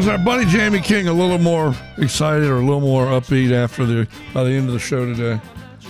Was 0.00 0.08
our 0.08 0.16
buddy 0.16 0.46
Jamie 0.46 0.80
King 0.80 1.08
a 1.08 1.12
little 1.12 1.36
more 1.36 1.74
excited 1.98 2.48
or 2.48 2.56
a 2.56 2.60
little 2.64 2.80
more 2.80 3.04
upbeat 3.08 3.52
after 3.52 3.84
the 3.84 4.08
by 4.32 4.44
the 4.44 4.50
end 4.50 4.66
of 4.66 4.72
the 4.72 4.78
show 4.78 5.04
today? 5.04 5.32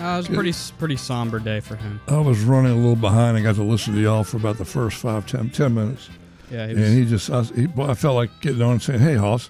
Uh, 0.00 0.14
it 0.14 0.16
was 0.16 0.28
a 0.28 0.32
pretty 0.32 0.52
pretty 0.80 0.96
somber 0.96 1.38
day 1.38 1.60
for 1.60 1.76
him. 1.76 2.00
I 2.08 2.18
was 2.18 2.40
running 2.42 2.72
a 2.72 2.74
little 2.74 2.96
behind. 2.96 3.36
I 3.36 3.40
got 3.40 3.54
to 3.54 3.62
listen 3.62 3.94
to 3.94 4.00
y'all 4.00 4.24
for 4.24 4.38
about 4.38 4.58
the 4.58 4.64
first 4.64 4.96
five, 4.96 5.28
ten, 5.28 5.48
ten 5.50 5.74
minutes. 5.74 6.10
Yeah, 6.50 6.66
he 6.66 6.74
was, 6.74 6.88
And 6.88 6.98
he 6.98 7.04
just, 7.04 7.30
I, 7.30 7.42
he, 7.54 7.68
I 7.80 7.94
felt 7.94 8.16
like 8.16 8.30
getting 8.40 8.62
on 8.62 8.72
and 8.72 8.82
saying, 8.82 8.98
"Hey, 8.98 9.14
Hoss, 9.14 9.48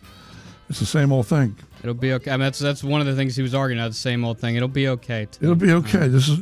it's 0.69 0.79
the 0.79 0.85
same 0.85 1.11
old 1.11 1.27
thing. 1.27 1.57
It'll 1.83 1.95
be 1.95 2.13
okay. 2.15 2.31
I 2.31 2.35
mean, 2.35 2.45
that's 2.45 2.59
that's 2.59 2.83
one 2.85 3.01
of 3.01 3.07
the 3.07 3.15
things 3.17 3.37
he 3.37 3.43
was 3.43 3.55
arguing 3.55 3.81
about. 3.81 3.89
The 3.89 3.95
same 3.95 4.25
old 4.25 4.39
thing. 4.39 4.57
It'll 4.57 4.69
be 4.69 4.89
okay. 4.89 5.27
too. 5.31 5.45
It'll 5.45 5.55
be 5.55 5.73
okay. 5.73 6.09
This 6.09 6.29
is 6.29 6.39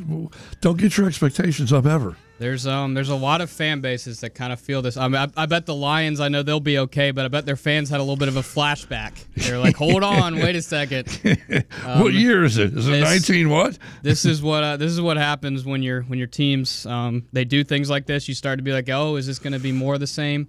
don't 0.60 0.78
get 0.78 0.96
your 0.96 1.06
expectations 1.06 1.72
up 1.72 1.86
ever." 1.86 2.16
There's 2.38 2.68
um 2.68 2.94
there's 2.94 3.08
a 3.08 3.16
lot 3.16 3.40
of 3.40 3.50
fan 3.50 3.80
bases 3.80 4.20
that 4.20 4.30
kind 4.30 4.52
of 4.52 4.60
feel 4.60 4.80
this. 4.80 4.96
I 4.96 5.08
mean, 5.08 5.16
I, 5.16 5.42
I 5.42 5.46
bet 5.46 5.66
the 5.66 5.74
Lions. 5.74 6.20
I 6.20 6.28
know 6.28 6.44
they'll 6.44 6.60
be 6.60 6.78
okay, 6.78 7.10
but 7.10 7.24
I 7.24 7.28
bet 7.28 7.46
their 7.46 7.56
fans 7.56 7.90
had 7.90 7.98
a 7.98 8.02
little 8.04 8.16
bit 8.16 8.28
of 8.28 8.36
a 8.36 8.42
flashback. 8.42 9.24
They're 9.34 9.58
like, 9.58 9.74
hold 9.74 10.04
on, 10.04 10.36
wait 10.36 10.54
a 10.54 10.62
second. 10.62 11.08
what 11.84 12.12
year 12.12 12.44
is 12.44 12.56
it? 12.56 12.76
Is 12.78 12.86
it 12.86 12.94
Um, 12.94 13.00
nineteen? 13.00 13.50
What? 13.50 13.76
This 14.02 14.24
is 14.24 14.40
what 14.40 14.62
uh, 14.62 14.76
this 14.76 14.92
is 14.92 15.00
what 15.00 15.16
happens 15.16 15.64
when 15.64 15.82
your 15.82 16.02
when 16.02 16.20
your 16.20 16.28
teams 16.28 16.86
um 16.86 17.24
they 17.32 17.44
do 17.44 17.64
things 17.64 17.90
like 17.90 18.06
this. 18.06 18.28
You 18.28 18.34
start 18.34 18.60
to 18.60 18.62
be 18.62 18.72
like, 18.72 18.88
oh, 18.88 19.16
is 19.16 19.26
this 19.26 19.40
going 19.40 19.54
to 19.54 19.58
be 19.58 19.72
more 19.72 19.94
of 19.94 20.00
the 20.00 20.06
same? 20.06 20.46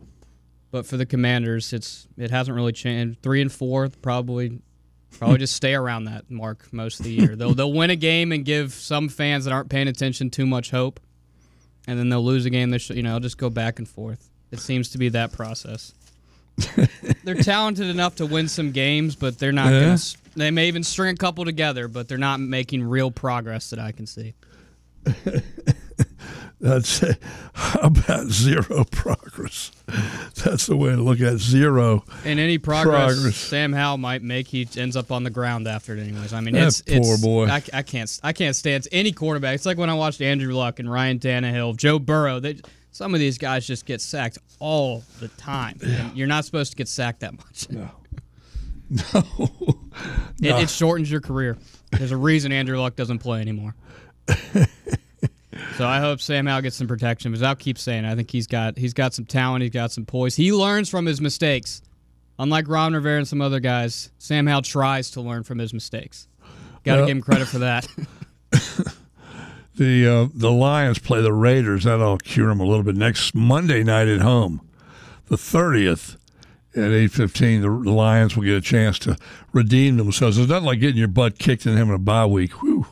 But 0.71 0.85
for 0.85 0.97
the 0.97 1.07
Commanders, 1.07 1.73
it's 1.73 2.07
it 2.17 2.29
hasn't 2.29 2.55
really 2.55 2.71
changed. 2.71 3.23
Three 3.23 3.41
and 3.41 3.51
four 3.51 3.89
probably. 3.89 4.61
Probably 5.17 5.37
just 5.39 5.55
stay 5.55 5.73
around 5.73 6.05
that 6.05 6.29
mark 6.29 6.71
most 6.71 6.99
of 6.99 7.05
the 7.05 7.11
year. 7.11 7.35
They'll 7.35 7.53
they'll 7.53 7.73
win 7.73 7.89
a 7.89 7.95
game 7.95 8.31
and 8.31 8.45
give 8.45 8.73
some 8.73 9.09
fans 9.09 9.45
that 9.45 9.51
aren't 9.51 9.69
paying 9.69 9.87
attention 9.87 10.29
too 10.29 10.45
much 10.45 10.71
hope, 10.71 10.99
and 11.87 11.97
then 11.97 12.09
they'll 12.09 12.23
lose 12.23 12.45
a 12.45 12.49
game. 12.49 12.69
They 12.69 12.79
you 12.89 13.03
know 13.03 13.19
just 13.19 13.37
go 13.37 13.49
back 13.49 13.79
and 13.79 13.87
forth. 13.87 14.29
It 14.51 14.59
seems 14.59 14.89
to 14.89 14.97
be 14.97 15.09
that 15.09 15.31
process. 15.31 15.93
they're 17.23 17.35
talented 17.35 17.87
enough 17.87 18.15
to 18.15 18.25
win 18.25 18.47
some 18.47 18.71
games, 18.71 19.15
but 19.15 19.39
they're 19.39 19.51
not. 19.51 19.71
Yeah. 19.71 19.79
Gonna, 19.81 19.93
uh-huh. 19.93 20.29
they 20.35 20.51
may 20.51 20.67
even 20.67 20.83
string 20.83 21.13
a 21.13 21.17
couple 21.17 21.45
together, 21.45 21.87
but 21.87 22.07
they're 22.07 22.17
not 22.17 22.39
making 22.39 22.83
real 22.83 23.11
progress 23.11 23.69
that 23.69 23.79
I 23.79 23.91
can 23.91 24.05
see. 24.05 24.33
That's 26.61 27.03
how 27.53 27.79
about 27.83 28.27
zero 28.27 28.83
progress. 28.91 29.71
That's 30.43 30.65
the 30.67 30.75
way 30.75 30.89
to 30.89 31.01
look 31.01 31.21
at 31.21 31.33
it. 31.33 31.39
zero. 31.39 32.03
And 32.25 32.39
any 32.39 32.57
progress, 32.57 33.13
Progress. 33.13 33.35
Sam 33.37 33.71
Howell 33.71 33.97
might 33.97 34.21
make, 34.23 34.47
he 34.47 34.67
ends 34.75 34.97
up 34.97 35.11
on 35.11 35.23
the 35.23 35.29
ground 35.29 35.67
after 35.67 35.95
it, 35.95 36.01
anyways. 36.01 36.33
I 36.33 36.41
mean, 36.41 36.55
That 36.55 36.67
it's 36.67 36.81
poor 36.81 37.13
it's, 37.13 37.21
boy. 37.23 37.47
I, 37.47 37.63
I 37.73 37.81
can't 37.81 38.19
I 38.23 38.33
can't 38.33 38.55
stand 38.55 38.87
any 38.91 39.11
quarterback. 39.13 39.55
It's 39.55 39.65
like 39.65 39.77
when 39.77 39.89
I 39.89 39.93
watched 39.93 40.21
Andrew 40.21 40.53
Luck 40.53 40.79
and 40.79 40.91
Ryan 40.91 41.19
Tannehill, 41.19 41.77
Joe 41.77 41.97
Burrow. 41.97 42.39
They, 42.39 42.57
some 42.91 43.13
of 43.13 43.19
these 43.21 43.37
guys 43.37 43.65
just 43.65 43.85
get 43.85 44.01
sacked 44.01 44.39
all 44.59 45.03
the 45.21 45.29
time. 45.29 45.79
And 45.81 46.17
you're 46.17 46.27
not 46.27 46.43
supposed 46.43 46.71
to 46.71 46.77
get 46.77 46.87
sacked 46.89 47.21
that 47.21 47.33
much. 47.37 47.69
No. 47.69 47.89
It, 50.41 50.63
it 50.63 50.69
shortens 50.69 51.11
your 51.11 51.19
career. 51.19 51.57
There's 51.91 52.11
a 52.13 52.17
reason 52.17 52.53
Andrew 52.53 52.79
Luck 52.79 52.95
doesn't 52.95 53.19
play 53.19 53.41
anymore. 53.41 53.75
so 55.77 55.85
I 55.87 55.99
hope 55.99 56.21
Sam 56.21 56.45
Howell 56.45 56.61
gets 56.63 56.75
some 56.75 56.87
protection. 56.87 57.31
Because 57.31 57.43
I'll 57.43 57.55
keep 57.55 57.77
saying, 57.77 58.05
it. 58.05 58.11
I 58.11 58.15
think 58.15 58.29
he's 58.31 58.47
got 58.47 58.77
he's 58.77 58.93
got 58.93 59.13
some 59.13 59.25
talent. 59.25 59.61
He's 59.63 59.71
got 59.71 59.91
some 59.91 60.05
poise. 60.05 60.35
He 60.35 60.51
learns 60.51 60.89
from 60.89 61.05
his 61.05 61.21
mistakes. 61.21 61.81
Unlike 62.39 62.69
Ron 62.69 62.93
Rivera 62.93 63.17
and 63.17 63.27
some 63.27 63.41
other 63.41 63.59
guys, 63.59 64.11
Sam 64.17 64.47
Howell 64.47 64.61
tries 64.61 65.11
to 65.11 65.21
learn 65.21 65.43
from 65.43 65.57
his 65.59 65.73
mistakes. 65.73 66.27
Got 66.85 66.95
to 66.95 66.99
Well- 67.01 67.07
give 67.07 67.17
him 67.17 67.21
credit 67.23 67.47
for 67.47 67.59
that. 67.59 67.87
The 69.75 70.05
uh, 70.05 70.27
the 70.33 70.51
Lions 70.51 70.99
play 70.99 71.21
the 71.21 71.31
Raiders. 71.31 71.85
That'll 71.85 72.17
cure 72.17 72.49
him 72.49 72.59
a 72.59 72.65
little 72.65 72.83
bit. 72.83 72.97
Next 72.97 73.33
Monday 73.33 73.81
night 73.81 74.09
at 74.09 74.19
home, 74.19 74.59
the 75.27 75.37
thirtieth 75.37 76.17
at 76.75 76.91
eight 76.91 77.11
fifteen. 77.11 77.61
The, 77.61 77.69
the 77.69 77.91
Lions 77.91 78.35
will 78.35 78.43
get 78.43 78.55
a 78.57 78.61
chance 78.61 78.99
to 78.99 79.15
redeem 79.53 79.95
themselves. 79.95 80.37
It's 80.37 80.49
not 80.49 80.63
like 80.63 80.81
getting 80.81 80.97
your 80.97 81.07
butt 81.07 81.39
kicked 81.39 81.65
and 81.65 81.77
having 81.77 81.93
a 81.93 81.97
bye 81.99 82.25
week. 82.25 82.61
Whew, 82.61 82.87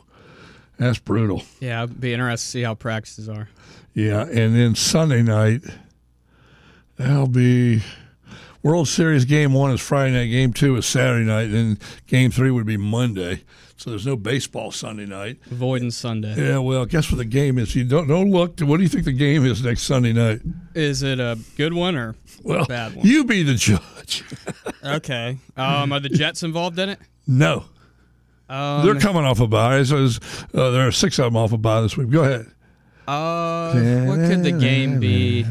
that's 0.78 0.98
brutal. 0.98 1.42
yeah, 1.60 1.84
it'd 1.84 2.00
be 2.00 2.12
interested 2.12 2.46
to 2.46 2.50
see 2.50 2.62
how 2.62 2.74
practices 2.74 3.28
are. 3.28 3.48
Yeah, 3.94 4.22
and 4.22 4.54
then 4.54 4.74
Sunday 4.74 5.22
night, 5.22 5.62
that'll 6.96 7.26
be 7.28 7.82
World 8.62 8.88
Series 8.88 9.24
game 9.24 9.52
one 9.52 9.70
is 9.72 9.80
Friday 9.80 10.12
night, 10.12 10.26
game 10.26 10.52
two 10.52 10.76
is 10.76 10.86
Saturday 10.86 11.24
night, 11.24 11.48
and 11.50 11.78
game 12.06 12.30
three 12.30 12.50
would 12.50 12.66
be 12.66 12.76
Monday. 12.76 13.42
So 13.76 13.90
there's 13.90 14.06
no 14.06 14.16
baseball 14.16 14.72
Sunday 14.72 15.06
night. 15.06 15.38
Avoidance 15.52 15.96
Sunday. 15.96 16.34
Yeah, 16.36 16.58
well, 16.58 16.84
guess 16.84 17.12
what 17.12 17.18
the 17.18 17.24
game 17.24 17.58
is? 17.58 17.76
You 17.76 17.84
don't 17.84 18.08
don't 18.08 18.30
look. 18.32 18.58
What 18.60 18.76
do 18.78 18.82
you 18.82 18.88
think 18.88 19.04
the 19.04 19.12
game 19.12 19.44
is 19.44 19.62
next 19.62 19.82
Sunday 19.82 20.12
night? 20.12 20.40
Is 20.74 21.04
it 21.04 21.20
a 21.20 21.38
good 21.56 21.72
one 21.72 21.94
or 21.94 22.16
Well, 22.42 22.66
bad 22.66 22.96
one? 22.96 23.06
you 23.06 23.24
be 23.24 23.44
the 23.44 23.54
judge. 23.54 24.24
okay. 24.84 25.38
Um, 25.56 25.92
are 25.92 26.00
the 26.00 26.08
Jets 26.08 26.42
involved 26.42 26.78
in 26.80 26.88
it? 26.88 26.98
no, 27.28 27.66
Um, 28.48 28.84
they're 28.84 29.00
coming 29.00 29.24
off 29.24 29.40
a 29.40 29.46
bye. 29.46 29.82
So 29.82 30.08
uh, 30.54 30.70
there 30.70 30.86
are 30.86 30.92
six 30.92 31.18
of 31.18 31.26
them 31.26 31.36
off 31.36 31.52
a 31.52 31.58
bye 31.58 31.80
this 31.82 31.96
week. 31.96 32.10
Go 32.10 32.22
ahead. 32.24 32.46
Uh, 33.06 33.72
what 34.06 34.16
could 34.28 34.42
the 34.42 34.52
game 34.52 35.00
be? 35.00 35.44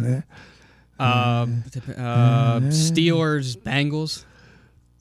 Uh, 1.00 1.03
uh, 1.03 2.59
Steelers, 2.69 3.56
Bengals. 3.57 4.25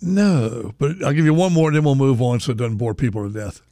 No, 0.02 0.74
but 0.78 1.02
I'll 1.02 1.12
give 1.12 1.24
you 1.24 1.32
one 1.34 1.52
more, 1.52 1.68
and 1.68 1.76
then 1.76 1.84
we'll 1.84 1.94
move 1.94 2.20
on 2.20 2.40
so 2.40 2.52
it 2.52 2.58
doesn't 2.58 2.76
bore 2.76 2.94
people 2.94 3.26
to 3.26 3.32
death. 3.32 3.62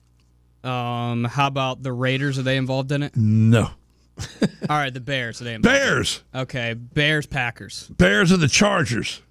Um, 0.68 1.24
how 1.24 1.46
about 1.46 1.82
the 1.82 1.92
Raiders? 1.92 2.38
Are 2.38 2.42
they 2.42 2.56
involved 2.56 2.92
in 2.92 3.02
it? 3.02 3.14
No, 3.14 3.70
All 4.42 4.76
right, 4.76 4.92
the 4.94 5.00
Bears. 5.00 5.40
Are 5.40 5.44
they 5.44 5.54
involved? 5.54 5.78
Bears. 5.78 6.22
Okay, 6.34 6.74
Bears, 6.74 7.26
Packers. 7.26 7.88
Bears 7.88 8.30
and 8.30 8.40
the 8.42 8.48
Chargers. 8.48 9.22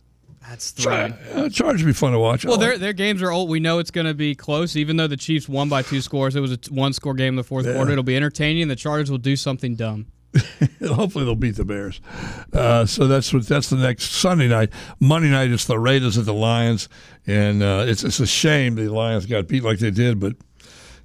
That's 0.49 0.71
three. 0.71 0.93
Uh, 0.93 1.49
Chargers 1.49 1.83
would 1.83 1.89
be 1.89 1.93
fun 1.93 2.11
to 2.11 2.19
watch. 2.19 2.45
Well, 2.45 2.57
their 2.57 2.77
their 2.77 2.93
games 2.93 3.21
are 3.21 3.31
old. 3.31 3.49
We 3.49 3.59
know 3.59 3.79
it's 3.79 3.91
going 3.91 4.07
to 4.07 4.13
be 4.13 4.35
close, 4.35 4.75
even 4.75 4.97
though 4.97 5.07
the 5.07 5.17
Chiefs 5.17 5.47
won 5.49 5.69
by 5.69 5.81
two 5.81 6.01
scores. 6.01 6.35
It 6.35 6.41
was 6.41 6.51
a 6.51 6.57
t- 6.57 6.73
one 6.73 6.93
score 6.93 7.13
game 7.13 7.29
in 7.29 7.35
the 7.37 7.43
fourth 7.43 7.65
Yeah. 7.65 7.73
quarter. 7.75 7.91
It'll 7.91 8.03
be 8.03 8.15
entertaining. 8.15 8.67
The 8.67 8.75
Chargers 8.75 9.09
will 9.09 9.17
do 9.17 9.35
something 9.35 9.75
dumb. 9.75 10.07
Hopefully 10.85 11.25
they'll 11.25 11.35
beat 11.35 11.55
the 11.55 11.63
Bears. 11.65 12.01
Uh, 12.51 12.85
so 12.85 13.07
that's 13.07 13.31
what 13.33 13.47
that's 13.47 13.69
the 13.69 13.77
next 13.77 14.11
Sunday 14.11 14.47
night. 14.47 14.69
Monday 14.99 15.29
night 15.29 15.51
it's 15.51 15.65
the 15.65 15.77
Raiders 15.79 16.17
at 16.17 16.25
the 16.25 16.33
Lions, 16.33 16.89
and 17.27 17.61
uh, 17.63 17.85
it's 17.87 18.03
it's 18.03 18.19
a 18.19 18.25
shame 18.27 18.75
the 18.75 18.89
Lions 18.89 19.25
got 19.25 19.47
beat 19.47 19.63
like 19.63 19.79
they 19.79 19.91
did, 19.91 20.19
but. 20.19 20.35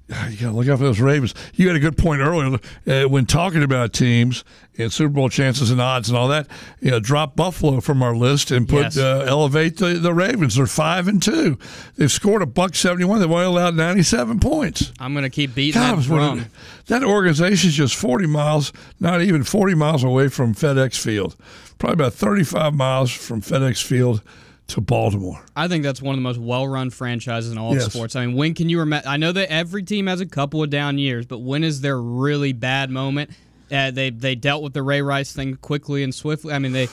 You 0.09 0.37
gotta 0.37 0.51
look 0.55 0.67
out 0.67 0.79
for 0.79 0.85
those 0.85 0.99
Ravens. 0.99 1.35
You 1.53 1.67
had 1.67 1.75
a 1.75 1.79
good 1.79 1.95
point 1.97 2.21
earlier 2.21 2.57
uh, 2.87 3.07
when 3.07 3.27
talking 3.27 3.61
about 3.61 3.93
teams 3.93 4.43
and 4.77 4.91
Super 4.91 5.09
Bowl 5.13 5.29
chances 5.29 5.69
and 5.69 5.79
odds 5.79 6.09
and 6.09 6.17
all 6.17 6.27
that. 6.29 6.47
You 6.79 6.89
know, 6.89 6.99
drop 6.99 7.35
Buffalo 7.35 7.79
from 7.79 8.01
our 8.01 8.15
list 8.15 8.49
and 8.49 8.67
put 8.67 8.81
Yes. 8.95 8.97
uh, 8.97 9.25
elevate 9.27 9.77
the, 9.77 9.95
the 9.99 10.11
Ravens. 10.13 10.55
They're 10.55 10.65
five 10.65 11.07
and 11.07 11.21
two. 11.21 11.59
They've 11.95 12.11
scored 12.11 12.41
a 12.41 12.47
buck 12.47 12.73
seventy 12.73 13.05
one. 13.05 13.19
They've 13.19 13.29
only 13.29 13.45
allowed 13.45 13.75
ninety 13.75 14.01
seven 14.01 14.39
points. 14.39 14.91
I'm 14.99 15.13
going 15.13 15.23
to 15.23 15.29
keep 15.29 15.53
beating 15.53 15.79
God, 15.79 15.91
that 15.91 15.97
was 15.97 16.09
wondering- 16.09 16.37
drum. 16.39 16.49
that 16.87 17.03
organization's 17.03 17.75
just 17.75 17.95
40 17.95 18.25
miles, 18.25 18.73
not 18.99 19.21
even 19.21 19.43
40 19.43 19.75
miles 19.75 20.03
away 20.03 20.27
from 20.29 20.55
FedEx 20.55 20.97
Field. 20.99 21.35
Probably 21.77 21.93
about 21.93 22.13
35 22.13 22.73
miles 22.73 23.11
from 23.11 23.41
FedEx 23.41 23.83
Field 23.83 24.23
to 24.69 24.81
Baltimore. 24.81 25.41
I 25.55 25.67
think 25.67 25.83
that's 25.83 26.01
one 26.01 26.13
of 26.13 26.17
the 26.17 26.21
most 26.23 26.39
well-run 26.39 26.89
franchises 26.89 27.51
in 27.51 27.57
all 27.57 27.73
Yes. 27.73 27.87
of 27.87 27.93
sports. 27.93 28.15
I 28.15 28.25
mean, 28.25 28.35
when 28.35 28.53
can 28.53 28.69
you 28.69 28.79
remember? 28.79 29.07
I 29.07 29.17
know 29.17 29.31
that 29.31 29.51
every 29.51 29.83
team 29.83 30.07
has 30.07 30.21
a 30.21 30.25
couple 30.25 30.63
of 30.63 30.69
down 30.69 30.97
years, 30.97 31.25
but 31.25 31.39
when 31.39 31.63
is 31.63 31.81
their 31.81 31.99
really 32.01 32.53
bad 32.53 32.89
moment? 32.89 33.31
Uh, 33.71 33.91
they 33.91 34.09
they 34.09 34.35
dealt 34.35 34.63
with 34.63 34.73
the 34.73 34.81
Ray 34.83 35.01
Rice 35.01 35.31
thing 35.33 35.55
quickly 35.57 36.03
and 36.03 36.13
swiftly. 36.13 36.53
I 36.53 36.59
mean, 36.59 36.71
they 36.71 36.87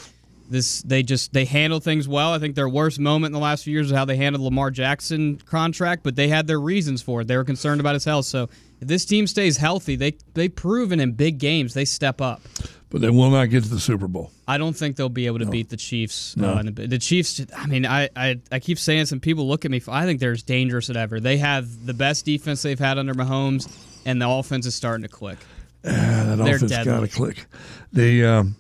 this 0.51 0.83
they 0.83 1.03
just 1.03 1.33
they 1.33 1.45
handle 1.45 1.81
things 1.81 2.07
well. 2.07 2.33
I 2.33 2.39
think 2.39 2.55
their 2.55 2.69
worst 2.69 3.01
moment 3.01 3.31
in 3.31 3.33
the 3.33 3.43
last 3.45 3.65
few 3.65 3.73
years 3.73 3.87
is 3.91 3.97
how 3.97 4.05
they 4.05 4.17
handled 4.17 4.45
Lamar 4.45 4.71
Jackson 4.71 5.37
contract, 5.47 6.03
but 6.03 6.17
they 6.17 6.29
had 6.29 6.47
their 6.47 6.61
reasons 6.61 7.03
for 7.03 7.23
it. 7.23 7.29
They 7.29 7.37
were 7.37 7.45
concerned 7.45 7.81
about 7.81 7.95
his 7.95 8.05
health. 8.05 8.27
So 8.27 8.49
if 8.81 8.89
this 8.89 9.05
team 9.05 9.27
stays 9.27 9.57
healthy, 9.57 9.97
they 9.97 10.17
they 10.35 10.49
proven 10.49 11.01
in 11.01 11.13
big 11.13 11.39
games 11.39 11.75
they 11.75 11.85
step 11.85 12.21
up. 12.21 12.43
But 12.89 13.01
they 13.01 13.11
will 13.11 13.31
not 13.31 13.47
get 13.47 13.65
to 13.65 13.69
the 13.69 13.81
Super 13.81 14.07
Bowl. 14.07 14.31
I 14.47 14.59
don't 14.59 14.75
think 14.75 14.97
they'll 14.97 15.09
be 15.09 15.27
able 15.27 15.41
to 15.41 15.47
beat 15.47 15.71
the 15.71 15.77
Chiefs. 15.77 16.37
Uh, 16.41 16.57
and 16.59 16.77
the, 16.77 16.87
the 16.87 16.99
Chiefs, 16.99 17.45
I 17.55 17.67
mean, 17.67 17.85
I, 17.85 18.09
I 18.15 18.41
I 18.53 18.61
keep 18.61 18.79
saying 18.79 19.07
some 19.07 19.19
people 19.19 19.49
look 19.49 19.65
at 19.65 19.71
me. 19.71 19.83
I 19.89 20.05
think 20.05 20.21
they're 20.21 20.33
as 20.33 20.45
dangerous 20.45 20.89
as 20.89 20.97
ever. 20.97 21.19
They 21.19 21.39
have 21.39 21.85
the 21.85 21.95
best 21.95 22.25
defense 22.25 22.63
they've 22.63 22.79
had 22.79 22.97
under 22.97 23.13
Mahomes, 23.13 23.69
and 24.05 24.23
the 24.23 24.29
offense 24.29 24.67
is 24.67 24.75
starting 24.75 25.03
to 25.03 25.09
click. 25.09 25.39
That 25.83 26.37
They're 26.39 26.57
offense 26.57 26.73
got 26.85 27.01
to 27.01 27.09
click. 27.09 27.47
The 27.93 28.25
um, 28.25 28.57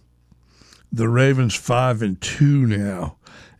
the 0.92 1.08
Ravens 1.08 1.54
five 1.54 2.02
and 2.02 2.20
two 2.20 2.66
now, 2.66 3.16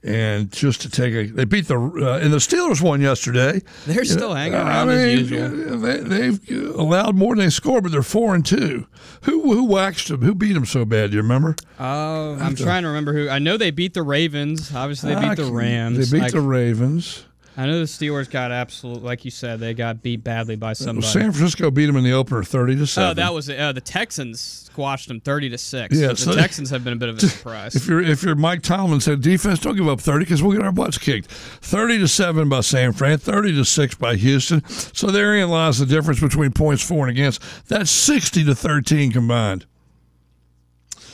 and 0.06 0.50
just 0.52 0.82
to 0.82 0.88
take 0.90 1.12
a 1.14 1.26
they 1.26 1.44
beat 1.44 1.66
the 1.66 1.76
uh, 1.78 2.18
and 2.22 2.32
the 2.32 2.36
Steelers 2.38 2.80
won 2.80 3.00
yesterday. 3.00 3.60
They're 3.86 4.04
still 4.04 4.32
hanging 4.34 4.54
I 4.54 4.84
around 4.84 4.88
mean, 4.88 4.98
as 5.18 5.30
usual. 5.30 5.78
They, 5.78 5.96
they've 5.98 6.50
allowed 6.76 7.16
more 7.16 7.34
than 7.34 7.44
they 7.44 7.50
scored, 7.50 7.82
but 7.82 7.92
they're 7.92 8.02
four 8.02 8.34
and 8.34 8.46
two. 8.46 8.86
Who 9.22 9.42
who 9.52 9.64
waxed 9.64 10.08
them? 10.08 10.22
Who 10.22 10.34
beat 10.34 10.52
them 10.52 10.64
so 10.66 10.84
bad? 10.84 11.10
Do 11.10 11.16
you 11.16 11.22
remember? 11.22 11.56
Uh, 11.78 12.34
I'm 12.36 12.54
trying 12.54 12.82
to 12.82 12.88
remember 12.88 13.12
who. 13.12 13.28
I 13.28 13.38
know 13.40 13.56
they 13.56 13.70
beat 13.72 13.94
the 13.94 14.02
Ravens. 14.02 14.72
Obviously, 14.74 15.14
they 15.14 15.20
beat 15.20 15.36
the 15.36 15.48
Ah, 15.50 15.56
Rams. 15.56 16.10
They 16.10 16.18
beat 16.18 16.26
I- 16.26 16.30
the 16.30 16.40
Ravens. 16.40 17.24
I 17.58 17.64
know 17.64 17.78
the 17.78 17.86
Steelers 17.86 18.28
got 18.28 18.52
absolute, 18.52 19.02
like 19.02 19.24
you 19.24 19.30
said, 19.30 19.60
they 19.60 19.72
got 19.72 20.02
beat 20.02 20.22
badly 20.22 20.56
by 20.56 20.74
somebody. 20.74 21.06
San 21.06 21.32
Francisco 21.32 21.70
beat 21.70 21.86
them 21.86 21.96
in 21.96 22.04
the 22.04 22.12
opener, 22.12 22.42
thirty 22.42 22.76
to 22.76 22.86
seven. 22.86 23.10
Oh, 23.10 23.14
that 23.14 23.32
was 23.32 23.48
it. 23.48 23.58
Uh, 23.58 23.72
the 23.72 23.80
Texans 23.80 24.40
squashed 24.40 25.08
them 25.08 25.20
thirty 25.20 25.48
to 25.48 25.56
six. 25.56 25.98
Yeah, 25.98 26.08
the 26.08 26.16
so- 26.16 26.34
Texans 26.36 26.68
have 26.68 26.84
been 26.84 26.92
a 26.92 26.96
bit 26.96 27.08
of 27.08 27.16
a 27.16 27.20
surprise. 27.20 27.74
If 27.74 27.86
you're 27.86 28.02
if 28.02 28.22
you're 28.22 28.34
Mike 28.34 28.60
Tomlin 28.62 29.00
said 29.00 29.22
defense, 29.22 29.58
don't 29.60 29.74
give 29.74 29.88
up 29.88 30.00
thirty 30.00 30.26
because 30.26 30.42
we'll 30.42 30.52
get 30.54 30.62
our 30.66 30.72
butts 30.72 30.98
kicked. 30.98 31.30
Thirty 31.30 31.96
to 31.98 32.08
seven 32.08 32.50
by 32.50 32.60
San 32.60 32.92
Fran, 32.92 33.16
thirty 33.16 33.54
to 33.54 33.64
six 33.64 33.94
by 33.94 34.16
Houston. 34.16 34.62
So 34.68 35.06
therein 35.06 35.48
lies 35.48 35.78
the 35.78 35.86
difference 35.86 36.20
between 36.20 36.52
points 36.52 36.86
for 36.86 37.08
and 37.08 37.10
against. 37.10 37.40
That's 37.68 37.90
sixty 37.90 38.44
to 38.44 38.54
thirteen 38.54 39.12
combined. 39.12 39.64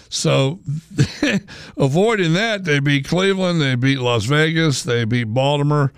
So 0.08 0.58
avoiding 1.76 2.34
that, 2.34 2.64
they 2.64 2.80
beat 2.80 3.06
Cleveland, 3.06 3.62
they 3.62 3.76
beat 3.76 3.98
Las 3.98 4.24
Vegas, 4.24 4.82
they 4.82 5.04
beat 5.04 5.24
Baltimore. 5.24 5.92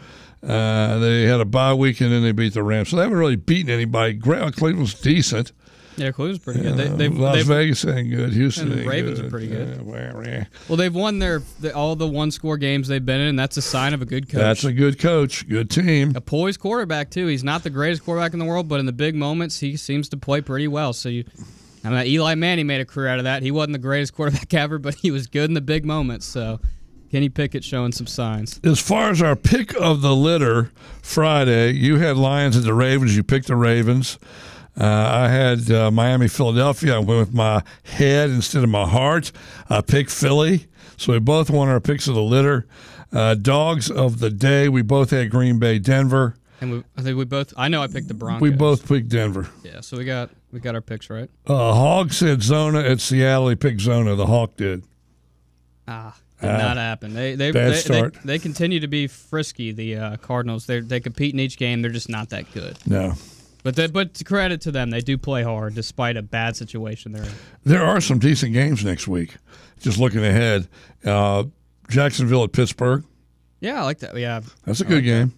Uh, 0.44 0.98
they 0.98 1.22
had 1.22 1.40
a 1.40 1.44
bye 1.44 1.74
week 1.74 2.00
and 2.00 2.12
then 2.12 2.22
they 2.22 2.32
beat 2.32 2.54
the 2.54 2.62
Rams. 2.62 2.90
So 2.90 2.96
they 2.96 3.02
haven't 3.02 3.18
really 3.18 3.36
beaten 3.36 3.70
anybody. 3.70 4.12
Gra- 4.14 4.52
Cleveland's 4.52 4.94
decent. 5.00 5.52
yeah, 5.96 6.10
Cleveland's 6.10 6.42
pretty 6.44 6.60
good. 6.60 6.76
They, 6.76 6.88
Uh, 6.88 6.96
they've, 6.96 7.16
Las 7.16 7.36
they've, 7.36 7.46
Vegas 7.46 7.84
ain't 7.86 8.10
good. 8.10 8.32
Houston 8.32 8.72
and 8.72 8.84
Ravens 8.86 9.20
are 9.20 9.30
pretty 9.30 9.46
good. 9.46 9.80
Yeah, 9.86 10.44
well, 10.68 10.76
they've 10.76 10.94
won 10.94 11.18
their 11.20 11.40
the, 11.60 11.74
all 11.74 11.94
the 11.96 12.06
one 12.08 12.30
score 12.30 12.56
games 12.56 12.88
they've 12.88 13.04
been 13.04 13.20
in, 13.20 13.28
and 13.28 13.38
that's 13.38 13.56
a 13.56 13.62
sign 13.62 13.94
of 13.94 14.02
a 14.02 14.04
good 14.04 14.28
coach. 14.28 14.40
That's 14.40 14.64
a 14.64 14.72
good 14.72 14.98
coach, 14.98 15.48
good 15.48 15.70
team. 15.70 16.12
a 16.16 16.20
poised 16.20 16.60
quarterback 16.60 17.10
too. 17.10 17.26
He's 17.28 17.44
not 17.44 17.62
the 17.62 17.70
greatest 17.70 18.04
quarterback 18.04 18.32
in 18.32 18.38
the 18.38 18.44
world, 18.44 18.68
but 18.68 18.80
in 18.80 18.86
the 18.86 18.92
big 18.92 19.14
moments, 19.14 19.60
he 19.60 19.76
seems 19.76 20.08
to 20.10 20.16
play 20.16 20.40
pretty 20.40 20.66
well. 20.68 20.92
So 20.92 21.08
you, 21.08 21.24
I 21.84 21.90
mean, 21.90 22.06
Eli 22.06 22.34
Manning 22.34 22.66
made 22.66 22.80
a 22.80 22.84
career 22.84 23.08
out 23.08 23.18
of 23.18 23.24
that. 23.24 23.42
He 23.42 23.50
wasn't 23.52 23.74
the 23.74 23.78
greatest 23.78 24.12
quarterback 24.16 24.52
ever, 24.52 24.78
but 24.78 24.96
he 24.96 25.10
was 25.10 25.26
good 25.28 25.48
in 25.48 25.54
the 25.54 25.60
big 25.60 25.84
moments. 25.86 26.26
So 26.26 26.60
Kenny 27.14 27.28
Pickett 27.28 27.62
showing 27.62 27.92
some 27.92 28.08
signs. 28.08 28.58
As 28.64 28.80
far 28.80 29.10
as 29.10 29.22
our 29.22 29.36
pick 29.36 29.72
of 29.80 30.02
the 30.02 30.16
litter 30.16 30.72
Friday, 31.00 31.70
you 31.70 31.98
had 31.98 32.16
Lions 32.16 32.56
and 32.56 32.64
the 32.64 32.74
Ravens. 32.74 33.16
You 33.16 33.22
picked 33.22 33.46
the 33.46 33.54
Ravens. 33.54 34.18
Uh, 34.76 34.84
I 34.84 35.28
had 35.28 35.70
uh, 35.70 35.92
Miami, 35.92 36.26
Philadelphia. 36.26 36.96
I 36.96 36.98
went 36.98 37.20
with 37.20 37.32
my 37.32 37.62
head 37.84 38.30
instead 38.30 38.64
of 38.64 38.68
my 38.68 38.88
heart. 38.88 39.30
I 39.70 39.80
picked 39.80 40.10
Philly. 40.10 40.66
So 40.96 41.12
we 41.12 41.20
both 41.20 41.50
won 41.50 41.68
our 41.68 41.78
picks 41.78 42.08
of 42.08 42.16
the 42.16 42.20
litter. 42.20 42.66
Uh, 43.12 43.36
dogs 43.36 43.92
of 43.92 44.18
the 44.18 44.30
day, 44.30 44.68
we 44.68 44.82
both 44.82 45.10
had 45.10 45.30
Green 45.30 45.60
Bay, 45.60 45.78
Denver. 45.78 46.34
And 46.60 46.72
we, 46.72 46.84
I 46.96 47.02
think 47.02 47.16
we 47.16 47.26
both. 47.26 47.54
I 47.56 47.68
know 47.68 47.80
I 47.80 47.86
picked 47.86 48.08
the 48.08 48.14
Broncos. 48.14 48.42
We 48.42 48.50
both 48.50 48.88
picked 48.88 49.10
Denver. 49.10 49.48
Yeah, 49.62 49.82
so 49.82 49.96
we 49.96 50.04
got 50.04 50.30
we 50.50 50.58
got 50.58 50.74
our 50.74 50.80
picks 50.80 51.08
right. 51.08 51.30
Uh, 51.46 51.74
Hog 51.74 52.12
said 52.12 52.42
Zona 52.42 52.80
at 52.80 53.00
Seattle. 53.00 53.50
He 53.50 53.54
picked 53.54 53.82
Zona. 53.82 54.16
The 54.16 54.26
Hawk 54.26 54.56
did. 54.56 54.82
Ah, 55.86 56.16
did 56.40 56.48
not 56.48 56.76
happen. 56.76 57.14
They 57.14 57.34
they 57.34 57.52
bad 57.52 57.72
they, 57.72 57.76
start. 57.76 58.14
they 58.14 58.20
they 58.24 58.38
continue 58.38 58.80
to 58.80 58.88
be 58.88 59.06
frisky. 59.06 59.72
The 59.72 59.96
uh, 59.96 60.16
Cardinals. 60.18 60.66
They 60.66 60.80
they 60.80 61.00
compete 61.00 61.32
in 61.32 61.40
each 61.40 61.56
game. 61.56 61.82
They're 61.82 61.90
just 61.90 62.08
not 62.08 62.30
that 62.30 62.52
good. 62.52 62.78
No. 62.86 63.14
But 63.62 63.76
they, 63.76 63.86
but 63.86 64.12
to 64.14 64.24
credit 64.24 64.60
to 64.62 64.70
them, 64.72 64.90
they 64.90 65.00
do 65.00 65.16
play 65.16 65.42
hard 65.42 65.74
despite 65.74 66.18
a 66.18 66.22
bad 66.22 66.54
situation 66.54 67.12
they're 67.12 67.22
in. 67.22 67.32
There 67.64 67.82
are 67.82 67.98
some 67.98 68.18
decent 68.18 68.52
games 68.52 68.84
next 68.84 69.08
week. 69.08 69.36
Just 69.80 69.98
looking 69.98 70.22
ahead, 70.22 70.68
uh, 71.04 71.44
Jacksonville 71.88 72.44
at 72.44 72.52
Pittsburgh. 72.52 73.04
Yeah, 73.60 73.80
I 73.80 73.84
like 73.84 74.00
that. 74.00 74.14
Yeah, 74.16 74.40
That's 74.66 74.82
a 74.82 74.84
good 74.84 75.02
game. 75.02 75.32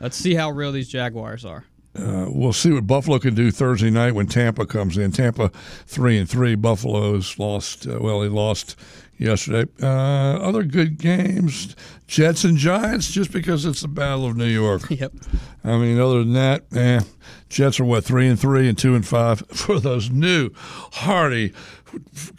let's 0.00 0.16
see 0.16 0.34
how 0.34 0.50
real 0.50 0.72
these 0.72 0.88
Jaguars 0.88 1.44
are. 1.44 1.64
Uh, 1.94 2.26
we'll 2.28 2.52
see 2.52 2.72
what 2.72 2.86
Buffalo 2.86 3.18
can 3.18 3.34
do 3.34 3.50
Thursday 3.50 3.90
night 3.90 4.14
when 4.14 4.26
Tampa 4.26 4.66
comes 4.66 4.96
in. 4.96 5.10
Tampa 5.10 5.48
three 5.86 6.18
and 6.18 6.28
three. 6.28 6.54
Buffalo's 6.54 7.38
lost. 7.38 7.86
Uh, 7.86 7.98
well, 8.00 8.20
they 8.20 8.28
lost 8.28 8.76
yesterday. 9.16 9.70
Uh, 9.82 10.38
other 10.38 10.62
good 10.62 10.98
games: 10.98 11.74
Jets 12.06 12.44
and 12.44 12.56
Giants. 12.56 13.10
Just 13.10 13.32
because 13.32 13.64
it's 13.64 13.80
the 13.80 13.88
Battle 13.88 14.26
of 14.26 14.36
New 14.36 14.46
York. 14.46 14.82
Yep. 14.90 15.12
I 15.64 15.76
mean, 15.76 16.00
other 16.00 16.20
than 16.20 16.32
that, 16.32 16.64
eh, 16.74 17.00
Jets 17.48 17.78
are 17.78 17.84
what 17.84 18.04
three 18.04 18.26
and 18.28 18.38
three 18.38 18.68
and 18.68 18.76
two 18.76 18.94
and 18.94 19.06
five 19.06 19.40
for 19.52 19.78
those 19.80 20.10
new, 20.10 20.50
hardy, 20.54 21.52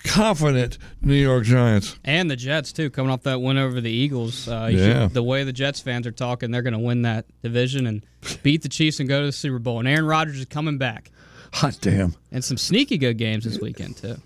confident 0.04 0.78
New 1.02 1.14
York 1.16 1.44
Giants. 1.44 1.98
And 2.06 2.30
the 2.30 2.36
Jets 2.36 2.72
too, 2.72 2.90
coming 2.90 3.12
off 3.12 3.24
that 3.24 3.42
win 3.42 3.58
over 3.58 3.82
the 3.82 3.92
Eagles. 3.92 4.48
Uh, 4.48 4.70
Yeah. 4.72 5.04
should- 5.08 5.14
the 5.14 5.24
way 5.24 5.44
the 5.44 5.54
Jets 5.54 5.80
fans 5.80 6.06
are 6.08 6.12
talking, 6.12 6.52
they're 6.52 6.62
going 6.62 6.74
to 6.74 6.80
win 6.80 7.02
that 7.04 7.26
division 7.42 7.88
and 7.88 8.04
beat 8.44 8.62
the 8.62 8.70
Chiefs 8.70 9.00
and 9.00 9.08
go 9.10 9.22
to 9.22 9.26
the 9.28 9.32
Super 9.32 9.60
Bowl. 9.60 9.80
And 9.80 9.88
Aaron 9.88 10.06
Rodgers 10.06 10.40
is 10.40 10.46
coming 10.46 10.78
back, 10.78 11.12
Hot 11.54 11.78
damn! 11.82 12.16
and 12.32 12.44
some 12.44 12.58
sneaky 12.58 12.98
good 12.98 13.18
games 13.18 13.44
this 13.46 13.60
weekend 13.60 13.98
too. 13.98 14.18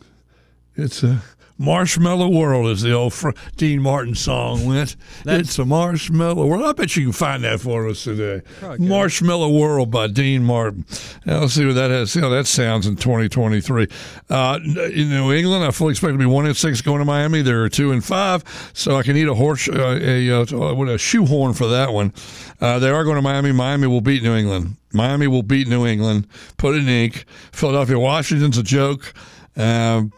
It's 0.76 1.04
a 1.04 1.22
marshmallow 1.58 2.28
world, 2.30 2.68
as 2.70 2.82
the 2.82 2.92
old 2.92 3.14
Fr- 3.14 3.32
Dean 3.58 3.82
Martin 3.82 4.16
song 4.16 4.66
went. 4.66 4.96
That's- 5.24 5.42
it's 5.50 5.60
a 5.60 5.66
marshmallow 5.66 6.46
world. 6.46 6.64
I 6.66 6.72
bet 6.74 6.96
you 6.96 7.04
can 7.04 7.12
find 7.14 7.44
that 7.44 7.60
for 7.62 7.88
us 7.88 8.04
today. 8.04 8.42
Marshmallow 8.80 9.50
World 9.50 9.92
by 9.92 10.08
Dean 10.08 10.44
Martin. 10.44 10.86
Now, 11.26 11.42
let's 11.42 11.54
see 11.54 11.66
what 11.66 11.76
that 11.76 11.92
has. 11.92 12.12
See 12.12 12.20
how 12.22 12.30
that 12.30 12.48
sounds 12.48 12.88
in 12.88 12.96
2023. 12.96 13.88
Uh, 14.30 14.60
in 14.64 15.10
New 15.10 15.32
England, 15.32 15.64
I 15.64 15.72
fully 15.72 15.92
expect 15.92 16.14
to 16.14 16.18
be 16.18 16.26
one 16.26 16.46
and 16.46 16.56
six 16.58 16.82
going 16.82 17.00
to 17.00 17.06
Miami. 17.06 17.42
There 17.42 17.64
are 17.64 17.70
two 17.70 17.92
and 17.92 18.04
five, 18.04 18.44
so 18.74 18.98
I 18.98 19.04
can 19.04 19.16
eat 19.18 19.28
a 19.28 19.36
horse, 19.36 19.68
uh, 19.70 20.00
a, 20.02 20.32
uh, 20.32 20.74
what 20.74 20.90
a 20.90 20.98
shoehorn 20.98 21.54
for 21.54 21.68
that 21.68 21.94
one. 21.94 22.14
Uh, 22.60 22.80
they 22.80 22.90
are 22.90 23.04
going 23.04 23.16
to 23.18 23.22
Miami. 23.22 23.52
Miami 23.52 23.88
will 23.88 24.02
beat 24.02 24.24
New 24.24 24.36
England. 24.36 24.78
Miami 24.94 25.28
will 25.28 25.44
beat 25.44 25.68
New 25.68 25.86
England. 25.86 26.28
Put 26.58 26.76
it 26.76 26.80
in 26.80 26.90
ink. 26.90 27.26
Philadelphia, 27.52 27.98
Washington's 27.98 28.58
a 28.58 28.64
joke. 28.64 29.14
Um, 29.56 30.12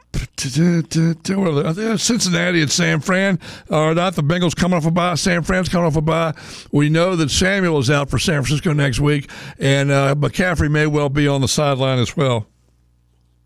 think 1.73 1.99
Cincinnati 1.99 2.61
and 2.61 2.71
San 2.71 3.01
Fran 3.01 3.39
are 3.69 3.93
not 3.93 4.15
the 4.15 4.23
Bengals 4.23 4.55
coming 4.55 4.77
off 4.77 4.85
a 4.85 4.91
bye. 4.91 5.15
San 5.15 5.43
Fran's 5.43 5.67
coming 5.67 5.85
off 5.87 5.97
a 5.97 6.01
bye. 6.01 6.33
We 6.71 6.89
know 6.89 7.17
that 7.17 7.29
Samuel 7.29 7.79
is 7.79 7.89
out 7.89 8.09
for 8.09 8.17
San 8.17 8.41
Francisco 8.43 8.71
next 8.71 9.01
week, 9.01 9.29
and 9.59 9.91
uh, 9.91 10.15
McCaffrey 10.15 10.71
may 10.71 10.87
well 10.87 11.09
be 11.09 11.27
on 11.27 11.41
the 11.41 11.47
sideline 11.49 11.99
as 11.99 12.15
well. 12.15 12.47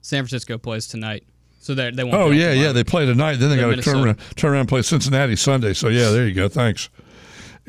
San 0.02 0.24
Francisco 0.24 0.58
plays 0.58 0.88
tonight, 0.88 1.24
so 1.60 1.74
they 1.74 1.90
they 1.92 2.04
won't. 2.04 2.16
Oh 2.16 2.30
yeah, 2.30 2.52
yeah. 2.52 2.72
They 2.72 2.84
play 2.84 3.06
tonight. 3.06 3.38
Then 3.38 3.50
they 3.50 3.58
got 3.58 3.76
to 3.76 3.82
turn 3.82 4.06
around, 4.06 4.20
turn 4.36 4.52
around 4.52 4.62
and 4.62 4.70
play 4.70 4.84
Cincinnati 4.84 5.36
Sunday. 5.36 5.74
So 5.74 5.88
yeah, 5.88 6.12
there 6.12 6.28
you 6.28 6.36
go. 6.36 6.48
Thanks. 6.48 6.90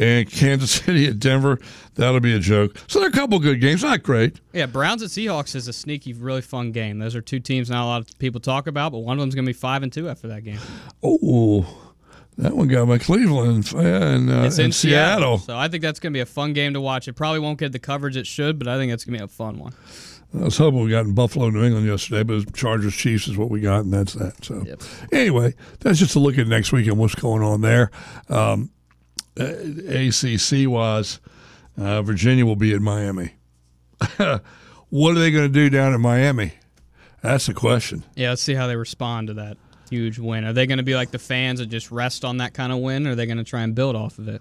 And 0.00 0.30
Kansas 0.30 0.71
City 0.71 1.07
at 1.09 1.19
Denver, 1.19 1.59
that'll 1.95 2.21
be 2.21 2.35
a 2.35 2.38
joke. 2.38 2.76
So 2.87 2.99
there 3.00 3.09
are 3.09 3.11
a 3.11 3.12
couple 3.12 3.38
good 3.38 3.61
games. 3.61 3.83
Not 3.83 4.02
great. 4.02 4.40
Yeah, 4.54 4.64
Browns 4.64 5.02
at 5.02 5.11
Seahawks 5.11 5.54
is 5.54 5.69
a 5.69 5.75
sneaky, 5.75 6.14
really 6.14 6.40
fun 6.40 6.73
game. 6.73 6.99
Those 6.99 7.14
are 7.14 7.21
two 7.21 7.38
teams 7.38 7.69
not 7.69 7.85
a 7.85 7.87
lot 7.87 8.00
of 8.00 8.19
people 8.19 8.40
talk 8.40 8.66
about, 8.66 8.92
but 8.92 9.00
one 9.00 9.19
of 9.19 9.21
them's 9.21 9.35
going 9.35 9.45
to 9.45 9.49
be 9.50 9.52
five 9.52 9.83
and 9.83 9.92
two 9.92 10.09
after 10.09 10.26
that 10.28 10.42
game. 10.42 10.59
Oh, 11.02 11.66
that 12.38 12.57
one 12.57 12.69
got 12.69 12.88
my 12.88 12.97
Cleveland 12.97 13.71
and, 13.76 14.30
uh, 14.30 14.45
It's 14.45 14.59
in, 14.59 14.66
and 14.66 14.75
Seattle. 14.75 15.37
so 15.38 15.54
I 15.57 15.69
think 15.69 15.83
that's 15.83 16.00
going 16.00 16.12
to 16.12 16.16
be 16.16 16.23
a 16.23 16.26
fun 16.26 16.54
game 16.54 16.73
to 16.73 16.80
watch. 16.80 17.07
It 17.07 17.12
probably 17.12 17.40
won't 17.40 17.59
get 17.59 17.73
the 17.73 17.78
coverage 17.78 18.16
it 18.16 18.26
should, 18.26 18.59
but 18.59 18.69
I 18.69 18.78
think 18.78 18.92
it's 18.92 19.04
going 19.04 19.19
to 19.19 19.19
be 19.19 19.25
a 19.25 19.28
fun 19.28 19.59
one. 19.59 19.75
I 20.33 20.45
was 20.45 20.57
hoping 20.57 20.83
we 20.83 20.90
got 20.90 21.04
in 21.04 21.12
Buffalo, 21.12 21.50
New 21.50 21.62
England 21.64 21.87
yesterday, 21.87 22.23
but 22.23 22.54
Chargers 22.54 22.95
Chiefs 22.95 23.28
is 23.28 23.37
what 23.37 23.50
we 23.50 23.61
got, 23.61 23.80
and 23.85 23.92
that's 23.92 24.14
that. 24.14 24.42
So, 24.45 24.62
Yep. 24.64 24.80
anyway, 25.12 25.54
that's 25.80 25.99
just 25.99 26.14
a 26.16 26.21
look 26.21 26.38
at 26.38 26.47
next 26.47 26.73
week 26.73 26.87
and 26.87 26.97
what's 26.97 27.16
going 27.16 27.42
on 27.42 27.61
there. 27.62 27.90
Um, 28.30 28.71
ACC 29.37 30.69
wise, 30.69 31.21
uh, 31.79 32.03
Virginia 32.03 32.45
will 32.45 32.57
be 32.57 32.75
at 32.75 32.81
Miami. 32.81 33.35
what 34.17 35.17
are 35.17 35.21
they 35.21 35.31
going 35.31 35.47
to 35.47 35.53
do 35.53 35.71
down 35.71 35.95
in 35.95 36.01
Miami? 36.01 36.53
That's 37.23 37.47
the 37.47 37.55
question. 37.55 38.05
Yeah, 38.17 38.31
let's 38.31 38.43
see 38.43 38.55
how 38.55 38.67
they 38.67 38.77
respond 38.77 39.29
to 39.29 39.35
that 39.35 39.57
huge 39.91 40.19
win. 40.19 40.45
Are 40.45 40.53
they 40.53 40.67
going 40.67 40.79
to 40.79 40.85
be 40.85 40.95
like 40.95 41.11
the 41.11 41.19
fans 41.19 41.59
that 41.59 41.67
just 41.67 41.91
rest 41.91 42.25
on 42.25 42.39
that 42.39 42.55
kind 42.55 42.73
of 42.73 42.79
win, 42.79 43.07
or 43.07 43.11
are 43.11 43.15
they 43.15 43.27
going 43.27 43.39
to 43.39 43.45
try 43.45 43.63
and 43.63 43.75
build 43.75 43.97
off 43.97 44.19
of 44.19 44.29
it? 44.29 44.41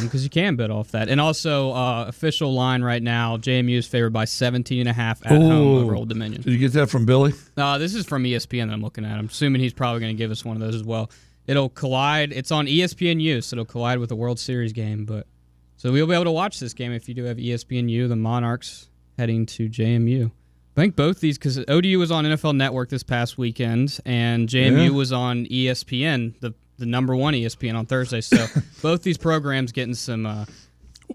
Because 0.00 0.24
you 0.24 0.30
can 0.30 0.56
build 0.56 0.70
off 0.70 0.92
that. 0.92 1.10
And 1.10 1.20
also, 1.20 1.72
uh, 1.72 2.06
official 2.08 2.54
line 2.54 2.82
right 2.82 3.02
now, 3.02 3.36
JMU 3.36 3.76
is 3.76 3.86
favored 3.86 4.14
by 4.14 4.24
17 4.24 4.80
and 4.80 4.88
a 4.88 4.94
half 4.94 5.24
at 5.26 5.32
home 5.32 5.76
over 5.76 5.94
Old 5.94 6.08
Dominion. 6.08 6.40
Did 6.40 6.52
you 6.52 6.58
get 6.58 6.72
that 6.72 6.88
from 6.88 7.04
Billy? 7.04 7.34
Uh, 7.54 7.76
this 7.76 7.94
is 7.94 8.06
from 8.06 8.24
ESPN 8.24 8.68
that 8.68 8.72
I'm 8.72 8.80
looking 8.80 9.04
at. 9.04 9.18
I'm 9.18 9.26
assuming 9.26 9.60
he's 9.60 9.74
probably 9.74 10.00
going 10.00 10.16
to 10.16 10.18
give 10.18 10.30
us 10.30 10.42
one 10.42 10.56
of 10.56 10.62
those 10.62 10.74
as 10.74 10.84
well. 10.84 11.10
It'll 11.46 11.68
collide. 11.68 12.32
It's 12.32 12.50
on 12.50 12.66
ESPNU, 12.66 13.42
so 13.44 13.54
it'll 13.54 13.64
collide 13.64 13.98
with 13.98 14.08
the 14.08 14.16
World 14.16 14.38
Series 14.38 14.72
game. 14.72 15.04
But 15.04 15.26
so 15.76 15.92
we'll 15.92 16.06
be 16.06 16.14
able 16.14 16.24
to 16.24 16.30
watch 16.30 16.58
this 16.60 16.72
game 16.74 16.92
if 16.92 17.08
you 17.08 17.14
do 17.14 17.24
have 17.24 17.36
ESPNU. 17.36 18.08
The 18.08 18.16
Monarchs 18.16 18.88
heading 19.18 19.44
to 19.46 19.68
JMU. 19.68 20.30
I 20.76 20.80
think 20.80 20.96
both 20.96 21.20
these 21.20 21.38
because 21.38 21.58
ODU 21.68 21.98
was 21.98 22.10
on 22.10 22.24
NFL 22.24 22.56
Network 22.56 22.88
this 22.88 23.02
past 23.04 23.38
weekend, 23.38 23.98
and 24.04 24.48
JMU 24.48 24.84
Yeah. 24.84 24.90
was 24.90 25.12
on 25.12 25.46
ESPN, 25.46 26.34
the 26.40 26.54
the 26.78 26.86
number 26.86 27.14
one 27.14 27.34
ESPN 27.34 27.76
on 27.76 27.86
Thursday. 27.86 28.20
So 28.20 28.46
both 28.82 29.02
these 29.04 29.16
programs 29.18 29.70
getting 29.70 29.94
some 29.94 30.26
uh, 30.26 30.44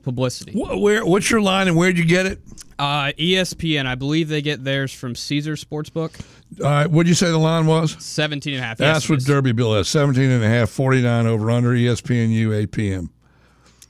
publicity. 0.03 0.53
Where? 0.55 1.05
What's 1.05 1.29
your 1.29 1.41
line 1.41 1.67
and 1.67 1.75
where'd 1.75 1.97
you 1.97 2.05
get 2.05 2.25
it? 2.25 2.39
Uh, 2.79 3.11
ESPN, 3.19 3.85
I 3.85 3.95
believe 3.95 4.29
they 4.29 4.41
get 4.41 4.63
theirs 4.63 4.93
from 4.93 5.13
Caesar 5.13 5.53
Sportsbook. 5.55 6.19
All 6.63 6.65
right, 6.69 6.87
what'd 6.89 7.09
you 7.09 7.13
say 7.13 7.27
the 7.29 7.37
line 7.37 7.67
was? 7.67 7.95
17 8.03 8.53
and 8.55 8.63
a 8.63 8.65
half. 8.65 8.77
That's 8.77 9.03
Yes, 9.03 9.09
what 9.09 9.17
is. 9.19 9.25
Derby 9.25 9.51
Bill 9.51 9.73
has. 9.75 9.89
17 9.89 10.29
and 10.31 10.43
a 10.43 10.47
half, 10.47 10.69
49 10.69 11.27
over 11.27 11.51
under 11.51 11.75
E 11.75 11.85
ESPNU 11.85 12.55
8 12.55 12.71
p.m. 12.71 13.09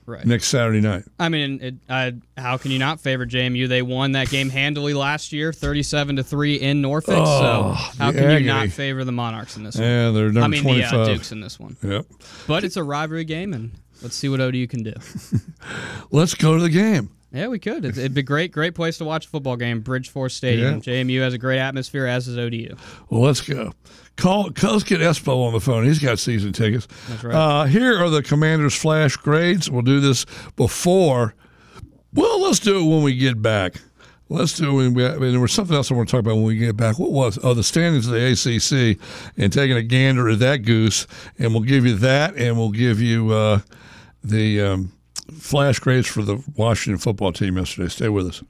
Right. 0.08 0.25
next 0.25 0.48
Saturday 0.48 0.81
night. 0.81 1.03
I 1.19 1.29
mean, 1.29 1.60
it, 1.62 1.75
uh, 1.88 2.12
how 2.36 2.58
can 2.58 2.72
you 2.72 2.79
not 2.79 3.00
favor 3.00 3.27
JMU? 3.27 3.67
They 3.69 3.84
won 3.84 4.13
that 4.13 4.29
game 4.31 4.50
handily 4.50 4.96
last 4.96 5.31
year, 5.31 5.53
thirty-seven 5.53 6.15
to 6.15 6.24
three 6.24 6.55
in 6.55 6.81
Norfolk. 6.81 7.13
Oh, 7.19 7.39
so 7.39 7.74
how 8.00 8.12
can 8.12 8.24
agony. 8.24 8.39
you 8.41 8.48
not 8.48 8.69
favor 8.69 9.03
the 9.03 9.12
Monarchs 9.12 9.55
in 9.55 9.62
this 9.62 9.75
one? 9.75 9.84
Yeah, 9.84 10.10
they're 10.10 10.31
number 10.31 10.41
I 10.41 10.48
mean, 10.48 10.63
the 10.63 10.81
25. 10.81 10.93
uh, 11.00 11.05
Dukes 11.05 11.31
in 11.31 11.41
this 11.41 11.60
one. 11.60 11.77
Yep. 11.84 12.08
But 12.48 12.63
it's 12.63 12.75
a 12.75 12.84
rivalry 12.84 13.24
game, 13.24 13.53
and 13.53 13.69
let's 14.01 14.15
see 14.15 14.29
what 14.29 14.39
ODU 14.41 14.65
can 14.65 14.81
do. 14.81 14.93
Let's 16.12 16.34
go 16.34 16.55
to 16.58 16.63
the 16.63 16.69
game. 16.72 17.12
Yeah, 17.31 17.48
we 17.48 17.59
could. 17.59 17.86
It'd, 17.86 17.98
it'd 17.98 18.13
be 18.13 18.24
great, 18.24 18.51
great 18.51 18.75
place 18.75 18.98
to 18.98 19.05
watch 19.05 19.25
a 19.27 19.29
football 19.29 19.55
game. 19.55 19.81
Bridgeforth 19.81 20.31
Stadium. 20.31 20.75
Yeah. 20.83 21.03
JMU 21.03 21.21
has 21.21 21.33
a 21.33 21.38
great 21.38 21.59
atmosphere, 21.59 22.05
as 22.05 22.25
does 22.25 22.38
ODU. 22.38 22.75
Well, 23.09 23.21
let's 23.21 23.41
go. 23.41 23.74
Call. 24.15 24.51
Let's 24.62 24.83
get 24.83 25.00
Espo 25.00 25.45
on 25.45 25.53
the 25.53 25.59
phone. 25.59 25.86
He's 25.86 26.00
got 26.00 26.19
season 26.19 26.51
tickets. 26.53 26.88
That's 27.07 27.24
right. 27.24 27.36
Uh, 27.36 27.63
here 27.65 27.98
are 27.98 28.09
the 28.09 28.21
Commanders' 28.24 28.75
flash 28.75 29.15
grades. 29.15 29.69
We'll 29.69 29.81
do 29.81 30.00
this 30.00 30.25
before. 30.55 31.36
Well, 32.13 32.41
let's 32.41 32.59
do 32.59 32.79
it 32.79 32.89
when 32.89 33.03
we 33.03 33.15
get 33.15 33.41
back. 33.41 33.75
Let's 34.31 34.53
do 34.53 34.69
it 34.69 34.74
when 34.74 34.93
we. 34.93 35.05
I 35.05 35.17
mean, 35.17 35.31
there 35.31 35.39
was 35.39 35.53
something 35.53 35.75
else 35.75 35.89
I 35.89 35.95
want 35.95 36.09
to 36.09 36.12
talk 36.12 36.19
about 36.19 36.36
when 36.36 36.43
we 36.43 36.57
get 36.57 36.75
back. 36.75 37.00
What 37.00 37.12
was? 37.12 37.39
Oh, 37.41 37.53
the 37.53 37.63
standings 37.63 38.07
of 38.07 38.13
the 38.13 38.31
ACC, 38.31 39.00
and 39.38 39.53
taking 39.53 39.75
a 39.77 39.81
gander 39.83 40.29
at 40.29 40.39
that 40.39 40.57
goose, 40.57 41.07
and 41.39 41.51
we'll 41.53 41.63
give 41.63 41.86
you 41.86 41.95
that, 41.95 42.36
and 42.36 42.57
we'll 42.57 42.71
give 42.71 43.01
you 43.01 43.31
uh, 43.31 43.59
the 44.24 44.62
um, 44.62 44.91
flash 45.39 45.79
grades 45.79 46.07
for 46.07 46.21
the 46.21 46.43
Washington 46.55 46.99
football 46.99 47.31
team 47.31 47.57
yesterday. 47.57 47.89
Stay 47.89 48.09
with 48.09 48.27
us. 48.27 48.43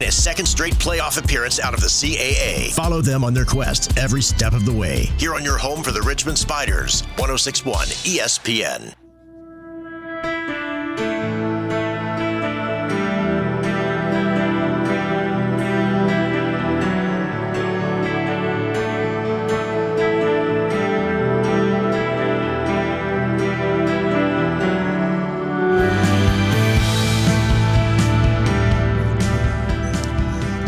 A 0.00 0.12
second 0.12 0.44
straight 0.44 0.74
playoff 0.74 1.22
appearance 1.22 1.58
out 1.58 1.72
of 1.72 1.80
the 1.80 1.86
CAA. 1.86 2.70
Follow 2.74 3.00
them 3.00 3.24
on 3.24 3.32
their 3.32 3.46
quest 3.46 3.96
every 3.96 4.20
step 4.20 4.52
of 4.52 4.66
the 4.66 4.72
way. 4.72 5.08
Here 5.18 5.34
on 5.34 5.42
your 5.42 5.56
home 5.56 5.82
for 5.82 5.90
the 5.90 6.02
Richmond 6.02 6.36
Spiders, 6.36 7.02
1061 7.16 7.86
ESPN. 7.86 8.94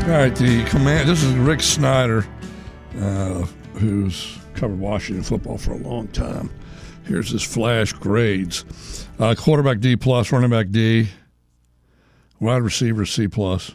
All 0.09 0.15
right, 0.15 0.35
the 0.35 0.65
command. 0.65 1.07
This 1.07 1.23
is 1.23 1.35
Rick 1.35 1.61
Snider, 1.61 2.27
uh, 2.99 3.45
who's 3.75 4.39
covered 4.55 4.81
Washington 4.81 5.23
football 5.23 5.59
for 5.59 5.73
a 5.73 5.77
long 5.77 6.09
time. 6.09 6.49
Here's 7.05 7.29
his 7.31 7.43
flash 7.43 7.93
grades: 7.93 8.65
uh, 9.19 9.35
quarterback 9.37 9.81
D 9.81 9.97
plus, 9.97 10.33
running 10.33 10.49
back 10.49 10.71
D, 10.71 11.11
wide 12.41 12.63
receiver 12.63 13.05
C 13.05 13.29
plus, 13.29 13.75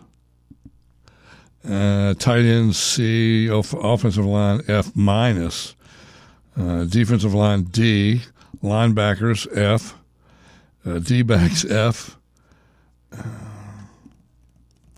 uh, 1.69 2.15
tight 2.15 2.45
end 2.45 2.75
C, 2.75 3.47
off- 3.51 3.75
offensive 3.75 4.25
line 4.25 4.61
F 4.67 4.95
minus, 4.95 5.75
uh, 6.57 6.85
defensive 6.85 7.35
line 7.35 7.65
D, 7.65 8.23
linebackers 8.63 9.45
F, 9.55 9.93
uh, 10.83 10.97
D 10.97 11.21
backs 11.21 11.63
F. 11.63 12.17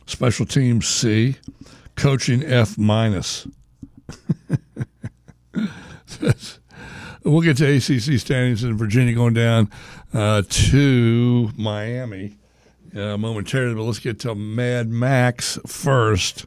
Special 0.06 0.46
teams 0.46 0.88
C, 0.88 1.38
coaching 1.96 2.44
F 2.44 2.78
minus. 2.78 3.48
we'll 7.24 7.42
get 7.42 7.58
to 7.58 7.76
ACC 7.76 8.20
standings 8.20 8.64
in 8.64 8.78
Virginia 8.78 9.16
going 9.16 9.34
down 9.34 9.70
uh, 10.14 10.44
to 10.48 11.50
Miami 11.58 12.38
uh, 12.96 13.18
momentarily, 13.18 13.74
but 13.76 13.84
let's 13.84 14.00
get 14.00 14.20
to 14.20 14.36
Mad 14.36 14.90
Max 14.90 15.60
first, 15.66 16.46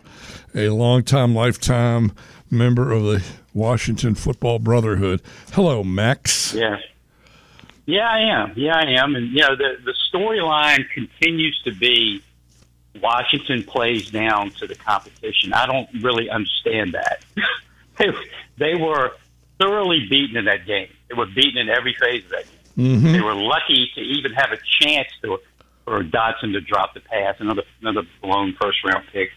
a 0.55 0.69
longtime, 0.69 1.35
lifetime 1.35 2.13
member 2.51 2.93
of 2.93 3.03
the 3.03 3.25
Washington 3.53 4.15
Football 4.15 4.59
Brotherhood. 4.59 5.21
Hello, 5.53 5.83
Max. 5.85 6.55
Yeah. 6.55 6.79
Yeah, 7.87 8.09
I 8.09 8.19
am. 8.21 8.53
Yeah, 8.55 8.77
I 8.77 9.03
am. 9.03 9.15
And, 9.15 9.31
you 9.33 9.41
know, 9.41 9.57
the, 9.57 9.77
the 9.85 9.95
storyline 10.13 10.89
continues 10.91 11.61
to 11.65 11.73
be 11.73 12.23
Washington 13.01 13.63
plays 13.63 14.11
down 14.11 14.51
to 14.53 14.67
the 14.67 14.75
competition. 14.75 15.53
I 15.53 15.67
don't 15.67 15.89
really 16.03 16.29
understand 16.31 16.95
that. 16.95 17.25
they, 17.99 18.07
they 18.57 18.75
were 18.75 19.13
thoroughly 19.59 20.07
beaten 20.09 20.37
in 20.37 20.45
that 20.47 20.67
game. 20.67 20.89
They 21.09 21.15
were 21.15 21.27
beaten 21.27 21.59
in 21.59 21.69
every 21.69 21.95
phase 22.01 22.25
of 22.25 22.31
that 22.31 22.45
game. 22.45 22.97
Mm-hmm. 22.97 23.13
They 23.13 23.21
were 23.21 23.35
lucky 23.35 23.91
to 23.95 24.01
even 24.01 24.33
have 24.33 24.53
a 24.53 24.59
chance 24.81 25.09
to, 25.23 25.39
for 25.85 26.05
Dotson 26.05 26.53
to 26.53 26.61
drop 26.61 26.95
the 26.95 27.01
pass, 27.01 27.37
another 27.41 27.63
another 27.81 28.03
blown 28.23 28.55
first 28.61 28.79
round 28.85 29.05
pick 29.13 29.31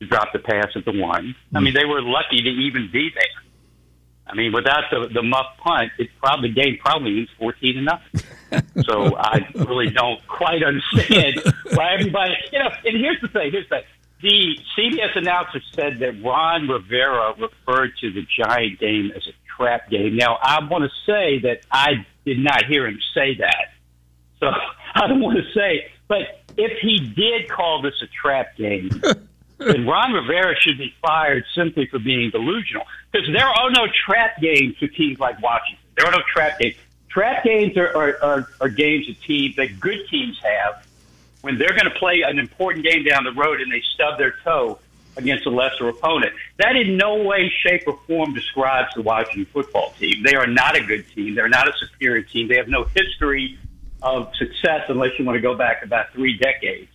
to 0.00 0.06
drop 0.06 0.32
the 0.32 0.38
pass 0.38 0.68
at 0.76 0.84
the 0.84 0.92
one. 0.92 1.34
I 1.54 1.56
mm-hmm. 1.56 1.64
mean, 1.64 1.74
they 1.74 1.86
were 1.86 2.02
lucky 2.02 2.42
to 2.42 2.48
even 2.48 2.90
be 2.92 3.10
there. 3.14 3.43
I 4.26 4.34
mean, 4.34 4.52
without 4.52 4.84
the 4.90 5.08
the 5.12 5.22
muff 5.22 5.46
punt, 5.58 5.92
it 5.98 6.08
probably 6.20 6.50
game 6.50 6.78
probably 6.80 7.12
means 7.12 7.28
fourteen 7.38 7.74
to 7.76 7.82
nothing. 7.82 8.20
so 8.84 9.16
I 9.16 9.46
really 9.54 9.90
don't 9.90 10.26
quite 10.26 10.62
understand 10.62 11.42
why 11.72 11.94
everybody, 11.94 12.34
you 12.52 12.58
know. 12.58 12.70
And 12.84 12.96
here's 12.96 13.20
the 13.20 13.28
thing: 13.28 13.52
here's 13.52 13.68
the 13.68 13.76
thing. 13.76 13.84
The 14.22 14.58
CBS 14.78 15.18
announcer 15.18 15.60
said 15.74 15.98
that 15.98 16.22
Ron 16.22 16.66
Rivera 16.66 17.34
referred 17.38 17.92
to 18.00 18.10
the 18.10 18.26
Giant 18.38 18.78
game 18.78 19.12
as 19.14 19.26
a 19.26 19.32
trap 19.56 19.90
game. 19.90 20.16
Now, 20.16 20.38
I 20.42 20.64
want 20.64 20.84
to 20.84 20.90
say 21.04 21.40
that 21.40 21.60
I 21.70 22.06
did 22.24 22.38
not 22.38 22.64
hear 22.64 22.86
him 22.86 22.98
say 23.12 23.36
that, 23.38 23.72
so 24.40 24.46
I 24.94 25.06
don't 25.06 25.20
want 25.20 25.38
to 25.38 25.52
say. 25.52 25.90
But 26.08 26.44
if 26.56 26.78
he 26.80 26.98
did 26.98 27.50
call 27.50 27.82
this 27.82 28.00
a 28.02 28.06
trap 28.06 28.56
game, 28.56 28.88
then 29.58 29.86
Ron 29.86 30.12
Rivera 30.12 30.54
should 30.58 30.78
be 30.78 30.94
fired 31.02 31.44
simply 31.54 31.86
for 31.86 31.98
being 31.98 32.30
delusional. 32.30 32.84
Because 33.14 33.32
there 33.32 33.46
are 33.46 33.70
no 33.70 33.86
trap 34.06 34.40
games 34.40 34.76
for 34.76 34.88
teams 34.88 35.20
like 35.20 35.40
Washington. 35.40 35.84
There 35.96 36.04
are 36.04 36.10
no 36.10 36.22
trap 36.32 36.58
games. 36.58 36.74
Trap 37.08 37.44
games 37.44 37.76
are, 37.76 37.96
are, 37.96 38.18
are, 38.20 38.48
are 38.60 38.68
games 38.68 39.06
that 39.06 39.22
teams 39.22 39.54
that 39.54 39.78
good 39.78 40.00
teams 40.10 40.36
have 40.42 40.84
when 41.42 41.56
they're 41.56 41.76
going 41.76 41.84
to 41.84 41.96
play 41.96 42.22
an 42.22 42.40
important 42.40 42.84
game 42.84 43.04
down 43.04 43.22
the 43.22 43.30
road 43.30 43.60
and 43.60 43.70
they 43.70 43.82
stub 43.94 44.18
their 44.18 44.34
toe 44.42 44.80
against 45.16 45.46
a 45.46 45.50
lesser 45.50 45.88
opponent. 45.88 46.32
That 46.56 46.74
in 46.74 46.96
no 46.96 47.22
way, 47.22 47.52
shape, 47.64 47.82
or 47.86 48.00
form 48.08 48.34
describes 48.34 48.92
the 48.96 49.02
Washington 49.02 49.46
football 49.52 49.92
team. 49.92 50.24
They 50.24 50.34
are 50.34 50.48
not 50.48 50.76
a 50.76 50.80
good 50.80 51.06
team. 51.14 51.36
They're 51.36 51.48
not 51.48 51.68
a 51.68 51.72
superior 51.78 52.22
team. 52.22 52.48
They 52.48 52.56
have 52.56 52.66
no 52.66 52.82
history 52.82 53.60
of 54.02 54.34
success 54.34 54.86
unless 54.88 55.16
you 55.20 55.24
want 55.24 55.36
to 55.36 55.40
go 55.40 55.54
back 55.54 55.84
about 55.84 56.12
three 56.12 56.36
decades. 56.36 56.90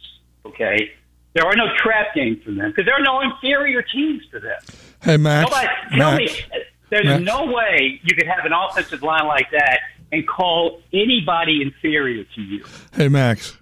Okay? 0.45 0.91
There 1.31 1.45
are 1.45 1.55
no 1.55 1.67
trap 1.77 2.13
games 2.13 2.43
for 2.43 2.51
them 2.51 2.71
because 2.71 2.85
there 2.85 2.95
are 2.95 3.03
no 3.03 3.21
inferior 3.21 3.81
teams 3.83 4.27
to 4.31 4.41
them. 4.41 4.59
Hey, 5.01 5.17
Max. 5.17 5.49
Nobody, 5.49 5.67
tell 5.97 6.15
me, 6.17 6.29
there's 6.89 7.05
Max. 7.05 7.23
no 7.23 7.45
way 7.51 7.99
you 8.03 8.15
could 8.15 8.27
have 8.27 8.45
an 8.45 8.53
offensive 8.53 9.01
line 9.03 9.27
like 9.27 9.51
that 9.51 9.79
and 10.11 10.27
call 10.27 10.81
anybody 10.91 11.61
inferior 11.61 12.23
to 12.35 12.41
you. 12.41 12.65
Hey, 12.93 13.07
Max. 13.07 13.57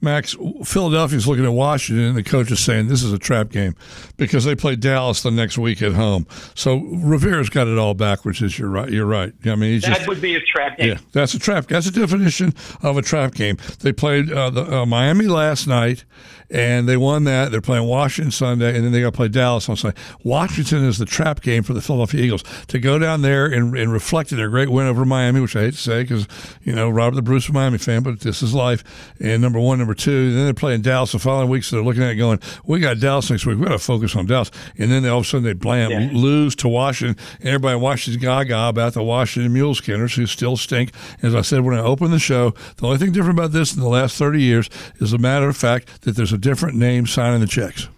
Max, 0.00 0.36
Philadelphia's 0.64 1.26
looking 1.26 1.44
at 1.44 1.52
Washington, 1.52 2.04
and 2.04 2.16
the 2.16 2.22
coach 2.22 2.50
is 2.50 2.60
saying 2.60 2.88
this 2.88 3.02
is 3.02 3.12
a 3.12 3.18
trap 3.18 3.48
game 3.48 3.74
because 4.16 4.44
they 4.44 4.54
play 4.54 4.76
Dallas 4.76 5.22
the 5.22 5.30
next 5.30 5.56
week 5.58 5.80
at 5.82 5.94
home. 5.94 6.26
So 6.54 6.76
Rivera's 6.78 7.48
got 7.48 7.66
it 7.66 7.78
all 7.78 7.94
backwards. 7.94 8.42
Is 8.42 8.58
you're 8.58 8.68
right. 8.68 8.90
You're 8.90 9.06
right. 9.06 9.32
I 9.46 9.54
mean, 9.54 9.80
That 9.80 9.96
just 9.96 10.08
would 10.08 10.20
be 10.20 10.34
a 10.36 10.40
trap 10.40 10.76
game. 10.76 10.88
yeah. 10.88 10.98
That's 11.12 11.32
a 11.34 11.38
trap. 11.38 11.66
That's 11.68 11.86
a 11.86 11.90
definition 11.90 12.52
of 12.82 12.98
a 12.98 13.02
trap 13.02 13.34
game. 13.34 13.56
They 13.80 13.92
played 13.92 14.30
uh, 14.30 14.50
the, 14.50 14.80
uh, 14.80 14.86
Miami 14.86 15.26
last 15.26 15.66
night, 15.66 16.04
and 16.50 16.86
they 16.86 16.98
won 16.98 17.24
that. 17.24 17.50
They're 17.50 17.60
playing 17.62 17.88
Washington 17.88 18.30
Sunday, 18.30 18.76
and 18.76 18.84
then 18.84 18.92
they 18.92 19.00
got 19.00 19.12
to 19.12 19.16
play 19.16 19.28
Dallas 19.28 19.68
on 19.68 19.76
Sunday. 19.76 19.98
Washington 20.24 20.84
is 20.84 20.98
the 20.98 21.06
trap 21.06 21.40
game 21.40 21.62
for 21.62 21.72
the 21.72 21.80
Philadelphia 21.80 22.20
Eagles 22.22 22.44
to 22.68 22.78
go 22.78 22.98
down 22.98 23.22
there 23.22 23.46
and, 23.46 23.74
and 23.76 23.90
reflect 23.90 24.30
in 24.30 24.36
their 24.36 24.50
great 24.50 24.68
win 24.68 24.86
over 24.86 25.04
Miami, 25.06 25.40
which 25.40 25.56
I 25.56 25.62
hate 25.62 25.74
to 25.74 25.80
say 25.80 26.02
because 26.02 26.28
you 26.62 26.74
know 26.74 26.90
Robert 26.90 27.16
the 27.16 27.22
Bruce, 27.22 27.48
a 27.48 27.52
Miami 27.52 27.78
fan, 27.78 28.02
but 28.02 28.20
this 28.20 28.42
is 28.42 28.52
life. 28.52 28.84
And 29.18 29.40
number 29.40 29.58
one, 29.58 29.85
number 29.86 29.94
two, 29.94 30.32
then 30.34 30.44
they're 30.44 30.54
playing 30.54 30.82
Dallas 30.82 31.12
the 31.12 31.18
following 31.18 31.48
week, 31.48 31.62
so 31.64 31.76
they're 31.76 31.84
looking 31.84 32.02
at 32.02 32.10
it 32.10 32.16
going, 32.16 32.40
"We 32.64 32.80
got 32.80 32.98
Dallas 32.98 33.30
next 33.30 33.46
week. 33.46 33.58
We 33.58 33.64
got 33.66 33.72
to 33.72 33.78
focus 33.78 34.16
on 34.16 34.26
Dallas." 34.26 34.50
And 34.78 34.90
then 34.90 35.02
they, 35.04 35.08
all 35.08 35.18
of 35.18 35.24
a 35.24 35.28
sudden 35.28 35.44
they 35.44 35.52
blam 35.52 35.90
Yeah. 35.90 36.10
lose 36.12 36.56
to 36.56 36.68
Washington, 36.68 37.16
and 37.38 37.48
everybody 37.48 37.76
in 37.76 37.80
Washington's 37.80 38.22
gaga 38.22 38.68
about 38.68 38.94
the 38.94 39.02
Washington 39.02 39.52
Mule 39.52 39.74
Skinners, 39.74 40.14
who 40.14 40.26
still 40.26 40.56
stink. 40.56 40.90
As 41.22 41.34
I 41.34 41.42
said 41.42 41.60
when 41.60 41.76
I 41.76 41.80
opened 41.82 42.12
the 42.12 42.18
show, 42.18 42.52
the 42.78 42.86
only 42.86 42.98
thing 42.98 43.12
different 43.12 43.38
about 43.38 43.52
this 43.52 43.74
in 43.74 43.80
the 43.80 43.88
last 43.88 44.16
30 44.16 44.42
years 44.42 44.68
is 45.00 45.12
a 45.12 45.18
matter 45.18 45.48
of 45.48 45.56
fact 45.56 46.02
that 46.02 46.16
there's 46.16 46.32
a 46.32 46.38
different 46.38 46.76
name 46.76 47.06
signing 47.06 47.40
the 47.40 47.46
checks. 47.46 47.88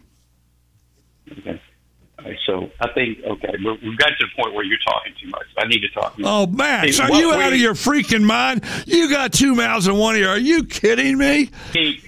Okay. 1.32 1.60
Right, 2.24 2.36
so 2.46 2.68
I 2.80 2.92
think 2.94 3.18
okay, 3.24 3.54
we're, 3.64 3.74
we've 3.80 3.96
got 3.96 4.08
to 4.08 4.14
the 4.18 4.42
point 4.42 4.52
where 4.54 4.64
you're 4.64 4.78
talking 4.84 5.12
too 5.22 5.28
much. 5.28 5.46
I 5.56 5.66
need 5.68 5.80
to 5.82 5.88
talk. 5.90 6.14
Oh, 6.24 6.46
Max, 6.48 6.98
Hey, 6.98 7.04
are 7.04 7.10
what 7.10 7.20
you 7.20 7.32
out 7.32 7.52
of 7.52 7.60
your 7.60 7.74
freaking 7.74 8.24
mind? 8.24 8.64
You 8.86 9.08
got 9.08 9.32
two 9.32 9.54
mouths 9.54 9.86
and 9.86 9.96
one 9.96 10.16
ear. 10.16 10.30
Are 10.30 10.38
you 10.38 10.64
kidding 10.64 11.16
me? 11.16 11.50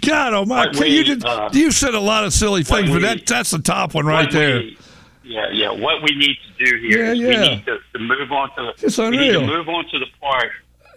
God, 0.02 0.34
oh 0.34 0.44
my! 0.44 0.66
We, 0.78 0.88
you 0.88 1.04
did, 1.04 1.24
uh, 1.24 1.50
you've 1.52 1.74
said 1.74 1.94
a 1.94 2.00
lot 2.00 2.24
of 2.24 2.32
silly 2.32 2.64
things, 2.64 2.88
but 2.88 2.96
we- 2.96 3.02
that 3.02 3.24
that's 3.24 3.50
the 3.52 3.60
top 3.60 3.94
one 3.94 4.04
right 4.04 4.30
there. 4.30 4.58
we- 4.58 4.78
yeah, 5.22 5.46
yeah. 5.52 5.70
What 5.70 6.02
we 6.02 6.16
need 6.16 6.36
to 6.58 6.64
do 6.64 6.78
here 6.88 7.04
Yeah, 7.06 7.12
is 7.12 7.18
yeah. 7.20 7.28
we 7.28 7.48
need 7.56 7.64
to, 7.66 7.78
to 7.92 7.98
move 8.00 8.32
on 8.32 8.48
to 8.56 8.62
the. 8.76 8.86
It's 8.86 8.98
we 8.98 9.10
need 9.10 9.30
to 9.32 9.46
move 9.46 9.68
on 9.68 9.84
to 9.90 9.98
the 10.00 10.06
part. 10.20 10.50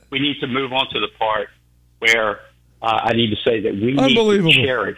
We 0.09 0.17
need 0.19 0.39
to 0.39 0.47
move 0.47 0.73
on 0.73 0.89
to 0.89 0.99
the 0.99 1.09
part 1.19 1.49
where 1.99 2.39
uh, 2.81 2.99
I 3.03 3.13
need 3.13 3.29
to 3.29 3.35
say 3.43 3.59
that 3.61 3.73
we 3.73 3.93
need 3.93 4.15
to 4.15 4.51
cherish. 4.65 4.97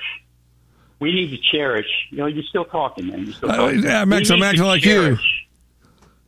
We 0.99 1.11
need 1.13 1.29
to 1.31 1.37
cherish. 1.37 1.87
You 2.09 2.17
know, 2.19 2.25
you're 2.27 2.43
still 2.43 2.65
talking, 2.65 3.07
man. 3.07 3.25
You're 3.25 3.33
still 3.33 3.51
Uh, 3.51 3.55
talking. 3.57 3.83
yeah, 3.83 4.03
We 4.03 4.09
Max, 4.09 4.29
I'm 4.29 4.41
acting 4.43 4.63
like 4.63 4.83
you. 4.85 4.91
cherish- 4.91 5.45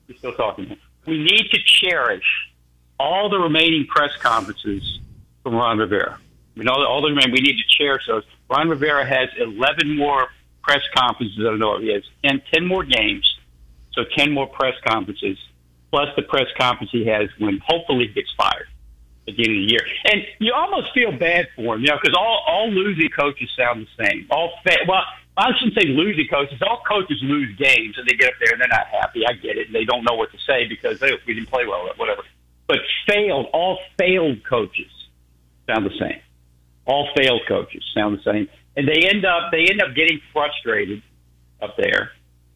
You're 0.08 0.18
still 0.18 0.34
talking. 0.34 0.70
Man. 0.70 0.78
We 1.06 1.18
need 1.20 1.50
to 1.52 1.60
cherish 1.66 2.26
all 3.00 3.30
the 3.30 3.38
remaining 3.40 3.86
press 3.88 4.12
conferences 4.22 5.00
from 5.44 5.56
Ron 5.56 5.78
Rivera. 5.78 6.18
We 6.56 6.64
know 6.66 6.74
all 6.74 7.02
the 7.02 7.10
remaining, 7.10 7.32
we 7.32 7.40
need 7.42 7.58
to 7.58 7.68
cherish 7.78 8.04
those. 8.08 8.24
Ron 8.50 8.68
Rivera 8.70 9.06
has 9.06 9.30
11 9.38 9.96
more 9.96 10.28
press 10.64 10.82
conferences. 10.96 11.38
I 11.40 11.44
don't 11.44 11.60
know. 11.60 11.76
If 11.76 11.84
he 11.84 11.94
has 11.94 12.04
10, 12.26 12.42
10 12.52 12.66
more 12.66 12.84
games, 12.84 13.38
so 13.94 14.04
10 14.18 14.32
more 14.32 14.48
press 14.48 14.74
conferences, 14.86 15.38
plus 15.92 16.10
the 16.16 16.24
press 16.24 16.48
conference 16.60 16.92
he 16.92 17.06
has 17.06 17.30
when 17.38 17.60
hopefully 17.66 18.08
he 18.08 18.14
gets 18.14 18.32
fired 18.38 18.68
end 19.32 19.40
of 19.40 19.46
the 19.46 19.68
year. 19.72 19.82
And 20.06 20.22
you 20.40 20.54
almost 20.54 20.94
feel 20.94 21.12
bad 21.12 21.48
for 21.56 21.76
him, 21.76 21.82
you 21.82 21.88
know, 21.88 21.98
because 22.02 22.16
all, 22.18 22.44
all 22.48 22.72
losing 22.72 23.10
coaches 23.10 23.50
sound 23.58 23.86
the 23.86 24.06
same. 24.06 24.28
All 24.30 24.52
fa- 24.64 24.86
well, 24.88 25.04
I 25.36 25.52
shouldn't 25.58 25.76
say 25.76 25.88
losing 25.88 26.28
coaches. 26.30 26.62
All 26.62 26.82
coaches 26.88 27.18
lose 27.22 27.56
games, 27.58 27.96
and 27.98 28.08
they 28.08 28.16
get 28.16 28.30
up 28.30 28.40
there 28.44 28.54
and 28.54 28.62
they're 28.62 28.68
not 28.68 28.88
happy. 28.88 29.24
I 29.28 29.34
get 29.34 29.58
it. 29.58 29.68
And 29.68 29.76
they 29.76 29.86
don't 29.86 30.04
know 30.04 30.16
what 30.16 30.32
to 30.32 30.38
say 30.48 30.68
because 30.68 31.00
hey, 31.00 31.12
we 31.28 31.36
didn't 31.36 31.50
play 31.50 31.66
well, 31.68 31.88
or 31.88 31.94
whatever. 31.96 32.24
But 32.68 32.80
failed, 33.08 33.48
all 33.54 33.80
failed 33.98 34.44
coaches 34.44 34.92
sound 35.68 35.86
the 35.86 35.98
same. 36.00 36.22
All 36.86 37.10
failed 37.16 37.42
coaches 37.48 37.84
sound 37.94 38.18
the 38.18 38.24
same, 38.24 38.50
and 38.76 38.88
they 38.88 39.08
end 39.08 39.26
up 39.26 39.52
they 39.52 39.66
end 39.70 39.82
up 39.82 39.94
getting 39.94 40.22
frustrated 40.32 41.04
up 41.62 41.76
there 41.78 42.12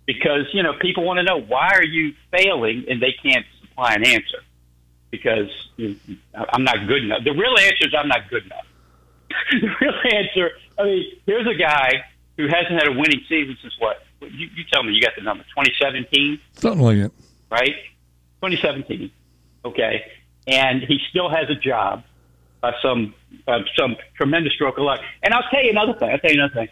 because 0.05 0.47
you 0.53 0.63
know 0.63 0.73
people 0.81 1.03
want 1.03 1.17
to 1.17 1.23
know 1.23 1.41
why 1.41 1.69
are 1.73 1.83
you 1.83 2.13
failing, 2.31 2.85
and 2.89 3.01
they 3.01 3.13
can't 3.21 3.45
supply 3.61 3.93
an 3.93 4.05
answer 4.05 4.39
because 5.11 5.49
you 5.77 5.95
I'm 6.33 6.63
not 6.63 6.87
good 6.87 7.03
enough. 7.03 7.23
The 7.23 7.31
real 7.31 7.55
answer 7.57 7.87
is 7.87 7.93
I'm 7.97 8.07
not 8.07 8.29
good 8.29 8.45
enough. 8.45 8.65
the 9.51 9.69
real 9.79 9.93
answer, 10.13 10.51
I 10.79 10.83
mean, 10.83 11.05
here's 11.25 11.47
a 11.47 11.55
guy 11.57 12.03
who 12.37 12.47
hasn't 12.47 12.71
had 12.73 12.87
a 12.87 12.91
winning 12.91 13.21
season 13.29 13.57
since 13.61 13.73
what? 13.79 14.03
You, 14.21 14.47
you 14.55 14.63
tell 14.71 14.83
me, 14.83 14.93
you 14.93 15.01
got 15.01 15.13
the 15.17 15.23
number 15.23 15.43
2017, 15.55 16.39
Something 16.53 16.81
like 16.81 16.97
it. 16.97 17.11
right? 17.49 17.75
2017, 18.41 19.11
okay, 19.65 20.03
and 20.47 20.81
he 20.83 20.99
still 21.09 21.29
has 21.29 21.49
a 21.49 21.55
job 21.55 22.03
by 22.61 22.73
some 22.81 23.13
uh, 23.47 23.59
some 23.77 23.95
tremendous 24.15 24.53
stroke 24.53 24.77
of 24.77 24.83
luck. 24.83 24.99
And 25.23 25.33
I'll 25.33 25.47
tell 25.51 25.63
you 25.63 25.71
another 25.71 25.93
thing. 25.97 26.09
I'll 26.09 26.19
tell 26.19 26.31
you 26.31 26.41
another 26.41 26.53
thing. 26.53 26.67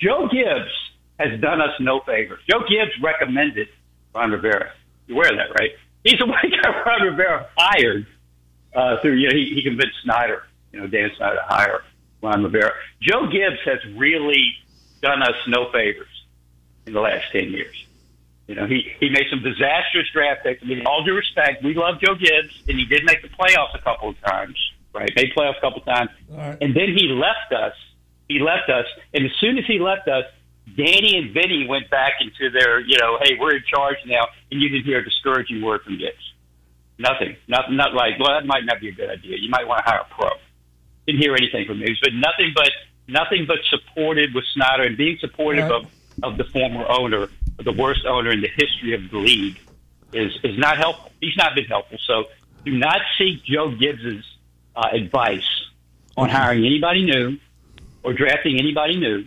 Joe 0.00 0.28
Gibbs 0.30 0.70
has 1.18 1.40
done 1.40 1.60
us 1.60 1.70
no 1.80 2.00
favors. 2.00 2.40
Joe 2.48 2.60
Gibbs 2.68 2.92
recommended 3.02 3.68
Ron 4.14 4.30
Rivera. 4.32 4.72
You're 5.06 5.16
aware 5.18 5.30
of 5.32 5.36
that, 5.38 5.58
right? 5.60 5.70
He's 6.06 6.18
the 6.20 6.26
one 6.26 6.38
got 6.62 6.86
Ron 6.86 7.02
Rivera 7.02 7.48
fired 7.56 8.06
uh, 8.74 9.00
through, 9.00 9.14
you 9.14 9.28
know, 9.28 9.34
he, 9.34 9.52
he 9.56 9.62
convinced 9.62 9.96
Snyder, 10.04 10.44
you 10.72 10.80
know, 10.80 10.86
Dan 10.86 11.10
Snyder 11.16 11.36
to 11.36 11.42
hire 11.42 11.82
Ron 12.22 12.44
Rivera. 12.44 12.72
Joe 13.00 13.26
Gibbs 13.26 13.58
has 13.64 13.78
really 13.96 14.54
done 15.02 15.22
us 15.22 15.34
no 15.48 15.70
favors 15.72 16.06
in 16.86 16.92
the 16.92 17.00
last 17.00 17.24
10 17.32 17.50
years. 17.50 17.74
You 18.46 18.54
know, 18.54 18.66
he, 18.66 18.92
he 19.00 19.10
made 19.10 19.24
some 19.30 19.42
disastrous 19.42 20.06
draft 20.12 20.44
picks. 20.44 20.62
I 20.62 20.66
mean, 20.66 20.86
all 20.86 21.02
due 21.02 21.14
respect, 21.14 21.64
we 21.64 21.74
love 21.74 21.96
Joe 22.00 22.14
Gibbs, 22.14 22.62
and 22.68 22.78
he 22.78 22.84
did 22.84 23.02
make 23.04 23.22
the 23.22 23.28
playoffs 23.28 23.74
a 23.74 23.82
couple 23.82 24.10
of 24.10 24.20
times, 24.20 24.56
right? 24.94 25.10
Made 25.16 25.32
playoffs 25.36 25.58
a 25.58 25.60
couple 25.60 25.80
of 25.80 25.86
times. 25.86 26.10
right. 26.30 26.56
And 26.60 26.72
then 26.72 26.94
he 26.96 27.08
left 27.08 27.52
us. 27.52 27.74
He 28.28 28.38
left 28.38 28.70
us. 28.70 28.86
And 29.12 29.24
as 29.24 29.32
soon 29.40 29.58
as 29.58 29.64
he 29.66 29.80
left 29.80 30.06
us, 30.06 30.24
Danny 30.74 31.16
and 31.16 31.32
Vinny 31.32 31.66
went 31.68 31.88
back 31.90 32.14
into 32.20 32.50
their, 32.50 32.80
you 32.80 32.98
know, 32.98 33.18
hey, 33.22 33.36
we're 33.38 33.56
in 33.56 33.62
charge 33.72 33.96
now, 34.06 34.26
and 34.50 34.60
you 34.60 34.68
didn't 34.68 34.84
hear 34.84 34.98
a 34.98 35.04
discouraging 35.04 35.62
word 35.62 35.82
from 35.82 35.98
Gibbs. 35.98 36.32
Nothing. 36.98 37.36
Not, 37.46 37.72
not 37.72 37.94
like, 37.94 38.18
well, 38.18 38.30
that 38.30 38.46
might 38.46 38.64
not 38.64 38.80
be 38.80 38.88
a 38.88 38.92
good 38.92 39.10
idea. 39.10 39.36
You 39.38 39.50
might 39.50 39.66
want 39.66 39.84
to 39.84 39.90
hire 39.90 40.00
a 40.00 40.14
pro. 40.14 40.30
Didn't 41.06 41.20
hear 41.20 41.34
anything 41.36 41.66
from 41.66 41.80
him. 41.80 41.88
He's 41.88 41.98
nothing 42.14 42.52
but 42.54 42.70
nothing 43.06 43.44
but 43.46 43.58
supported 43.68 44.34
with 44.34 44.44
Snyder 44.54 44.82
and 44.82 44.96
being 44.96 45.18
supportive 45.20 45.70
Right. 45.70 45.84
of, 45.84 46.32
of 46.32 46.38
the 46.38 46.44
former 46.44 46.84
owner, 46.88 47.28
the 47.62 47.72
worst 47.72 48.04
owner 48.06 48.30
in 48.32 48.40
the 48.40 48.48
history 48.56 48.94
of 48.94 49.08
the 49.10 49.18
league, 49.18 49.60
is 50.12 50.36
is 50.42 50.58
not 50.58 50.78
helpful. 50.78 51.12
He's 51.20 51.36
not 51.36 51.54
been 51.54 51.66
helpful. 51.66 51.98
So 52.06 52.24
do 52.64 52.76
not 52.76 53.00
seek 53.18 53.44
Joe 53.44 53.70
Gibbs's 53.70 54.24
uh, 54.74 54.88
advice 54.92 55.46
on 56.16 56.28
hiring 56.28 56.64
anybody 56.66 57.04
new 57.04 57.38
or 58.02 58.12
drafting 58.14 58.58
anybody 58.58 58.96
new. 58.96 59.26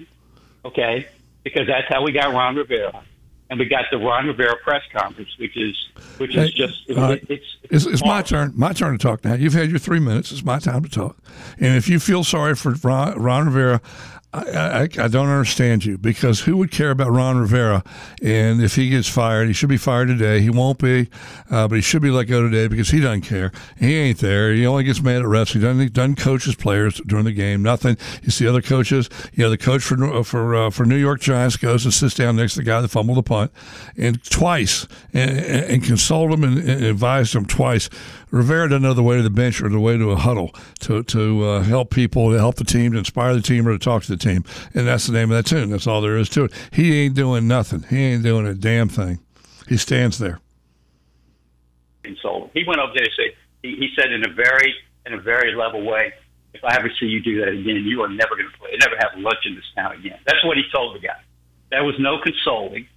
Okay, 0.65 1.07
because 1.43 1.67
that's 1.67 1.87
how 1.89 2.03
we 2.03 2.11
got 2.11 2.33
Ron 2.33 2.55
Rivera, 2.55 3.03
and 3.49 3.59
we 3.59 3.65
got 3.65 3.85
the 3.91 3.97
Ron 3.97 4.27
Rivera 4.27 4.55
press 4.63 4.81
conference, 4.95 5.29
which 5.39 5.55
is 5.57 5.75
which 6.17 6.35
is 6.35 6.49
Hey, 6.51 6.51
just 6.55 6.89
it, 6.89 6.97
right. 6.97 7.25
it's 7.29 7.45
It's, 7.63 7.85
it's 7.85 8.03
my 8.03 8.21
turn. 8.21 8.53
My 8.55 8.73
turn 8.73 8.97
to 8.97 8.97
talk 8.97 9.23
now. 9.23 9.33
You've 9.33 9.53
had 9.53 9.69
your 9.69 9.79
three 9.79 9.99
minutes. 9.99 10.31
It's 10.31 10.43
my 10.43 10.59
time 10.59 10.83
to 10.83 10.89
talk. 10.89 11.17
And 11.59 11.75
if 11.75 11.87
you 11.87 11.99
feel 11.99 12.23
sorry 12.23 12.55
for 12.55 12.71
Ron, 12.83 13.19
Ron 13.19 13.45
Rivera, 13.47 13.81
I, 14.31 14.41
I, 14.41 14.81
I 14.81 15.07
don't 15.07 15.27
understand 15.27 15.85
you 15.85 15.97
because 15.97 16.41
who 16.41 16.57
would 16.57 16.69
care 16.69 16.91
about 16.91 17.09
Ron 17.09 17.39
Rivera? 17.39 17.83
And 18.21 18.61
if 18.61 18.75
he 18.75 18.89
gets 18.89 19.07
fired, 19.07 19.47
he 19.47 19.53
should 19.53 19.69
be 19.69 19.77
fired 19.77 20.07
today. 20.07 20.41
He 20.41 20.51
won't 20.51 20.77
be, 20.77 21.09
uh, 21.49 21.67
but 21.67 21.75
he 21.75 21.81
should 21.81 22.03
be 22.03 22.11
let 22.11 22.25
go 22.25 22.41
today 22.43 22.67
because 22.67 22.89
he 22.89 22.99
doesn't 22.99 23.21
care. 23.21 23.51
He 23.79 23.95
ain't 23.95 24.19
there. 24.19 24.53
He 24.53 24.67
only 24.67 24.83
gets 24.83 25.01
mad 25.01 25.21
at 25.21 25.23
refs. 25.23 25.53
He 25.53 25.59
doesn't, 25.59 25.93
doesn't 25.93 26.17
coach 26.17 26.43
his 26.45 26.53
players 26.53 27.01
during 27.07 27.25
the 27.25 27.31
game. 27.31 27.63
Nothing. 27.63 27.97
You 28.21 28.29
see 28.29 28.47
other 28.47 28.61
coaches. 28.61 29.09
You 29.33 29.45
know, 29.45 29.49
the 29.49 29.57
coach 29.57 29.81
for 29.81 30.23
for 30.23 30.55
uh, 30.55 30.69
for 30.69 30.85
New 30.85 30.97
York 30.97 31.21
Giants 31.21 31.57
goes 31.57 31.85
and 31.85 31.93
sits 31.93 32.13
down 32.13 32.35
next 32.35 32.53
to 32.53 32.59
the 32.59 32.65
guy 32.65 32.81
that 32.81 32.89
fumbled 32.89 33.17
the 33.17 33.23
punt, 33.23 33.51
and 33.97 34.23
twice 34.23 34.87
and, 35.11 35.31
and, 35.31 35.65
and 35.65 35.83
consult 35.83 36.31
him 36.31 36.43
and, 36.43 36.57
and 36.59 36.83
advised 36.83 37.35
him 37.35 37.45
twice. 37.45 37.89
Rivera 38.31 38.69
doesn't 38.69 38.83
know 38.83 38.93
the 38.93 39.03
way 39.03 39.17
to 39.17 39.23
the 39.23 39.29
bench 39.29 39.61
or 39.61 39.69
the 39.69 39.79
way 39.79 39.97
to 39.97 40.11
a 40.11 40.15
huddle 40.15 40.53
to 40.81 41.03
to 41.03 41.43
uh, 41.45 41.61
help 41.63 41.89
people, 41.89 42.31
to 42.31 42.37
help 42.37 42.55
the 42.55 42.63
team, 42.63 42.91
to 42.93 42.99
inspire 42.99 43.33
the 43.33 43.41
team, 43.41 43.67
or 43.67 43.71
to 43.71 43.79
talk 43.79 44.03
to 44.03 44.09
the 44.09 44.17
team. 44.17 44.43
And 44.73 44.87
that's 44.87 45.07
the 45.07 45.13
name 45.13 45.31
of 45.31 45.37
that 45.37 45.49
tune. 45.49 45.69
That's 45.69 45.87
all 45.87 46.01
there 46.01 46.17
is 46.17 46.29
to 46.29 46.45
it. 46.45 46.51
He 46.71 47.01
ain't 47.01 47.15
doing 47.15 47.47
nothing. 47.47 47.83
He 47.89 47.97
ain't 47.97 48.23
doing 48.23 48.45
a 48.45 48.53
damn 48.53 48.89
thing. 48.89 49.19
He 49.67 49.77
stands 49.77 50.19
there. 50.19 50.39
And 52.03 52.17
so 52.21 52.49
He 52.53 52.63
went 52.65 52.79
over 52.79 52.93
there 52.93 53.03
and 53.03 53.13
said, 53.15 53.37
he, 53.63 53.75
he 53.75 53.89
said 53.95 54.11
in 54.11 54.25
a 54.25 54.33
very, 54.33 54.73
in 55.05 55.13
a 55.13 55.21
very 55.21 55.55
level 55.55 55.83
way, 55.83 56.13
if 56.53 56.63
I 56.63 56.75
ever 56.75 56.89
see 56.99 57.05
you 57.05 57.21
do 57.21 57.39
that 57.41 57.49
again, 57.49 57.83
you 57.85 58.01
are 58.01 58.09
never 58.09 58.35
going 58.35 58.49
to 58.51 58.57
play, 58.57 58.71
never 58.79 58.95
have 58.97 59.11
lunch 59.17 59.45
in 59.45 59.55
this 59.55 59.65
town 59.75 59.95
again. 59.95 60.17
That's 60.25 60.43
what 60.43 60.57
he 60.57 60.63
told 60.73 60.95
the 60.95 60.99
guy. 60.99 61.13
There 61.69 61.83
was 61.83 61.95
no 61.99 62.19
consoling. 62.19 62.87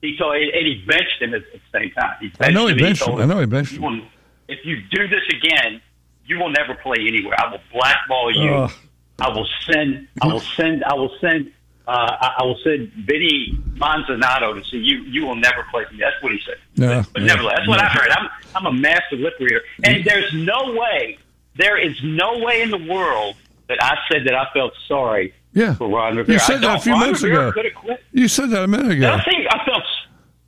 He 0.00 0.16
told, 0.16 0.36
and 0.36 0.66
he 0.66 0.84
benched 0.86 1.20
him 1.20 1.34
at, 1.34 1.42
the 1.52 1.60
same 1.72 1.90
time. 1.92 2.14
He 2.20 2.32
I 2.40 2.50
know 2.50 2.66
he 2.66 2.72
him, 2.72 2.78
benched 2.78 3.02
told 3.02 3.20
him. 3.20 3.30
I 3.30 3.34
know 3.34 3.40
he 3.40 3.46
benched 3.46 3.72
"You 3.72 3.80
him. 3.80 4.06
If 4.52 4.64
you 4.64 4.76
do 4.90 5.08
this 5.08 5.22
again, 5.30 5.80
you 6.26 6.38
will 6.38 6.50
never 6.50 6.74
play 6.74 6.96
anywhere. 7.06 7.34
I 7.38 7.50
will 7.50 7.60
blackball 7.72 8.30
you. 8.34 8.50
Ugh. 8.50 8.72
I 9.18 9.28
will 9.28 9.48
send. 9.70 10.08
I 10.20 10.26
will 10.26 10.40
send. 10.40 10.84
I 10.84 10.94
will 10.94 11.12
send. 11.20 11.52
Uh, 11.86 11.90
I 11.90 12.34
I 12.38 12.44
will 12.44 12.58
send 12.62 12.90
Vinny 13.06 13.58
Manzanato 13.74 14.54
to 14.54 14.64
see 14.68 14.78
you. 14.78 15.02
You 15.02 15.26
will 15.26 15.34
never 15.36 15.64
play 15.70 15.84
for 15.84 15.92
me. 15.94 16.00
That's 16.00 16.20
what 16.22 16.32
he 16.32 16.40
said. 16.46 16.56
No, 16.76 17.02
but 17.12 17.20
no, 17.22 17.26
nevertheless, 17.26 17.56
that's 17.58 17.68
what. 17.68 17.80
I 17.80 17.88
heard. 17.88 18.08
I'm 18.10 18.28
I'm 18.54 18.66
a 18.66 18.72
master 18.72 19.16
lip 19.16 19.34
reader, 19.40 19.60
and 19.84 20.04
there's 20.04 20.32
no 20.32 20.72
way. 20.78 21.18
There 21.56 21.76
is 21.76 21.96
no 22.02 22.38
way 22.38 22.62
in 22.62 22.70
the 22.70 22.78
world 22.78 23.36
that 23.68 23.82
I 23.82 23.96
said 24.10 24.24
that 24.26 24.34
I 24.34 24.46
felt 24.54 24.72
sorry 24.88 25.34
Yeah. 25.52 25.74
for 25.74 25.88
Ron 25.88 26.16
Rivera. 26.16 26.32
You 26.34 26.38
said 26.38 26.60
that 26.62 26.78
a 26.78 26.80
few 26.80 26.92
Ron 26.92 27.00
minutes 27.00 27.22
Rivera 27.22 27.48
ago. 27.48 27.52
Could 27.52 27.64
have 27.66 27.74
quit. 27.74 28.02
You 28.12 28.28
said 28.28 28.50
that 28.50 28.64
a 28.64 28.68
minute 28.68 28.92
ago. 28.92 29.12
I 29.12 29.22
think 29.24 29.46
I 29.50 29.64
felt. 29.64 29.71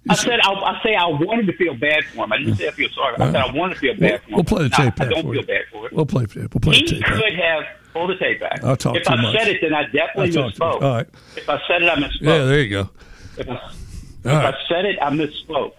I 0.09 0.15
said 0.15 0.39
I, 0.43 0.53
I 0.53 0.81
say 0.83 0.95
I 0.95 1.07
wanted 1.07 1.47
to 1.47 1.53
feel 1.57 1.75
bad 1.75 2.05
for 2.07 2.25
him. 2.25 2.33
I 2.33 2.39
didn't 2.39 2.57
say 2.57 2.69
I 2.69 2.73
feel 2.73 2.91
sorry. 2.91 3.15
I 3.17 3.27
said 3.33 3.37
I 3.37 3.53
wanted 3.53 3.75
to 3.75 3.81
feel 3.81 3.95
bad 3.97 4.21
for 4.23 4.29
him. 4.29 4.35
We'll 4.35 4.45
play 4.45 4.63
the 4.65 4.69
tape 4.71 4.79
I 4.81 4.91
back 4.91 5.11
don't 5.11 5.23
for 5.23 5.33
feel 5.33 5.43
bad 5.47 5.63
for 5.73 5.87
it. 5.87 5.93
We'll 5.93 6.07
play. 6.07 6.27
We'll 6.35 6.49
play 6.49 6.75
He 6.77 6.83
the 6.85 6.91
tape. 6.91 7.01
back. 7.03 7.13
could 7.15 7.35
have 7.35 7.65
pulled 7.95 8.11
the 8.11 8.17
tape 8.17 8.41
back. 8.41 8.63
I'll 8.65 8.77
talk 8.77 8.97
if 8.97 9.09
I 9.09 9.33
said 9.33 9.49
it, 9.49 9.61
then 9.63 9.73
I 9.75 9.85
definitely 9.85 10.37
I'll 10.39 10.51
talk 10.51 10.55
to 10.55 10.59
you. 10.59 10.61
misspoke. 10.61 10.83
All 10.83 10.95
right. 10.97 11.07
If 11.37 11.49
I 11.49 11.61
said 11.67 11.83
it, 11.83 11.89
I 11.89 11.95
misspoke. 11.97 12.21
Yeah, 12.21 12.45
there 12.45 12.61
you 12.63 12.71
go. 12.71 12.91
if 13.39 13.49
I, 13.49 13.55
if. 13.55 14.27
I 14.27 14.55
said 14.69 14.85
it, 14.85 14.99
I 15.01 15.11
misspoke. 15.11 15.73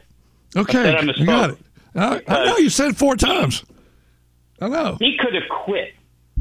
Okay, 0.55 0.89
I 0.89 0.97
I 0.99 1.25
got 1.25 1.49
it. 1.51 1.57
I, 1.95 2.21
I 2.27 2.45
know 2.45 2.57
you 2.57 2.69
said 2.69 2.89
it 2.89 2.95
four 2.97 3.15
times. 3.15 3.63
I 4.61 4.69
know. 4.69 4.95
He 4.99 5.17
could 5.17 5.33
have 5.35 5.47
quit. 5.49 5.93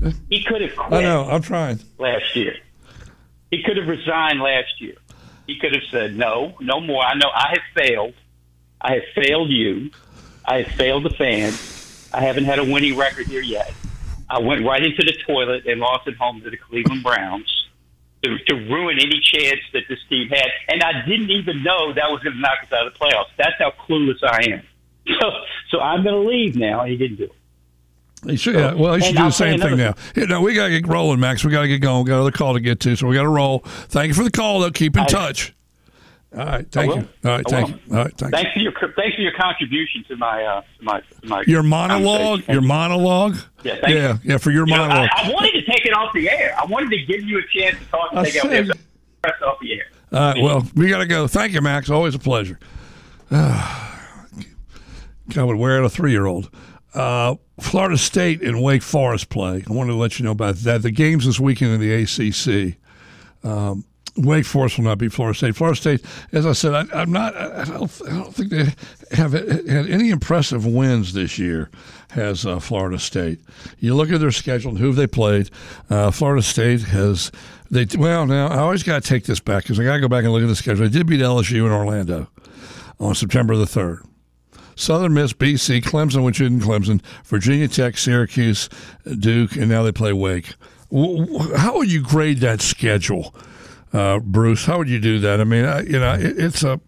Eh. 0.05 0.13
He 0.31 0.43
could 0.45 0.61
have 0.63 0.75
quit 0.77 1.01
I 1.01 1.03
know. 1.03 1.25
I'm 1.29 1.43
trying. 1.43 1.81
last 1.99 2.35
year. 2.37 2.55
He 3.51 3.63
could 3.63 3.77
have 3.77 3.87
resigned 3.89 4.41
last 4.41 4.81
year. 4.81 4.95
He 5.47 5.59
could 5.59 5.75
have 5.75 5.85
said, 5.91 6.17
no, 6.17 6.57
no 6.61 6.81
more. 6.81 7.05
I 7.05 7.15
know 7.15 7.29
I 7.35 7.51
have 7.51 7.85
failed. 7.87 8.15
I 8.81 8.95
have 8.95 9.03
failed 9.15 9.51
you. 9.51 9.91
I 10.45 10.63
have 10.63 10.73
failed 10.73 11.05
the 11.05 11.11
fans. 11.11 12.09
I 12.13 12.21
haven't 12.21 12.45
had 12.45 12.59
a 12.59 12.65
winning 12.65 12.97
record 12.97 13.27
here 13.27 13.43
yet. 13.43 13.73
I 14.29 14.39
went 14.41 14.65
right 14.65 14.83
into 14.83 15.05
the 15.05 15.13
toilet 15.27 15.67
and 15.67 15.81
lost 15.81 16.09
at 16.09 16.15
home 16.15 16.41
to 16.43 16.51
the 16.51 16.57
Cleveland 16.57 17.03
Browns 17.03 17.69
to, 18.23 18.39
to 18.39 18.55
ruin 18.55 18.99
any 18.99 19.21
chance 19.21 19.61
that 19.73 19.83
this 19.89 19.99
team 20.09 20.29
had. 20.29 20.47
And 20.69 20.83
I 20.83 21.05
didn't 21.07 21.31
even 21.31 21.63
know 21.63 21.93
that 21.93 22.11
was 22.11 22.23
going 22.23 22.37
to 22.37 22.41
knock 22.41 22.59
us 22.63 22.73
out 22.73 22.87
of 22.87 22.93
the 22.93 22.99
playoffs. 22.99 23.31
That's 23.37 23.55
how 23.59 23.73
clueless 23.87 24.23
I 24.23 24.53
am. 24.53 24.63
So, 25.21 25.31
so 25.71 25.81
I'm 25.81 26.03
going 26.03 26.15
to 26.15 26.27
leave 26.31 26.57
now. 26.57 26.85
He 26.85 26.97
didn't 26.97 27.17
do 27.17 27.25
it. 27.25 27.33
He 28.27 28.37
should, 28.37 28.55
yeah, 28.55 28.73
well, 28.75 28.95
he 28.95 29.01
should 29.01 29.09
And 29.09 29.17
do 29.17 29.23
I'll 29.25 29.29
the 29.29 29.33
same 29.35 29.61
thing 29.61 29.77
now. 29.77 29.95
Yeah, 30.17 30.25
no, 30.25 30.41
we 30.41 30.55
got 30.55 30.69
to 30.69 30.81
get 30.81 30.89
rolling, 30.89 31.21
Max. 31.21 31.45
We 31.45 31.51
got 31.51 31.63
to 31.63 31.69
get 31.69 31.79
going. 31.79 32.05
We 32.05 32.09
got 32.09 32.17
another 32.17 32.31
call 32.33 32.55
to 32.55 32.61
get 32.61 32.81
to, 32.81 32.97
so 32.97 33.07
we 33.07 33.15
got 33.15 33.23
to 33.23 33.29
roll. 33.29 33.61
Thank 33.61 34.09
you 34.09 34.15
for 34.15 34.25
the 34.25 34.31
call, 34.31 34.61
though. 34.61 34.71
Keep 34.71 34.97
in 34.97 35.03
I- 35.03 35.07
touch. 35.07 35.55
All 36.37 36.45
right, 36.45 36.69
thank 36.73 36.93
you. 36.97 37.09
All 37.25 37.31
right, 37.31 37.45
thank 37.49 37.69
you. 37.69 37.75
All 37.93 37.99
right, 38.05 38.13
thank 38.19 38.33
you. 38.33 38.43
Thanks 38.43 38.53
for 38.55 38.59
your 38.59 38.73
thanks 38.97 39.15
for 39.15 39.23
your 39.23 39.31
contribution 39.39 40.05
to 40.09 40.17
my 40.17 40.43
uh, 40.43 40.63
to 40.79 40.85
my 40.85 40.99
to 41.01 41.29
my 41.29 41.45
Your 41.47 41.63
monologue, 41.63 42.43
your 42.49 42.61
monologue. 42.61 43.37
Yeah, 43.63 43.77
thank 43.81 43.95
yeah, 43.95 44.19
yeah, 44.25 44.39
for 44.39 44.51
your 44.51 44.67
You 44.67 44.75
know, 44.75 44.79
monologue. 44.89 45.11
I, 45.15 45.29
I 45.29 45.33
wanted 45.33 45.53
to 45.53 45.63
take 45.63 45.87
it 45.87 45.93
off 45.93 46.13
the 46.13 46.29
air. 46.29 46.57
I 46.61 46.65
wanted 46.65 46.91
to 46.91 47.05
give 47.05 47.23
you 47.23 47.39
a 47.39 47.43
chance 47.57 47.79
to 47.79 47.85
talk 47.89 48.09
and 48.11 48.19
I 48.19 48.25
take 48.25 48.35
it 48.35 48.39
off 48.45 48.51
the 48.51 48.57
air. 48.57 48.67
said- 48.67 48.79
press 49.23 49.35
off 49.47 49.59
the 49.61 49.73
air. 49.75 49.85
All 50.13 50.21
right, 50.33 50.43
well, 50.43 50.67
we 50.75 50.89
got 50.89 50.99
to 50.99 51.07
go. 51.07 51.29
Thank 51.29 51.53
you, 51.53 51.61
Max. 51.61 51.89
Always 51.89 52.17
a 52.17 52.19
pleasure. 52.19 52.59
I 53.31 54.01
would 55.37 55.57
wear 55.57 55.79
out 55.79 55.85
a 55.85 55.89
three 55.89 56.11
year 56.11 56.27
old. 56.27 56.51
Uh, 56.95 57.37
Florida 57.61 57.99
State 57.99 58.43
and 58.43 58.63
Wake 58.63 58.83
Forest 58.83 59.29
play. 59.29 59.65
I 59.69 59.73
wanted 59.73 59.93
to 59.93 59.99
let 59.99 60.19
you 60.19 60.25
know 60.25 60.31
about 60.31 60.57
that. 60.57 60.83
The 60.83 60.91
games 60.91 61.27
this 61.27 61.41
weekend 61.41 61.73
in 61.73 61.81
the 61.81 62.03
ACC. 62.03 62.79
Um, 63.43 63.85
Wake 64.17 64.45
Forest 64.45 64.79
will 64.79 64.85
not 64.85 64.99
beat 64.99 65.13
Florida 65.13 65.37
State. 65.37 65.57
Florida 65.57 65.77
State, 65.77 66.05
as 66.31 66.47
I 66.47 66.53
said, 66.53 66.73
I, 66.73 67.03
am 67.03 67.11
not. 67.11 67.37
I 67.37 67.65
don't, 67.65 68.03
I 68.07 68.11
don't, 68.11 68.33
think 68.33 68.51
they 68.51 68.73
have 69.17 69.33
had 69.33 69.91
any 69.91 70.11
impressive 70.11 70.65
wins 70.65 71.15
this 71.15 71.37
year. 71.37 71.69
Has 72.11 72.47
uh, 72.47 72.61
Florida 72.61 73.01
State? 73.01 73.41
You 73.81 73.97
look 73.97 74.13
at 74.13 74.21
their 74.21 74.31
schedule 74.31 74.71
and 74.71 74.79
who 74.79 74.93
they 74.93 75.09
played. 75.09 75.51
Uh, 75.91 76.13
Florida 76.13 76.43
State 76.43 76.83
has 76.83 77.33
they 77.73 77.87
well 77.99 78.25
now. 78.25 78.47
I 78.47 78.59
always 78.59 78.85
got 78.85 79.03
to 79.03 79.09
take 79.09 79.25
this 79.25 79.41
back 79.41 79.65
because 79.65 79.81
I 79.81 79.85
got 79.85 79.95
to 79.95 80.01
go 80.01 80.09
back 80.09 80.23
and 80.23 80.33
look 80.33 80.43
at 80.43 80.49
the 80.49 80.55
schedule. 80.55 80.85
They 80.85 80.97
did 80.97 81.09
beat 81.09 81.21
LSU 81.21 81.67
in 81.67 81.73
Orlando 81.73 82.29
on 83.01 83.17
September 83.17 83.57
the 83.57 83.67
third. 83.67 84.05
Southern 84.77 85.15
Miss, 85.15 85.33
BC, 85.33 85.83
Clemson, 85.83 86.25
which 86.25 86.41
isn't 86.41 86.61
Clemson, 86.61 87.01
Virginia 87.25 87.69
Tech, 87.69 87.97
Syracuse, 87.97 88.69
Duke, 89.19 89.57
and 89.57 89.69
now 89.69 89.83
they 89.83 89.93
play 89.93 90.13
Wake. 90.13 90.55
How 91.57 91.77
would 91.77 91.91
you 91.91 92.03
grade 92.03 92.39
that 92.39 92.61
schedule, 92.61 93.35
uh, 93.93 94.21
Bruce? 94.21 94.67
How 94.67 94.79
would 94.79 94.89
you 94.89 95.01
do 95.01 95.19
that? 95.21 95.41
I 95.41 95.45
mean, 95.45 95.65
I, 95.65 95.81
you 95.81 95.99
know, 95.99 96.15
it, 96.15 96.39
it's 96.39 96.63
a, 96.63 96.81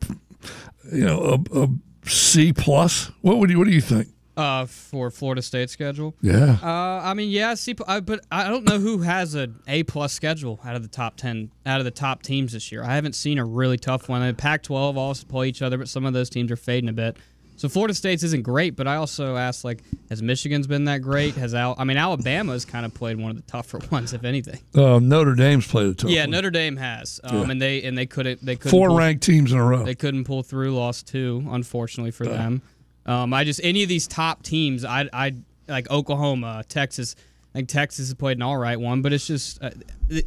you 0.93 1.05
know, 1.05 1.45
a, 1.53 1.63
a 1.63 1.69
C 2.09 2.53
plus. 2.53 3.11
What 3.23 3.39
would 3.39 3.51
you? 3.51 3.59
What 3.59 3.67
do 3.67 3.73
you 3.73 3.81
think? 3.81 4.09
Uh, 4.37 4.67
for 4.67 5.11
Florida 5.11 5.41
State 5.41 5.71
schedule. 5.71 6.15
Yeah. 6.21 6.59
Uh, 6.63 7.01
I 7.03 7.15
mean, 7.15 7.31
yeah, 7.31 7.55
C, 7.55 7.75
I, 7.89 8.01
but 8.01 8.21
I 8.31 8.49
don't 8.49 8.69
know 8.69 8.79
who 8.79 8.99
has 8.99 9.35
a 9.35 9.49
A 9.67 9.83
plus 9.85 10.13
schedule 10.13 10.61
out 10.63 10.77
of 10.77 10.83
the 10.83 10.89
top 10.89 11.17
ten, 11.17 11.51
out 11.65 11.81
of 11.81 11.87
the 11.87 11.91
top 11.91 12.23
teams 12.23 12.53
this 12.53 12.71
year. 12.71 12.85
I 12.85 12.97
haven't 12.97 13.15
seen 13.15 13.39
a 13.39 13.47
really 13.47 13.79
tough 13.79 14.11
one. 14.11 14.25
The 14.27 14.35
Pac-12 14.35 14.97
also 14.97 15.27
play 15.27 15.49
each 15.49 15.63
other, 15.63 15.79
but 15.79 15.89
some 15.89 16.05
of 16.05 16.13
those 16.13 16.29
teams 16.29 16.53
are 16.53 16.57
fading 16.57 16.91
a 16.91 16.93
bit. 16.93 17.17
So 17.57 17.69
Florida 17.69 17.95
State's 17.95 18.23
isn't 18.23 18.43
great, 18.43 18.77
but 18.77 18.87
I 18.87 18.97
also 18.97 19.37
asked 19.37 19.65
like, 19.65 19.83
has 20.11 20.23
Michigan's 20.23 20.67
been 20.67 20.85
that 20.85 20.99
great? 20.99 21.35
Has 21.35 21.55
Al? 21.55 21.75
I 21.79 21.85
mean, 21.85 21.97
Alabama's 21.97 22.65
kind 22.65 22.85
of 22.85 22.93
played 22.93 23.19
one 23.19 23.31
of 23.31 23.37
the 23.37 23.51
tougher 23.51 23.81
ones, 23.91 24.13
if 24.13 24.25
anything. 24.25 24.61
Uh, 24.75 24.99
Notre 24.99 25.35
Dame's 25.35 25.67
played 25.67 25.87
a 25.89 25.95
tough. 25.95 26.11
Yeah, 26.11 26.23
one. 26.23 26.31
Notre 26.33 26.51
Dame 26.51 26.77
has, 26.77 27.21
um, 27.25 27.37
yeah. 27.37 27.51
and 27.51 27.63
they 27.63 27.83
and 27.83 27.97
they 27.97 28.07
couldn't 28.07 28.45
they 28.45 28.57
couldn't 28.57 28.71
four 28.71 28.89
pull, 28.89 28.99
ranked 28.99 29.23
teams 29.23 29.53
in 29.53 29.59
a 29.59 29.65
row. 29.65 29.85
They 29.85 29.95
couldn't 29.95 30.25
pull 30.25 30.43
through, 30.43 30.75
lost 30.75 31.09
two, 31.09 31.47
unfortunately 31.51 32.11
for 32.11 32.27
them. 32.27 32.63
Um, 33.07 33.33
I 33.33 33.45
just 33.45 33.61
any 33.63 33.83
of 33.83 33.89
these 33.89 34.07
top 34.07 34.43
teams, 34.43 34.85
I 34.85 35.09
I 35.13 35.35
like 35.69 35.91
Oklahoma, 35.91 36.65
Texas. 36.69 37.17
I 37.57 37.61
think 37.61 37.71
Texas 37.71 38.09
has 38.09 38.15
played 38.15 38.37
an 38.37 38.43
all 38.43 38.59
right 38.59 38.79
one, 38.79 39.01
but 39.01 39.15
it's 39.15 39.27
just 39.27 39.63
uh, 39.63 39.71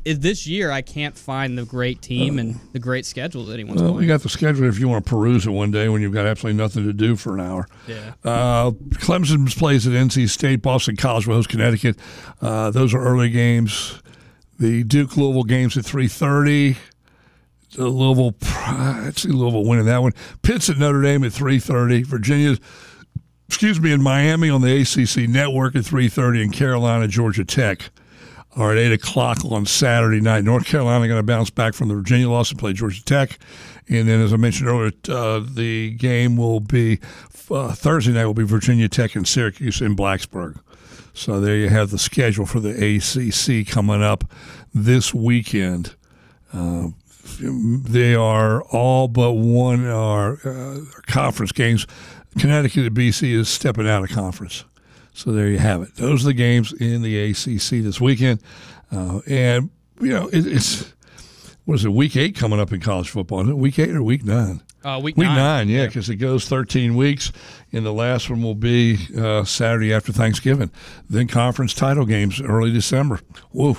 this 0.04 0.48
year 0.48 0.72
I 0.72 0.82
can't 0.82 1.16
find 1.16 1.56
the 1.56 1.64
great 1.64 2.02
team 2.02 2.40
and 2.40 2.60
the 2.74 2.80
great 2.80 3.06
schedule 3.06 3.46
that 3.46 3.54
anyone's 3.54 3.84
well. 3.84 4.02
You 4.02 4.08
got 4.08 4.22
the 4.22 4.30
schedule 4.30 4.68
if 4.68 4.80
you 4.80 4.90
want 4.90 5.06
to 5.06 5.10
peruse 5.12 5.46
it 5.46 5.52
one 5.52 5.70
day 5.70 5.90
when 5.90 6.02
you've 6.02 6.12
got 6.12 6.26
absolutely 6.26 6.58
nothing 6.58 6.86
to 6.86 6.94
do 6.94 7.16
for 7.16 7.36
an 7.36 7.42
hour. 7.42 7.68
Yeah. 7.88 8.14
Uh, 8.26 8.72
Clemson 8.96 9.56
plays 9.56 9.86
at 9.86 9.94
NC 9.94 10.28
State. 10.28 10.64
Boston 10.64 10.96
College 10.96 11.28
will 11.28 11.36
host 11.36 11.50
Connecticut. 11.50 12.00
Uh, 12.42 12.72
those 12.72 12.96
are 12.96 13.00
early 13.00 13.30
games. 13.30 14.02
The 14.58 14.84
Duke 14.84 15.16
Louisville 15.16 15.44
games 15.44 15.78
at 15.78 15.86
three 15.86 16.08
thirty. 16.08 16.78
The 17.76 17.90
Louisville, 17.90 18.34
I 18.42 19.12
see 19.16 19.30
Louisville 19.30 19.66
winning 19.66 19.86
that 19.86 20.02
one. 20.02 20.14
Pitt's 20.42 20.68
at 20.72 20.80
Notre 20.80 21.04
Dame 21.04 21.24
at 21.24 21.32
three 21.32 21.60
thirty. 21.60 22.02
Virginia 22.02 22.58
excuse 23.50 23.82
me, 23.82 23.92
in 23.92 24.00
Miami 24.00 24.48
on 24.48 24.62
the 24.62 24.82
ACC 24.82 25.28
network 25.28 25.76
at 25.76 25.82
3.30 25.82 26.44
and 26.44 26.54
Carolina, 26.54 27.08
Georgia 27.08 27.44
Tech 27.44 27.90
are 28.56 28.74
at 28.74 28.78
8 28.78 28.92
o'clock 28.92 29.40
on 29.44 29.66
Saturday 29.66 30.22
night. 30.22 30.44
North 30.44 30.68
Carolina 30.68 31.08
going 31.08 31.18
to 31.18 31.24
bounce 31.24 31.50
back 31.50 31.74
from 31.74 31.88
the 31.88 31.96
Virginia 31.96 32.30
loss 32.30 32.52
and 32.52 32.60
play 32.60 32.74
Georgia 32.74 33.04
Tech. 33.04 33.40
And 33.90 34.08
then, 34.08 34.22
as 34.22 34.34
I 34.34 34.38
mentioned 34.38 34.70
earlier, 34.70 34.92
uh, 35.10 35.40
the 35.40 35.90
game 35.94 36.38
will 36.38 36.60
be 36.60 37.00
uh, 37.50 37.74
Thursday 37.74 38.12
night 38.12 38.26
will 38.26 38.36
be 38.36 38.44
Virginia 38.44 38.88
Tech 38.88 39.16
and 39.16 39.28
Syracuse 39.28 39.82
in 39.82 39.96
Blacksburg. 39.96 40.60
So 41.16 41.42
there 41.42 41.56
you 41.56 41.70
have 41.70 41.90
the 41.90 41.98
schedule 41.98 42.46
for 42.46 42.60
the 42.60 42.70
ACC 42.70 43.68
coming 43.68 44.04
up 44.04 44.26
this 44.76 45.12
weekend. 45.12 45.96
Uh, 46.54 46.90
they 47.42 48.14
are 48.14 48.62
all 48.64 49.08
but 49.08 49.34
one 49.34 49.88
are 49.88 50.34
uh, 50.48 50.82
conference 51.08 51.52
games. 51.52 51.88
Connecticut 52.38 52.86
and 52.86 52.96
BC 52.96 53.34
is 53.34 53.50
stepping 53.50 53.88
out 53.88 54.04
of 54.04 54.10
conference. 54.10 54.66
So 55.14 55.32
there 55.32 55.48
you 55.48 55.58
have 55.58 55.82
it. 55.82 55.96
Those 55.96 56.24
are 56.24 56.28
the 56.28 56.34
games 56.34 56.72
in 56.74 57.02
the 57.02 57.32
ACC 57.32 57.84
this 57.84 58.00
weekend. 58.00 58.42
Uh, 58.92 59.20
and, 59.28 59.70
you 60.00 60.10
know, 60.10 60.28
it, 60.28 60.46
it's, 60.46 60.94
what 61.66 61.76
is 61.76 61.86
it, 61.86 61.92
week 61.92 62.16
eight 62.16 62.36
coming 62.36 62.60
up 62.60 62.72
in 62.72 62.80
college 62.80 63.10
football? 63.10 63.42
Is 63.42 63.50
it 63.50 63.58
week 63.58 63.80
eight 63.80 63.96
or 63.96 64.04
week 64.04 64.24
nine? 64.24 64.62
Uh, 64.84 65.00
week, 65.04 65.18
week 65.18 65.28
nine. 65.28 65.36
nine, 65.36 65.70
yeah, 65.70 65.88
because 65.88 66.08
yeah. 66.08 66.14
it 66.14 66.18
goes 66.18 66.46
13 66.48 66.96
weeks, 66.96 67.34
and 67.74 67.86
the 67.86 67.92
last 67.92 68.30
one 68.30 68.42
will 68.42 68.56
be 68.56 68.98
uh, 69.18 69.44
Saturday 69.44 69.94
after 69.94 70.14
Thanksgiving. 70.14 70.72
Then 71.10 71.28
conference 71.28 71.74
title 71.74 72.06
games 72.06 72.42
early 72.42 72.72
December. 72.72 73.20
Whoa, 73.52 73.76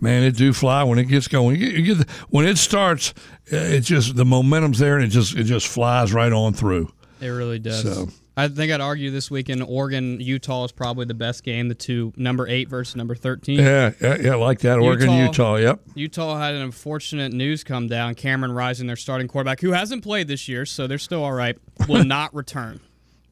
man, 0.00 0.22
it 0.22 0.36
do 0.36 0.52
fly 0.52 0.84
when 0.84 1.00
it 1.00 1.06
gets 1.06 1.26
going. 1.26 1.56
You 1.56 1.66
get, 1.66 1.78
you 1.78 1.94
get 1.94 2.06
the, 2.06 2.12
when 2.30 2.46
it 2.46 2.58
starts, 2.58 3.12
uh, 3.52 3.56
it 3.56 3.80
just 3.80 4.14
the 4.14 4.24
momentum's 4.24 4.78
there, 4.78 4.94
and 4.94 5.04
it 5.04 5.08
just 5.08 5.36
it 5.36 5.44
just 5.44 5.66
flies 5.66 6.12
right 6.12 6.32
on 6.32 6.52
through. 6.52 6.92
It 7.20 7.28
really 7.28 7.58
does. 7.58 7.82
So. 7.82 8.08
I 8.38 8.48
think 8.48 8.70
I'd 8.70 8.82
argue 8.82 9.10
this 9.10 9.30
weekend 9.30 9.62
Oregon 9.62 10.20
Utah 10.20 10.64
is 10.64 10.72
probably 10.72 11.06
the 11.06 11.14
best 11.14 11.42
game. 11.42 11.68
The 11.68 11.74
two 11.74 12.12
number 12.16 12.46
eight 12.46 12.68
versus 12.68 12.94
number 12.94 13.14
thirteen. 13.14 13.58
Yeah, 13.58 13.92
yeah, 14.00 14.16
yeah 14.20 14.34
like 14.34 14.60
that. 14.60 14.78
Oregon 14.78 15.10
Utah, 15.10 15.24
Utah. 15.24 15.54
Yep. 15.56 15.80
Utah 15.94 16.38
had 16.38 16.54
an 16.54 16.60
unfortunate 16.60 17.32
news 17.32 17.64
come 17.64 17.88
down. 17.88 18.14
Cameron 18.14 18.52
Rising, 18.52 18.86
their 18.86 18.96
starting 18.96 19.26
quarterback, 19.26 19.60
who 19.60 19.72
hasn't 19.72 20.02
played 20.02 20.28
this 20.28 20.48
year, 20.48 20.66
so 20.66 20.86
they're 20.86 20.98
still 20.98 21.24
all 21.24 21.32
right, 21.32 21.56
will 21.88 22.04
not 22.04 22.34
return. 22.34 22.80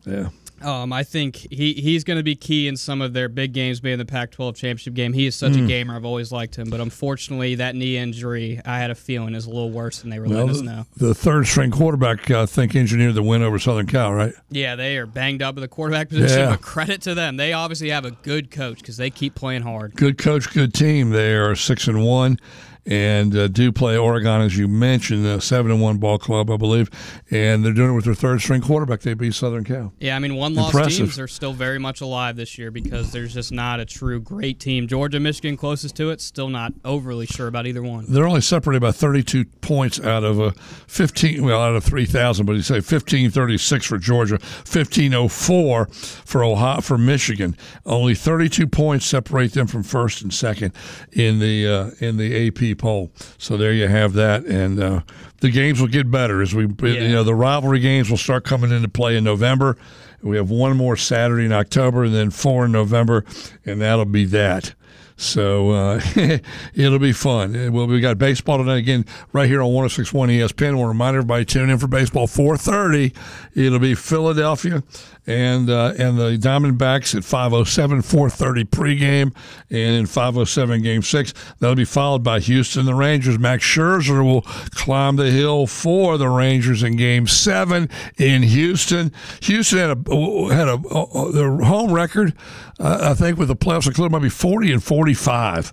Yeah. 0.06 0.30
Um, 0.62 0.92
I 0.92 1.02
think 1.02 1.36
he, 1.50 1.74
he's 1.74 2.04
going 2.04 2.16
to 2.16 2.22
be 2.22 2.36
key 2.36 2.68
in 2.68 2.76
some 2.76 3.02
of 3.02 3.12
their 3.12 3.28
big 3.28 3.52
games, 3.52 3.80
being 3.80 3.98
the 3.98 4.04
Pac-12 4.04 4.54
championship 4.54 4.94
game. 4.94 5.12
He 5.12 5.26
is 5.26 5.34
such 5.34 5.52
mm. 5.52 5.56
a 5.56 5.60
hmm. 5.60 5.66
gamer. 5.66 5.96
I've 5.96 6.04
always 6.04 6.32
liked 6.32 6.56
him, 6.56 6.70
but 6.70 6.80
unfortunately, 6.80 7.56
that 7.56 7.74
knee 7.74 7.96
injury, 7.96 8.60
I 8.64 8.78
had 8.78 8.90
a 8.90 8.94
feeling, 8.94 9.34
is 9.34 9.46
a 9.46 9.50
little 9.50 9.70
worse 9.70 10.00
than 10.00 10.10
they 10.10 10.18
were 10.18 10.26
well, 10.26 10.46
letting 10.46 10.50
us 10.50 10.60
know. 10.62 10.86
The 10.96 11.14
third 11.14 11.46
string 11.46 11.70
quarterback, 11.70 12.30
I 12.30 12.46
think, 12.46 12.74
engineered 12.74 13.14
the 13.14 13.22
win 13.22 13.42
over 13.42 13.58
Southern 13.58 13.86
Cal, 13.86 14.12
right? 14.14 14.32
Yeah, 14.50 14.76
they 14.76 14.96
are 14.96 15.06
banged 15.06 15.42
up 15.42 15.56
at 15.56 15.60
the 15.60 15.68
quarterback 15.68 16.08
position, 16.08 16.38
yeah. 16.38 16.50
but 16.50 16.62
credit 16.62 17.02
to 17.02 17.14
them. 17.14 17.36
They 17.36 17.52
obviously 17.52 17.90
have 17.90 18.04
a 18.04 18.12
good 18.12 18.50
coach 18.50 18.78
because 18.78 18.96
they 18.96 19.10
keep 19.10 19.34
playing 19.34 19.62
hard. 19.62 19.94
Good 19.96 20.18
coach, 20.18 20.52
good 20.52 20.72
team. 20.72 21.10
They 21.10 21.34
are 21.34 21.54
six 21.56 21.88
and 21.88 22.04
one 22.04 22.38
and 22.86 23.34
uh, 23.34 23.48
do 23.48 23.72
play 23.72 23.96
Oregon, 23.96 24.42
as 24.42 24.56
you 24.56 24.68
mentioned, 24.68 25.26
a 25.26 25.40
seven 25.40 25.70
and 25.70 25.80
one 25.80 25.98
ball 25.98 26.18
club, 26.18 26.50
I 26.50 26.56
believe, 26.56 26.90
and 27.30 27.64
they're 27.64 27.72
doing 27.72 27.90
it 27.90 27.94
with 27.94 28.04
their 28.04 28.14
third 28.14 28.40
string 28.40 28.60
quarterback. 28.60 29.00
They 29.00 29.14
beat 29.14 29.34
Southern 29.34 29.64
Cal. 29.64 29.92
Yeah, 30.00 30.16
I 30.16 30.18
mean, 30.18 30.36
one 30.36 30.54
loss 30.54 30.72
teams 30.72 31.18
are 31.18 31.28
still 31.28 31.52
very 31.52 31.78
much 31.78 32.00
alive 32.00 32.36
this 32.36 32.58
year 32.58 32.70
because 32.70 33.12
there's 33.12 33.34
just 33.34 33.52
not 33.52 33.80
a 33.80 33.84
true 33.84 34.20
great 34.20 34.60
team. 34.60 34.86
Georgia, 34.86 35.20
Michigan, 35.20 35.56
closest 35.56 35.96
to 35.96 36.10
it, 36.10 36.20
still 36.20 36.48
not 36.48 36.72
overly 36.84 37.26
sure 37.26 37.46
about 37.46 37.66
either 37.66 37.82
one. 37.82 38.04
They're 38.08 38.26
only 38.26 38.40
separated 38.40 38.80
by 38.80 38.92
32 38.92 39.46
points 39.60 40.00
out 40.00 40.24
of 40.24 40.38
a 40.38 40.52
15, 40.52 41.44
well, 41.44 41.62
out 41.62 41.74
of 41.74 41.84
3,000, 41.84 42.44
but 42.44 42.52
you 42.52 42.62
say 42.62 42.74
1536 42.74 43.86
for 43.86 43.98
Georgia, 43.98 44.34
1504 44.34 45.86
for 45.86 46.44
Ohio 46.44 46.80
for 46.80 46.98
Michigan. 46.98 47.56
Only 47.86 48.14
32 48.14 48.66
points 48.66 49.06
separate 49.06 49.52
them 49.52 49.66
from 49.66 49.82
first 49.82 50.22
and 50.22 50.32
second 50.32 50.72
in 51.12 51.38
the 51.38 51.66
uh, 51.66 51.90
in 52.00 52.16
the 52.16 52.48
AP 52.48 52.73
poll. 52.74 53.10
So 53.38 53.56
there 53.56 53.72
you 53.72 53.88
have 53.88 54.12
that, 54.14 54.44
and 54.44 54.80
uh, 54.80 55.00
the 55.40 55.50
games 55.50 55.80
will 55.80 55.88
get 55.88 56.10
better 56.10 56.42
as 56.42 56.54
we, 56.54 56.66
yeah. 56.66 57.02
you 57.02 57.12
know, 57.12 57.24
the 57.24 57.34
rivalry 57.34 57.80
games 57.80 58.10
will 58.10 58.16
start 58.16 58.44
coming 58.44 58.70
into 58.70 58.88
play 58.88 59.16
in 59.16 59.24
November. 59.24 59.76
We 60.22 60.37
have 60.37 60.50
one 60.50 60.76
more 60.76 60.96
Saturday 60.96 61.44
in 61.44 61.52
October, 61.52 62.04
and 62.04 62.14
then 62.14 62.30
four 62.30 62.64
in 62.64 62.72
November, 62.72 63.24
and 63.66 63.80
that'll 63.80 64.06
be 64.06 64.24
that. 64.26 64.74
So 65.16 65.70
uh, 65.70 66.00
it'll 66.74 66.98
be 66.98 67.12
fun. 67.12 67.72
Well, 67.72 67.87
we 67.87 68.00
got 68.00 68.18
baseball 68.18 68.58
tonight 68.58 68.78
again 68.78 69.04
right 69.32 69.48
here 69.48 69.62
on 69.62 69.70
106.1 69.70 70.28
ESPN. 70.28 70.76
We'll 70.76 70.87
remind 70.87 71.16
everybody 71.16 71.44
tune 71.44 71.70
in 71.70 71.78
for 71.78 71.87
baseball 71.87 72.26
4:30. 72.26 73.14
It'll 73.54 73.78
be 73.78 73.94
Philadelphia 73.94 74.82
and 75.26 75.70
uh, 75.70 75.94
and 75.98 76.18
the 76.18 76.37
Diamondbacks 76.37 77.14
at 77.14 77.22
5:07, 77.22 78.02
4:30 78.02 78.64
pregame, 78.64 79.34
and 79.70 79.96
in 79.96 80.06
5:07 80.06 80.82
Game 80.82 81.02
Six. 81.02 81.32
That'll 81.58 81.76
be 81.76 81.84
followed 81.84 82.22
by 82.22 82.40
Houston, 82.40 82.87
the 82.87 82.94
Rangers. 82.94 83.38
Max 83.38 83.64
Scherzer 83.64 84.24
will 84.24 84.42
climb 84.42 85.16
the 85.16 85.30
hill 85.30 85.66
for 85.66 86.18
the 86.18 86.28
Rangers 86.28 86.82
in 86.82 86.96
Game 86.96 87.26
Seven 87.26 87.88
in 88.18 88.42
Houston. 88.42 89.12
Houston 89.42 89.78
had 89.78 89.90
a 89.90 90.54
had 90.54 90.68
a, 90.68 90.74
a 90.74 91.32
their 91.32 91.56
home 91.58 91.92
record, 91.92 92.34
uh, 92.78 92.98
I 93.02 93.14
think, 93.14 93.38
with 93.38 93.48
the 93.48 93.56
playoffs 93.56 93.87
included, 93.87 94.12
might 94.12 94.22
be 94.22 94.28
40 94.28 94.72
and 94.72 94.82
45 94.82 95.72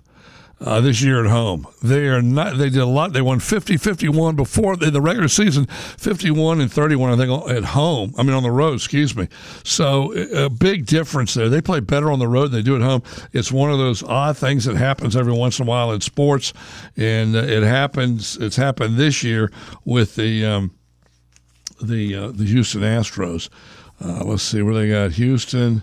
uh, 0.64 0.80
this 0.80 1.02
year 1.02 1.24
at 1.24 1.30
home. 1.30 1.66
They 1.82 2.06
are 2.08 2.22
not. 2.22 2.56
They 2.56 2.70
did 2.70 2.80
a 2.80 2.86
lot. 2.86 3.12
They 3.12 3.20
won 3.20 3.40
50, 3.40 3.76
51 3.76 4.36
before 4.36 4.76
the, 4.76 4.90
the 4.90 5.00
regular 5.00 5.28
season, 5.28 5.66
51 5.66 6.60
and 6.60 6.72
31, 6.72 7.12
I 7.12 7.16
think, 7.16 7.50
at 7.50 7.64
home. 7.64 8.14
I 8.16 8.22
mean, 8.22 8.32
on 8.32 8.42
the 8.42 8.50
road, 8.50 8.74
excuse 8.74 9.16
me. 9.16 9.28
So 9.64 10.12
a 10.34 10.48
big 10.48 10.86
difference 10.86 11.34
there. 11.34 11.48
They 11.48 11.60
play 11.60 11.80
better 11.80 12.12
on 12.12 12.18
the 12.18 12.28
road 12.28 12.48
than 12.48 12.60
they 12.60 12.62
do 12.62 12.76
at 12.76 12.82
home. 12.82 13.02
It's 13.32 13.50
one 13.50 13.70
of 13.70 13.78
those 13.78 14.02
odd 14.04 14.36
things 14.36 14.64
that 14.64 14.76
happens 14.76 15.16
every 15.16 15.32
once 15.32 15.58
in 15.58 15.66
a 15.66 15.68
while 15.68 15.92
in 15.92 16.00
sports, 16.00 16.52
and 16.96 17.34
uh, 17.34 17.40
it 17.40 17.62
happens. 17.62 18.36
It's 18.36 18.56
happened 18.56 18.96
this 18.96 19.22
year 19.22 19.50
with 19.84 20.14
the 20.14 20.44
um, 20.46 20.74
the 21.82 22.14
uh, 22.14 22.28
the 22.28 22.44
Houston 22.44 22.82
Astros. 22.82 23.48
Uh, 24.00 24.24
let's 24.24 24.42
see 24.42 24.62
where 24.62 24.74
they 24.74 24.88
got 24.88 25.12
Houston. 25.12 25.82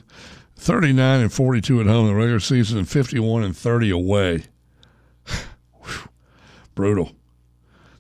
39 0.55 1.21
and 1.21 1.31
42 1.31 1.79
at 1.79 1.87
home 1.87 2.07
in 2.07 2.11
the 2.11 2.19
regular 2.19 2.41
season 2.41 2.79
and 2.79 2.89
51 2.89 3.43
and 3.43 3.55
30 3.55 3.91
away. 3.91 4.43
Brutal. 6.79 7.11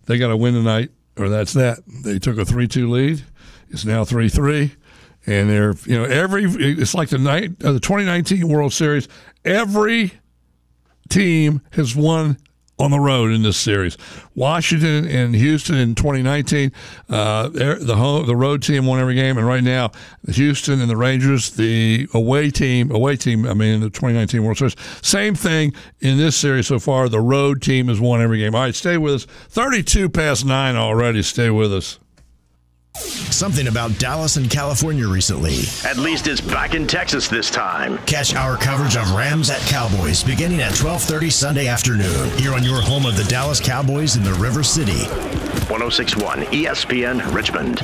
They 0.05 0.17
got 0.17 0.29
to 0.29 0.37
win 0.37 0.53
tonight, 0.53 0.91
or 1.17 1.27
that's 1.27 1.51
that. 1.51 1.79
They 1.85 2.17
took 2.17 2.37
a 2.37 2.45
3 2.45 2.65
2 2.65 2.89
lead. 2.89 3.21
It's 3.71 3.83
now 3.83 4.05
3 4.05 4.29
3. 4.29 4.71
And 5.25 5.49
they're, 5.49 5.73
you 5.85 5.97
know, 5.97 6.05
every, 6.05 6.45
it's 6.45 6.93
like 6.95 7.09
the 7.09 7.17
night, 7.17 7.61
uh, 7.61 7.73
the 7.73 7.81
2019 7.81 8.47
World 8.47 8.71
Series, 8.71 9.09
every 9.43 10.13
team 11.09 11.59
has 11.71 11.93
won 11.93 12.37
on 12.79 12.91
the 12.91 12.99
road 12.99 13.31
in 13.31 13.43
this 13.43 13.57
series. 13.57 13.97
Washington 14.35 15.05
and 15.07 15.35
Houston 15.35 15.75
in 15.75 15.95
2019, 15.95 16.71
uh, 17.09 17.49
the 17.49 17.95
home, 17.95 18.25
the 18.25 18.35
road 18.35 18.63
team 18.63 18.85
won 18.85 18.99
every 18.99 19.15
game, 19.15 19.37
and 19.37 19.45
right 19.45 19.63
now 19.63 19.91
Houston 20.29 20.79
and 20.79 20.89
the 20.89 20.95
Rangers, 20.95 21.51
the 21.51 22.07
away 22.13 22.49
team, 22.49 22.89
away 22.91 23.15
team. 23.17 23.45
I 23.45 23.53
mean, 23.53 23.81
the 23.81 23.89
2019 23.89 24.43
World 24.43 24.57
Series, 24.57 24.75
same 25.01 25.35
thing 25.35 25.73
in 25.99 26.17
this 26.17 26.35
series 26.35 26.67
so 26.67 26.79
far. 26.79 27.09
The 27.09 27.19
road 27.19 27.61
team 27.61 27.89
has 27.89 27.99
won 27.99 28.21
every 28.21 28.39
game. 28.39 28.55
All 28.55 28.61
right, 28.61 28.75
stay 28.75 28.97
with 28.97 29.13
us. 29.13 29.25
32 29.25 30.09
past 30.09 30.45
nine 30.45 30.75
already. 30.75 31.21
Stay 31.21 31.49
with 31.49 31.73
us. 31.73 31.99
Something 32.95 33.67
about 33.67 33.97
Dallas 33.99 34.35
and 34.35 34.49
California 34.49 35.07
recently. 35.07 35.59
At 35.89 35.97
least 35.97 36.27
it's 36.27 36.41
back 36.41 36.73
in 36.73 36.87
Texas 36.87 37.27
this 37.27 37.49
time. 37.49 37.97
Catch 37.99 38.35
our 38.35 38.57
coverage 38.57 38.97
of 38.97 39.11
Rams 39.11 39.49
at 39.49 39.61
Cowboys 39.61 40.23
beginning 40.23 40.61
at 40.61 40.73
12:30 40.73 41.29
Sunday 41.29 41.67
afternoon. 41.67 42.29
Here 42.37 42.53
on 42.53 42.63
your 42.63 42.81
home 42.81 43.05
of 43.05 43.15
the 43.15 43.23
Dallas 43.25 43.59
Cowboys 43.59 44.15
in 44.15 44.23
the 44.23 44.33
River 44.33 44.63
City. 44.63 45.05
1061 45.69 46.43
ESPN 46.51 47.21
Richmond. 47.33 47.81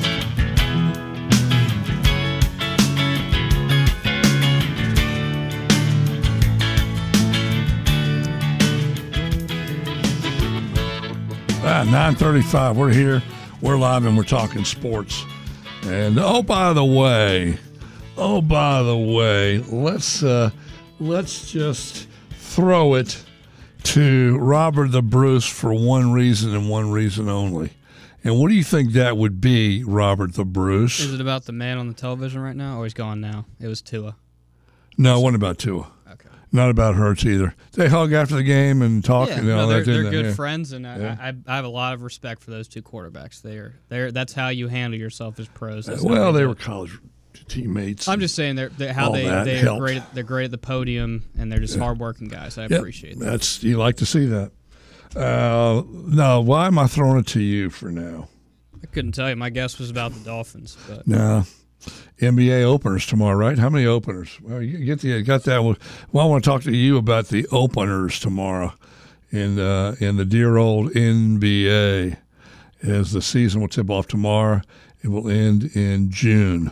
Ah, 11.68 11.82
935. 11.84 12.76
We're 12.76 12.92
here. 12.92 13.22
We're 13.62 13.78
live 13.78 14.04
and 14.04 14.16
we're 14.16 14.24
talking 14.24 14.64
sports. 14.64 15.24
And 15.84 16.18
oh, 16.18 16.42
by 16.42 16.74
the 16.74 16.84
way, 16.84 17.58
oh, 18.16 18.42
by 18.42 18.82
the 18.82 18.96
way, 18.96 19.58
let's 19.58 20.22
uh, 20.22 20.50
let's 21.00 21.50
just 21.50 22.06
throw 22.32 22.94
it 22.94 23.24
to 23.84 24.36
Robert 24.38 24.90
the 24.92 25.02
Bruce 25.02 25.46
for 25.46 25.72
one 25.72 26.12
reason 26.12 26.54
and 26.54 26.68
one 26.68 26.90
reason 26.90 27.28
only. 27.30 27.70
And 28.22 28.38
what 28.38 28.48
do 28.48 28.54
you 28.54 28.64
think 28.64 28.92
that 28.92 29.16
would 29.16 29.40
be, 29.40 29.84
Robert 29.84 30.34
the 30.34 30.44
Bruce? 30.44 31.00
Is 31.00 31.14
it 31.14 31.20
about 31.20 31.44
the 31.44 31.52
man 31.52 31.78
on 31.78 31.88
the 31.88 31.94
television 31.94 32.42
right 32.42 32.56
now, 32.56 32.78
or 32.78 32.84
he's 32.84 32.92
gone 32.94 33.20
now? 33.20 33.46
It 33.58 33.68
was 33.68 33.80
Tua. 33.80 34.16
No, 34.98 35.18
it 35.18 35.22
wasn't 35.22 35.36
about 35.36 35.58
Tua. 35.58 35.86
Okay. 36.56 36.62
Not 36.64 36.70
about 36.70 36.94
Hurts 36.94 37.24
either. 37.24 37.54
They 37.72 37.88
hug 37.88 38.12
after 38.12 38.34
the 38.36 38.42
game 38.42 38.82
and 38.82 39.04
talk. 39.04 39.28
Yeah, 39.28 39.38
and 39.40 39.50
all 39.52 39.56
no, 39.62 39.68
they're, 39.68 39.84
that, 39.84 39.90
they're 40.02 40.10
good 40.10 40.24
Yeah. 40.26 40.32
friends, 40.34 40.72
and 40.72 40.86
I, 40.86 40.98
Yeah. 40.98 41.16
I, 41.20 41.32
I 41.46 41.56
have 41.56 41.64
a 41.64 41.68
lot 41.68 41.94
of 41.94 42.02
respect 42.02 42.42
for 42.42 42.50
those 42.50 42.68
two 42.68 42.82
quarterbacks. 42.82 43.42
They 43.42 43.56
are, 43.58 43.74
they're, 43.88 44.10
that's 44.12 44.32
how 44.32 44.48
you 44.48 44.68
handle 44.68 44.98
yourself 44.98 45.38
as 45.38 45.48
pros. 45.48 45.86
That's 45.86 46.02
Well, 46.02 46.32
do 46.32 46.38
they 46.38 46.46
were 46.46 46.54
college 46.54 46.98
teammates. 47.48 48.08
I'm 48.08 48.18
just 48.20 48.34
saying 48.34 48.56
they're, 48.56 48.70
they're 48.70 48.92
how 48.94 49.08
all 49.08 49.12
they 49.12 49.24
that 49.24 49.44
they 49.44 49.66
are 49.66 49.78
great. 49.78 49.98
At, 49.98 50.14
they're 50.14 50.24
great 50.24 50.46
at 50.46 50.50
the 50.50 50.58
podium, 50.58 51.24
and 51.38 51.52
they're 51.52 51.60
just 51.60 51.78
hardworking 51.78 52.28
guys. 52.28 52.56
I 52.58 52.62
Yep, 52.62 52.70
appreciate 52.72 53.18
that. 53.18 53.24
That's 53.24 53.62
you 53.62 53.76
like 53.76 53.96
to 53.96 54.06
see 54.06 54.24
that. 54.26 54.50
Uh, 55.14 55.82
no, 55.88 56.40
why 56.40 56.66
am 56.66 56.78
I 56.78 56.86
throwing 56.86 57.18
it 57.18 57.26
to 57.28 57.40
you 57.40 57.70
for 57.70 57.90
now? 57.90 58.28
I 58.82 58.86
couldn't 58.86 59.12
tell 59.12 59.28
you. 59.28 59.36
My 59.36 59.50
guess 59.50 59.78
was 59.78 59.90
about 59.90 60.12
the 60.12 60.20
Dolphins, 60.20 60.76
but 60.88 61.06
No, 61.06 61.44
NBA 62.18 62.62
openers 62.62 63.06
tomorrow, 63.06 63.36
right? 63.36 63.58
How 63.58 63.68
many 63.68 63.86
openers? 63.86 64.38
Well, 64.40 64.62
you 64.62 64.84
get 64.84 65.00
the 65.00 65.22
got 65.22 65.44
that. 65.44 65.62
Well, 65.62 65.76
I 66.14 66.28
want 66.28 66.44
to 66.44 66.50
talk 66.50 66.62
to 66.62 66.74
you 66.74 66.96
about 66.96 67.28
the 67.28 67.46
openers 67.52 68.18
tomorrow 68.18 68.72
in 69.30 69.58
uh, 69.58 69.96
in 70.00 70.16
the 70.16 70.24
dear 70.24 70.56
old 70.56 70.92
NBA. 70.92 72.16
As 72.82 73.12
the 73.12 73.22
season 73.22 73.60
will 73.62 73.68
tip 73.68 73.90
off 73.90 74.06
tomorrow, 74.06 74.60
it 75.02 75.08
will 75.08 75.28
end 75.28 75.70
in 75.74 76.10
June. 76.10 76.70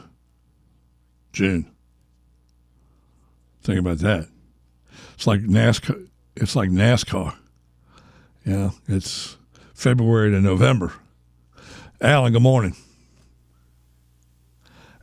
June. 1.33 1.71
Think 3.63 3.81
about 3.81 3.99
that. 3.99 4.29
It's 5.15 5.27
like 5.27 5.41
NASCAR. 5.41 6.07
It's 6.37 6.55
like 6.55 6.69
NASCAR. 6.71 7.35
Know, 8.45 8.73
it's 8.87 9.37
February 9.73 10.31
to 10.31 10.41
November. 10.41 10.93
Alan, 12.01 12.33
good 12.33 12.43
morning. 12.43 12.77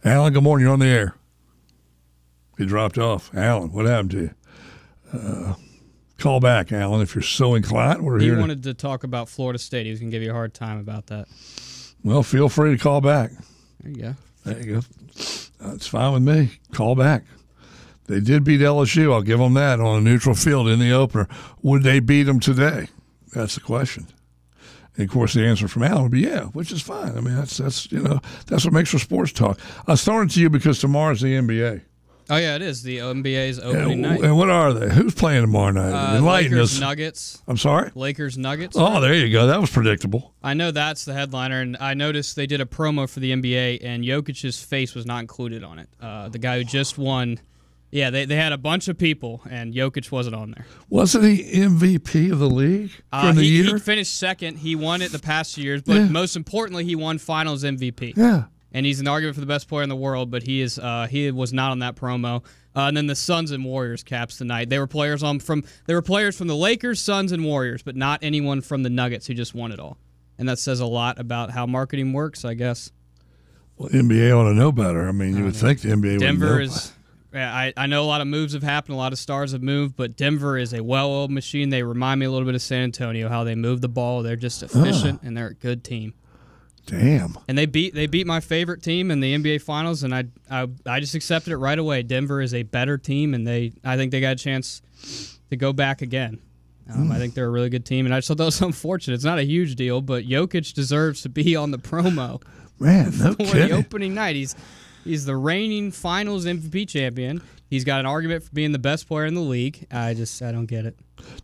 Alan, 0.04 0.34
good 0.34 0.44
morning. 0.44 0.66
You're 0.66 0.74
on 0.74 0.80
the 0.80 0.88
air. 0.88 1.16
He 2.58 2.66
dropped 2.66 2.98
off. 2.98 3.32
Alan, 3.36 3.72
what 3.72 3.86
happened 3.86 4.12
to 4.12 4.20
you? 4.22 4.32
Uh, 5.14 5.54
call 6.18 6.40
back, 6.40 6.72
Alan, 6.72 7.02
if 7.02 7.16
you're 7.16 7.22
so 7.22 7.56
inclined. 7.56 8.02
We're 8.04 8.20
he 8.20 8.26
here. 8.26 8.36
to- 8.36 8.42
wanted 8.42 8.64
to 8.64 8.74
talk 8.74 9.04
about 9.04 9.30
Florida 9.30 9.60
State. 9.60 9.86
He 9.86 9.92
was 9.92 10.00
gonna 10.00 10.12
give 10.12 10.24
you 10.24 10.32
a 10.32 10.34
hard 10.34 10.54
time 10.54 10.80
about 10.80 11.08
that. 11.08 11.28
well, 12.04 12.24
feel 12.24 12.50
free 12.50 12.72
to 12.76 12.78
call 12.82 13.02
back. 13.02 13.32
There 13.82 13.92
you 13.92 14.02
go. 14.02 14.16
There 14.46 14.60
you 14.60 14.74
go. 14.76 14.82
That's 15.60 15.88
fine 15.88 16.14
with 16.14 16.24
me. 16.24 16.52
Call 16.74 16.96
back. 16.96 17.24
They 18.08 18.20
did 18.20 18.44
beat 18.44 18.62
LSU. 18.62 19.14
I'll 19.14 19.22
give 19.22 19.40
them 19.40 19.54
that 19.54 19.80
on 19.80 19.98
a 19.98 20.02
neutral 20.02 20.36
field 20.36 20.68
in 20.68 20.80
the 20.80 20.92
opener. 20.92 21.28
Would 21.62 21.84
they 21.84 22.00
beat 22.00 22.24
them 22.24 22.40
today? 22.40 22.88
That's 23.34 23.56
the 23.56 23.62
question. 23.62 24.08
And 25.02 25.10
of 25.10 25.14
course, 25.14 25.34
the 25.34 25.46
answer 25.46 25.68
from 25.68 25.84
Alan 25.84 26.04
would 26.04 26.12
be 26.12 26.22
yeah, 26.22 26.46
which 26.46 26.72
is 26.72 26.82
fine. 26.82 27.18
I 27.18 27.22
mean, 27.22 27.36
that's 27.36 27.58
that's 27.58 27.92
you 27.92 28.00
know 28.00 28.20
that's 28.48 28.64
what 28.66 28.74
makes 28.74 28.90
for 28.92 29.00
sports 29.00 29.32
talk. 29.32 29.60
I 29.88 29.92
was 29.92 30.04
throwing 30.04 30.28
it 30.28 30.32
to 30.32 30.40
you 30.42 30.50
because 30.50 30.80
tomorrow's 30.80 31.22
the 31.22 31.34
NBA. 31.36 31.82
Oh 32.30 32.38
yeah, 32.38 32.56
it 32.56 32.62
is 32.62 32.82
the 32.84 33.00
NBA's 33.00 33.60
opening 33.60 34.02
night. 34.02 34.22
and 34.24 34.38
what 34.38 34.50
are 34.50 34.72
they? 34.72 34.94
Who's 34.94 35.14
playing 35.14 35.42
tomorrow 35.42 35.72
night? 35.72 35.92
Uh, 35.92 36.18
Enlighten 36.18 36.52
Lakers 36.54 36.76
us. 36.76 36.80
Nuggets. 36.80 37.42
I'm 37.46 37.58
sorry. 37.58 37.92
Lakers 37.94 38.38
Nuggets. 38.38 38.78
Oh, 38.80 39.02
there 39.02 39.14
you 39.14 39.30
go. 39.34 39.48
That 39.48 39.60
was 39.60 39.70
predictable. 39.70 40.34
I 40.42 40.54
know 40.54 40.72
that's 40.72 41.04
the 41.04 41.14
headliner, 41.14 41.60
and 41.60 41.76
I 41.82 41.94
noticed 41.94 42.38
they 42.38 42.48
did 42.48 42.62
a 42.62 42.66
promo 42.66 43.10
for 43.10 43.20
the 43.20 43.34
NBA, 43.34 43.80
and 43.84 44.06
Jokic's 44.06 44.64
face 44.64 44.96
was 44.96 45.06
not 45.06 45.20
included 45.20 45.64
on 45.64 45.80
it. 45.80 45.90
Uh, 46.00 46.30
the 46.30 46.40
guy 46.40 46.58
who 46.58 46.64
just 46.64 46.98
won. 46.98 47.40
Yeah, 47.92 48.10
they, 48.10 48.24
they 48.26 48.38
had 48.38 48.54
a 48.54 48.58
bunch 48.58 48.88
of 48.88 48.98
people, 48.98 49.42
and 49.50 49.74
Jokic 49.74 50.12
wasn't 50.12 50.36
on 50.36 50.52
there. 50.52 50.66
Wasn't 50.90 51.26
he 51.26 51.44
MVP 51.44 52.32
of 52.32 52.40
the 52.40 52.50
league 52.50 52.92
Uh, 53.12 53.34
the 53.34 53.42
he, 53.42 53.48
year? 53.64 53.74
he 53.76 53.80
finished 53.80 54.16
second. 54.18 54.60
He 54.60 54.76
won 54.76 55.02
it 55.02 55.12
the 55.12 55.20
past 55.20 55.58
years, 55.58 55.82
but 55.82 55.96
Yeah. 55.98 56.06
most 56.08 56.36
importantly, 56.38 56.86
he 56.86 56.96
won 56.96 57.18
Finals 57.18 57.64
MVP. 57.66 58.14
yeah. 58.16 58.46
and 58.74 58.86
he's 58.86 59.02
an 59.02 59.08
argument 59.10 59.36
for 59.36 59.42
the 59.42 59.46
best 59.48 59.68
player 59.68 59.84
in 59.84 59.90
the 59.90 59.96
world, 59.98 60.32
but 60.32 60.44
he 60.44 60.62
is 60.62 60.80
uh, 60.80 61.06
he 61.12 61.30
was 61.32 61.52
not 61.52 61.72
on 61.72 61.80
that 61.80 61.98
promo. 61.98 62.42
Uh, 62.74 62.84
and 62.84 62.96
then 62.96 63.06
the 63.08 63.16
Suns 63.16 63.52
and 63.52 63.66
Warriors 63.66 64.02
caps 64.02 64.38
tonight. 64.38 64.70
They 64.70 64.80
were 64.80 64.88
players 64.88 65.22
on 65.24 65.40
from 65.42 65.66
they 65.88 65.94
were 65.94 66.02
players 66.02 66.38
from 66.38 66.48
the 66.48 66.56
Lakers, 66.56 67.02
Suns, 67.02 67.34
and 67.34 67.44
Warriors, 67.44 67.82
but 67.84 67.98
not 67.98 68.20
anyone 68.24 68.62
from 68.62 68.84
the 68.84 68.90
Nuggets 68.90 69.28
who 69.28 69.34
just 69.34 69.54
won 69.54 69.74
it 69.74 69.80
all. 69.82 69.98
And 70.38 70.48
that 70.48 70.58
says 70.58 70.80
a 70.80 70.86
lot 70.86 71.20
about 71.20 71.52
how 71.52 71.66
marketing 71.66 72.14
works, 72.14 72.46
I 72.46 72.54
guess. 72.54 72.92
Well, 73.76 73.90
NBA 73.90 74.32
ought 74.32 74.48
to 74.48 74.54
know 74.54 74.72
better. 74.72 75.06
I 75.06 75.12
mean, 75.12 75.36
you 75.36 75.44
would 75.44 75.56
think 75.58 75.82
the 75.82 75.90
NBA 75.90 76.12
would 76.14 76.20
Denver 76.22 76.62
is. 76.62 76.94
Yeah, 77.34 77.54
I, 77.54 77.74
I 77.78 77.88
know 77.88 78.04
a 78.04 78.06
lot 78.08 78.20
of 78.20 78.28
moves 78.28 78.54
have 78.54 78.64
happened, 78.64 78.96
a 78.96 78.98
lot 78.98 79.14
of 79.14 79.20
stars 79.20 79.54
have 79.54 79.64
moved, 79.64 79.96
but 79.96 80.18
Denver 80.18 80.58
is 80.58 80.74
a 80.74 80.84
well-oiled 80.84 81.32
machine. 81.32 81.70
They 81.70 81.82
remind 81.82 82.20
me 82.20 82.26
a 82.26 82.32
little 82.32 82.46
bit 82.46 82.56
of 82.56 82.62
San 82.62 82.84
Antonio, 82.84 83.30
how 83.30 83.46
they 83.46 83.56
move 83.56 83.80
the 83.80 83.88
ball. 83.88 84.22
They're 84.22 84.36
just 84.36 84.62
efficient 84.64 85.22
and 85.24 85.38
they're 85.38 85.48
a 85.48 85.54
good 85.54 85.84
team. 85.84 86.14
Damn. 86.88 87.38
And 87.48 87.58
they 87.58 87.68
beat 87.68 87.94
they 87.94 88.08
beat 88.08 88.26
my 88.28 88.40
favorite 88.40 88.82
team 88.82 89.12
in 89.12 89.20
the 89.20 89.36
NBA 89.38 89.62
Finals, 89.62 90.04
and 90.04 90.14
I, 90.14 90.26
I 90.50 90.68
I 90.86 91.00
just 91.00 91.14
accepted 91.16 91.54
it 91.54 91.58
right 91.58 91.78
away. 91.78 92.02
Denver 92.02 92.42
is 92.42 92.54
a 92.54 92.64
better 92.64 92.98
team, 92.98 93.34
and 93.34 93.46
they 93.48 93.74
I 93.84 93.98
think 93.98 94.12
they 94.12 94.20
got 94.20 94.34
a 94.34 94.36
chance 94.36 94.82
to 95.52 95.56
go 95.56 95.74
back 95.74 96.02
again. 96.02 96.42
Um, 96.92 97.12
I 97.12 97.20
think 97.20 97.36
they're 97.36 97.46
a 97.46 97.52
really 97.52 97.70
good 97.70 97.86
team, 97.86 98.06
and 98.06 98.14
I 98.14 98.18
just 98.18 98.28
thought 98.28 98.38
that 98.38 98.46
was 98.46 98.62
unfortunate. 98.64 99.14
It's 99.14 99.24
not 99.24 99.38
a 99.38 99.44
huge 99.46 99.76
deal, 99.76 100.02
but 100.02 100.26
Jokic 100.26 100.74
deserves 100.74 101.22
to 101.22 101.30
be 101.30 101.56
on 101.56 101.72
the 101.72 101.78
promo 101.78 102.42
Man, 102.80 103.12
no 103.20 103.34
for 103.34 103.44
the 103.44 103.44
kidding. 103.46 103.72
opening 103.74 104.16
night. 104.16 104.36
He's 104.36 104.56
he's 105.04 105.26
the 105.26 105.36
reigning 105.36 105.92
Finals 105.92 106.46
MVP 106.46 106.88
champion. 106.90 107.42
He's 107.70 107.86
got 107.86 108.02
an 108.02 108.06
argument 108.06 108.44
for 108.44 108.52
being 108.52 108.74
the 108.74 108.80
best 108.80 109.08
player 109.08 109.26
in 109.26 109.34
the 109.34 109.40
league. 109.42 109.88
I 109.92 110.14
just 110.14 110.42
I 110.42 110.52
don't 110.52 110.66
get 110.66 110.86
it. 110.86 110.98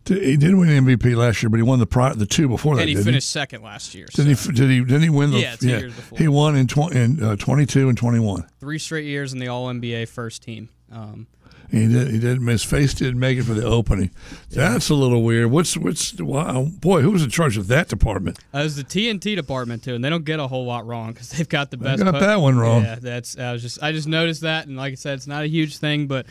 Did- 0.04 0.22
He 0.22 0.36
did 0.36 0.54
win 0.54 0.68
MVP 0.68 1.16
last 1.16 1.42
year, 1.42 1.48
but 1.48 1.56
he 1.56 1.62
won 1.62 1.78
the 1.78 1.86
pri- 1.86 2.12
the 2.14 2.26
two 2.26 2.48
before 2.48 2.76
that. 2.76 2.82
And 2.82 2.90
he 2.90 2.96
finished 2.96 3.30
second 3.30 3.62
last 3.62 3.94
year. 3.94 4.06
Did 4.12 4.36
so 4.38 4.50
he? 4.50 4.56
Did 4.56 4.70
he? 4.70 4.80
Didn't 4.84 5.02
he 5.02 5.08
win 5.10 5.30
the? 5.30 5.38
Yeah, 5.40 5.56
two 5.56 5.68
years 5.68 5.94
before. 5.94 6.18
He 6.18 6.28
won 6.28 6.54
in, 6.56 6.66
tw- 6.66 6.92
in 6.92 7.22
uh, 7.22 7.36
twenty 7.36 7.64
two 7.64 7.88
and 7.88 7.96
twenty 7.96 8.18
one. 8.18 8.46
three 8.60 8.78
straight 8.78 9.06
years 9.06 9.32
in 9.32 9.38
the 9.38 9.48
All 9.48 9.68
NBA 9.68 10.08
first 10.08 10.42
team. 10.42 10.68
Um, 10.92 11.26
He 11.70 11.86
did. 11.86 12.08
He 12.08 12.18
did. 12.18 12.40
His 12.40 12.64
face 12.64 12.94
didn't 12.94 13.18
make 13.18 13.36
it 13.38 13.42
for 13.44 13.52
the 13.54 13.64
opening. 13.66 14.10
That's 14.50 14.88
a 14.88 14.94
little 14.94 15.22
weird. 15.22 15.50
What's 15.50 15.76
what's? 15.76 16.14
Wow, 16.18 16.64
boy, 16.64 17.02
who 17.02 17.10
was 17.10 17.22
in 17.22 17.30
charge 17.30 17.56
of 17.58 17.66
that 17.68 17.88
department? 17.88 18.38
Uh, 18.54 18.60
it 18.60 18.62
was 18.64 18.76
the 18.76 18.84
TNT 18.84 19.36
department 19.36 19.84
too, 19.84 19.94
and 19.94 20.02
they 20.02 20.08
don't 20.10 20.24
get 20.24 20.40
a 20.40 20.46
whole 20.46 20.64
lot 20.64 20.86
wrong 20.86 21.12
because 21.12 21.28
they've 21.30 21.48
got 21.48 21.70
the 21.70 21.76
They 21.76 21.84
best. 21.84 22.02
got 22.02 22.18
that 22.20 22.40
one 22.40 22.56
wrong. 22.58 22.82
Yeah, 22.84 22.96
that's. 23.00 23.36
I 23.38 23.52
was 23.52 23.60
just. 23.62 23.82
I 23.82 23.92
just 23.92 24.08
noticed 24.08 24.40
that, 24.42 24.66
and 24.66 24.76
like 24.76 24.92
I 24.92 24.96
said, 24.96 25.14
it's 25.14 25.26
not 25.26 25.44
a 25.44 25.48
huge 25.48 25.76
thing, 25.78 26.06
but 26.06 26.24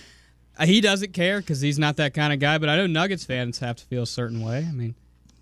uh, 0.58 0.66
he 0.66 0.82
doesn't 0.82 1.14
care 1.14 1.40
because 1.40 1.62
he's 1.62 1.78
not 1.78 1.98
that 1.98 2.14
kind 2.16 2.34
of 2.34 2.40
guy. 2.40 2.58
But 2.58 2.70
I 2.70 2.76
know 2.78 2.88
Nuggets 2.88 3.24
fans 3.24 3.60
have 3.60 3.76
to 3.76 3.86
feel 3.86 4.04
a 4.04 4.08
certain 4.08 4.42
way. 4.42 4.66
I 4.68 4.72
mean, 4.72 4.96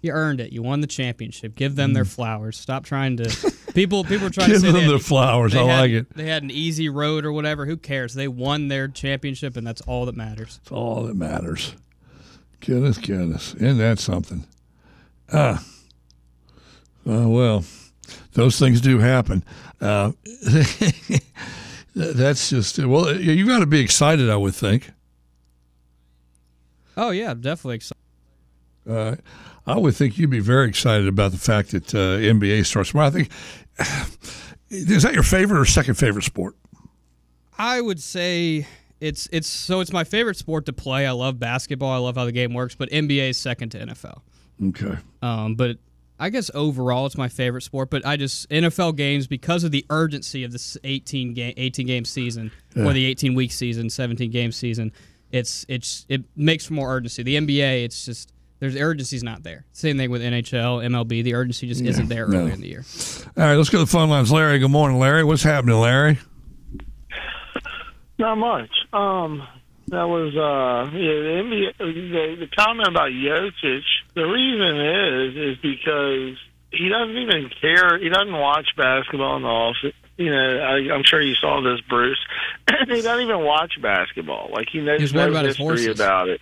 you 0.05 0.11
earned 0.11 0.39
it. 0.39 0.51
You 0.53 0.61
won 0.63 0.79
the 0.81 0.87
championship. 0.87 1.55
Give 1.55 1.75
them 1.75 1.91
Mm. 1.91 1.95
their 1.95 2.05
flowers. 2.05 2.57
Stop 2.57 2.85
trying 2.85 3.17
to 3.17 3.53
People 3.73 4.03
people 4.05 4.27
are 4.27 4.29
trying 4.29 4.47
to 4.47 4.53
Give 4.53 4.61
say 4.61 4.67
them 4.67 4.75
they 4.75 4.81
had- 4.83 4.89
their 4.91 4.99
flowers. 4.99 5.51
they 5.53 5.59
I 5.59 5.65
had- 5.65 5.79
like 5.81 5.91
it. 5.91 6.15
They 6.15 6.27
had 6.27 6.43
an 6.43 6.51
easy 6.51 6.87
road 6.87 7.25
or 7.25 7.33
whatever. 7.33 7.65
Who 7.65 7.75
cares? 7.75 8.13
They 8.13 8.27
won 8.29 8.69
their 8.69 8.87
championship, 8.87 9.57
and 9.57 9.67
that's 9.67 9.81
all 9.81 10.05
that 10.05 10.15
matters. 10.15 10.59
It's 10.61 10.71
all 10.71 11.03
that 11.03 11.15
matters. 11.15 11.75
Goodness, 12.61 12.97
goodness. 12.97 13.53
Isn't 13.55 13.77
that 13.79 13.99
something? 13.99 14.45
Ah. 15.33 15.63
Uh, 17.07 17.27
well, 17.27 17.63
those 18.33 18.57
things 18.57 18.79
do 18.81 18.99
happen. 18.99 19.43
Uh, 19.81 20.13
that's 21.95 22.49
just, 22.49 22.79
well, 22.79 23.15
you 23.15 23.45
got 23.45 23.59
to 23.59 23.65
be 23.65 23.79
excited, 23.79 24.29
I 24.29 24.35
would 24.37 24.55
think. 24.55 24.91
Oh 26.97 27.09
yeah, 27.11 27.33
definitely 27.33 27.75
excited. 27.75 28.01
Uh, 28.89 29.15
I 29.67 29.78
would 29.78 29.95
think 29.95 30.17
you'd 30.17 30.30
be 30.30 30.39
very 30.39 30.67
excited 30.67 31.08
about 31.08 31.32
the 31.32 31.38
fact 31.38 31.71
that 31.71 31.93
uh, 31.93 32.19
NBA 32.19 32.65
starts 32.65 32.91
tomorrow. 32.91 33.08
I 33.08 33.12
think, 33.12 33.32
is 34.69 35.04
that 35.04 35.13
your 35.13 35.23
favorite 35.23 35.60
or 35.60 35.65
second 35.65 35.95
favorite 35.95 36.23
sport? 36.23 36.56
I 37.58 37.82
would 37.82 38.01
say 38.01 38.67
it's 38.99 39.28
it's 39.32 39.47
so 39.47 39.80
it's 39.80 39.93
my 39.93 40.04
favorite 40.04 40.38
sport 40.38 40.65
to 40.67 40.73
play. 40.73 41.08
I 41.08 41.12
love 41.12 41.39
basketball. 41.39 41.91
I 41.91 41.97
love 41.97 42.15
how 42.15 42.25
the 42.25 42.32
game 42.32 42.54
works, 42.54 42.75
but 42.75 42.89
NBA 42.89 43.30
is 43.30 43.38
second 43.38 43.69
to 43.69 43.80
NFL. 43.80 44.21
Okay. 44.69 44.97
Um, 45.21 45.56
but 45.56 45.78
I 46.19 46.30
guess 46.30 46.49
overall 46.54 47.06
it's 47.06 47.17
my 47.17 47.28
favorite 47.28 47.62
sport. 47.62 47.89
But 47.89 48.06
I 48.06 48.17
just 48.17 48.49
NFL 48.49 48.95
games 48.95 49.28
because 49.28 49.63
of 49.63 49.71
the 49.71 49.86
urgency 49.89 50.43
of 50.43 50.51
this 50.51 50.78
18 50.84 51.34
game 51.34 51.54
18 51.58 51.88
game 51.88 52.06
season 52.06 52.51
or 52.75 52.93
the 52.93 53.06
18 53.06 53.36
week 53.36 53.51
season, 53.51 53.89
17 53.89 54.32
game 54.32 54.51
season. 54.51 54.91
It's 55.32 55.65
it's 55.67 56.06
it 56.08 56.23
makes 56.36 56.65
for 56.65 56.73
more 56.73 56.93
urgency. 56.93 57.23
The 57.23 57.36
NBA, 57.36 57.84
it's 57.84 58.06
just 58.06 58.32
there's 58.65 58.73
the 58.73 58.82
urgency's 58.82 59.23
not 59.23 59.43
there. 59.43 59.63
Same 59.73 59.97
thing 59.97 60.10
with 60.10 60.23
NHL, 60.23 60.84
MLB. 60.84 61.23
The 61.23 61.36
urgency 61.36 61.67
just 61.67 61.82
isn't 61.82 62.10
there 62.10 62.28
no. 62.28 62.39
early 62.39 62.51
in 62.51 62.62
the 62.62 62.67
year. 62.67 62.84
All 63.38 63.43
right, 63.43 63.56
let's 63.56 63.69
go 63.69 63.78
to 63.78 63.86
the 63.86 63.91
phone 63.91 64.10
lines. 64.10 64.32
Larry, 64.32 64.58
good 64.58 64.71
morning, 64.71 64.97
Larry. 64.97 65.23
What's 65.23 65.43
happening, 65.43 65.80
Larry? 65.80 66.17
Not 68.17 68.39
much. 68.39 68.71
Um, 68.91 69.47
that 69.89 70.06
was 70.06 70.36
uh, 70.36 70.89
yeah, 70.97 71.13
the, 71.13 71.43
NBA, 71.45 71.78
the 71.78 72.36
the 72.39 72.47
comment 72.56 72.88
about 72.88 73.12
Jokic. 73.12 73.84
The 74.15 74.23
reason 74.23 74.80
is 74.82 75.58
is 75.58 75.58
because 75.62 76.38
he 76.71 76.89
doesn't 76.89 77.17
even 77.17 77.51
care. 77.62 77.99
He 77.99 78.10
doesn't 78.10 78.34
watch 78.34 78.69
basketball 78.75 79.36
in 79.36 79.43
the 79.43 79.47
office. 79.47 79.93
You 80.17 80.32
know, 80.32 80.60
I, 80.60 80.91
I'm 80.91 81.04
sure 81.04 81.21
you 81.21 81.36
saw 81.36 81.62
this, 81.62 81.82
Bruce. 81.88 82.17
he 82.88 83.01
doesn't 83.01 83.21
even 83.21 83.43
watch 83.43 83.73
basketball. 83.80 84.49
Like 84.51 84.69
he 84.71 84.82
knows 84.82 85.01
He's 85.01 85.13
worried 85.13 85.25
no 85.25 85.32
about 85.32 85.45
history 85.45 85.65
horses. 85.65 85.99
about 85.99 86.30
it. 86.30 86.41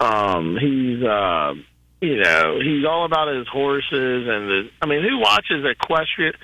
Um, 0.00 0.56
he's 0.60 1.02
uh, 1.02 1.54
you 2.00 2.16
know, 2.22 2.60
he's 2.60 2.84
all 2.84 3.04
about 3.04 3.28
his 3.34 3.48
horses 3.48 4.28
and 4.28 4.48
the. 4.48 4.70
I 4.80 4.86
mean, 4.86 5.02
who 5.02 5.18
watches 5.18 5.64
equestrian? 5.64 6.34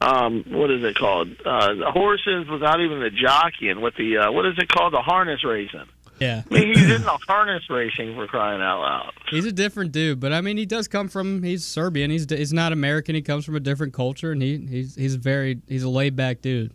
Um, 0.00 0.44
what 0.48 0.70
is 0.70 0.82
it 0.82 0.96
called? 0.96 1.28
Uh, 1.44 1.74
the 1.74 1.90
horses 1.90 2.48
without 2.48 2.80
even 2.80 3.00
the 3.00 3.10
jockeying 3.10 3.80
with 3.80 3.94
the 3.96 4.18
uh, 4.18 4.32
what 4.32 4.44
is 4.46 4.54
it 4.58 4.68
called? 4.68 4.92
The 4.92 5.00
harness 5.02 5.44
racing. 5.44 5.86
Yeah, 6.20 6.42
I 6.48 6.54
mean, 6.54 6.68
he's 6.68 6.90
in 6.90 7.02
the 7.04 7.18
harness 7.26 7.62
racing 7.70 8.14
for 8.14 8.26
crying 8.26 8.60
out 8.60 8.80
loud. 8.80 9.12
he's 9.30 9.46
a 9.46 9.52
different 9.52 9.92
dude. 9.92 10.20
But 10.20 10.32
I 10.32 10.40
mean, 10.40 10.56
he 10.56 10.66
does 10.66 10.88
come 10.88 11.08
from 11.08 11.42
he's 11.42 11.64
Serbian. 11.64 12.10
He's 12.10 12.26
he's 12.28 12.52
not 12.52 12.72
American. 12.72 13.14
He 13.14 13.22
comes 13.22 13.44
from 13.44 13.56
a 13.56 13.60
different 13.60 13.94
culture, 13.94 14.32
and 14.32 14.42
he 14.42 14.58
he's 14.58 14.94
he's 14.96 15.14
very 15.14 15.60
he's 15.68 15.84
a 15.84 15.88
laid 15.88 16.16
back 16.16 16.40
dude. 16.40 16.72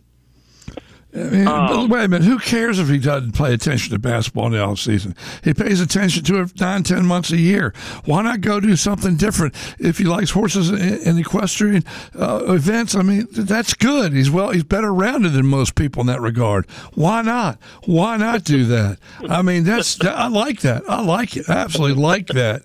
I 1.12 1.18
mean, 1.18 1.44
but 1.44 1.88
wait 1.88 2.04
a 2.04 2.08
minute. 2.08 2.26
Who 2.26 2.38
cares 2.38 2.78
if 2.78 2.88
he 2.88 2.98
doesn't 2.98 3.32
pay 3.32 3.52
attention 3.52 3.92
to 3.92 3.98
basketball 3.98 4.46
in 4.46 4.52
the 4.52 4.60
off 4.60 4.78
season? 4.78 5.16
He 5.42 5.52
pays 5.52 5.80
attention 5.80 6.22
to 6.24 6.42
it 6.42 6.60
nine, 6.60 6.84
ten 6.84 7.04
months 7.04 7.32
a 7.32 7.36
year. 7.36 7.74
Why 8.04 8.22
not 8.22 8.40
go 8.42 8.60
do 8.60 8.76
something 8.76 9.16
different? 9.16 9.54
If 9.80 9.98
he 9.98 10.04
likes 10.04 10.30
horses 10.30 10.70
and, 10.70 10.80
and 10.80 11.18
equestrian 11.18 11.84
uh, 12.16 12.44
events, 12.46 12.94
I 12.94 13.02
mean, 13.02 13.26
that's 13.32 13.74
good. 13.74 14.12
He's 14.12 14.30
well, 14.30 14.50
he's 14.50 14.62
better 14.62 14.94
rounded 14.94 15.32
than 15.32 15.46
most 15.46 15.74
people 15.74 16.00
in 16.02 16.06
that 16.06 16.20
regard. 16.20 16.70
Why 16.94 17.22
not? 17.22 17.58
Why 17.86 18.16
not 18.16 18.44
do 18.44 18.64
that? 18.66 18.98
I 19.28 19.42
mean, 19.42 19.64
that's 19.64 20.00
I 20.04 20.28
like 20.28 20.60
that. 20.60 20.88
I 20.88 21.02
like 21.02 21.36
it. 21.36 21.48
I 21.48 21.54
absolutely 21.54 22.00
like 22.00 22.28
that. 22.28 22.62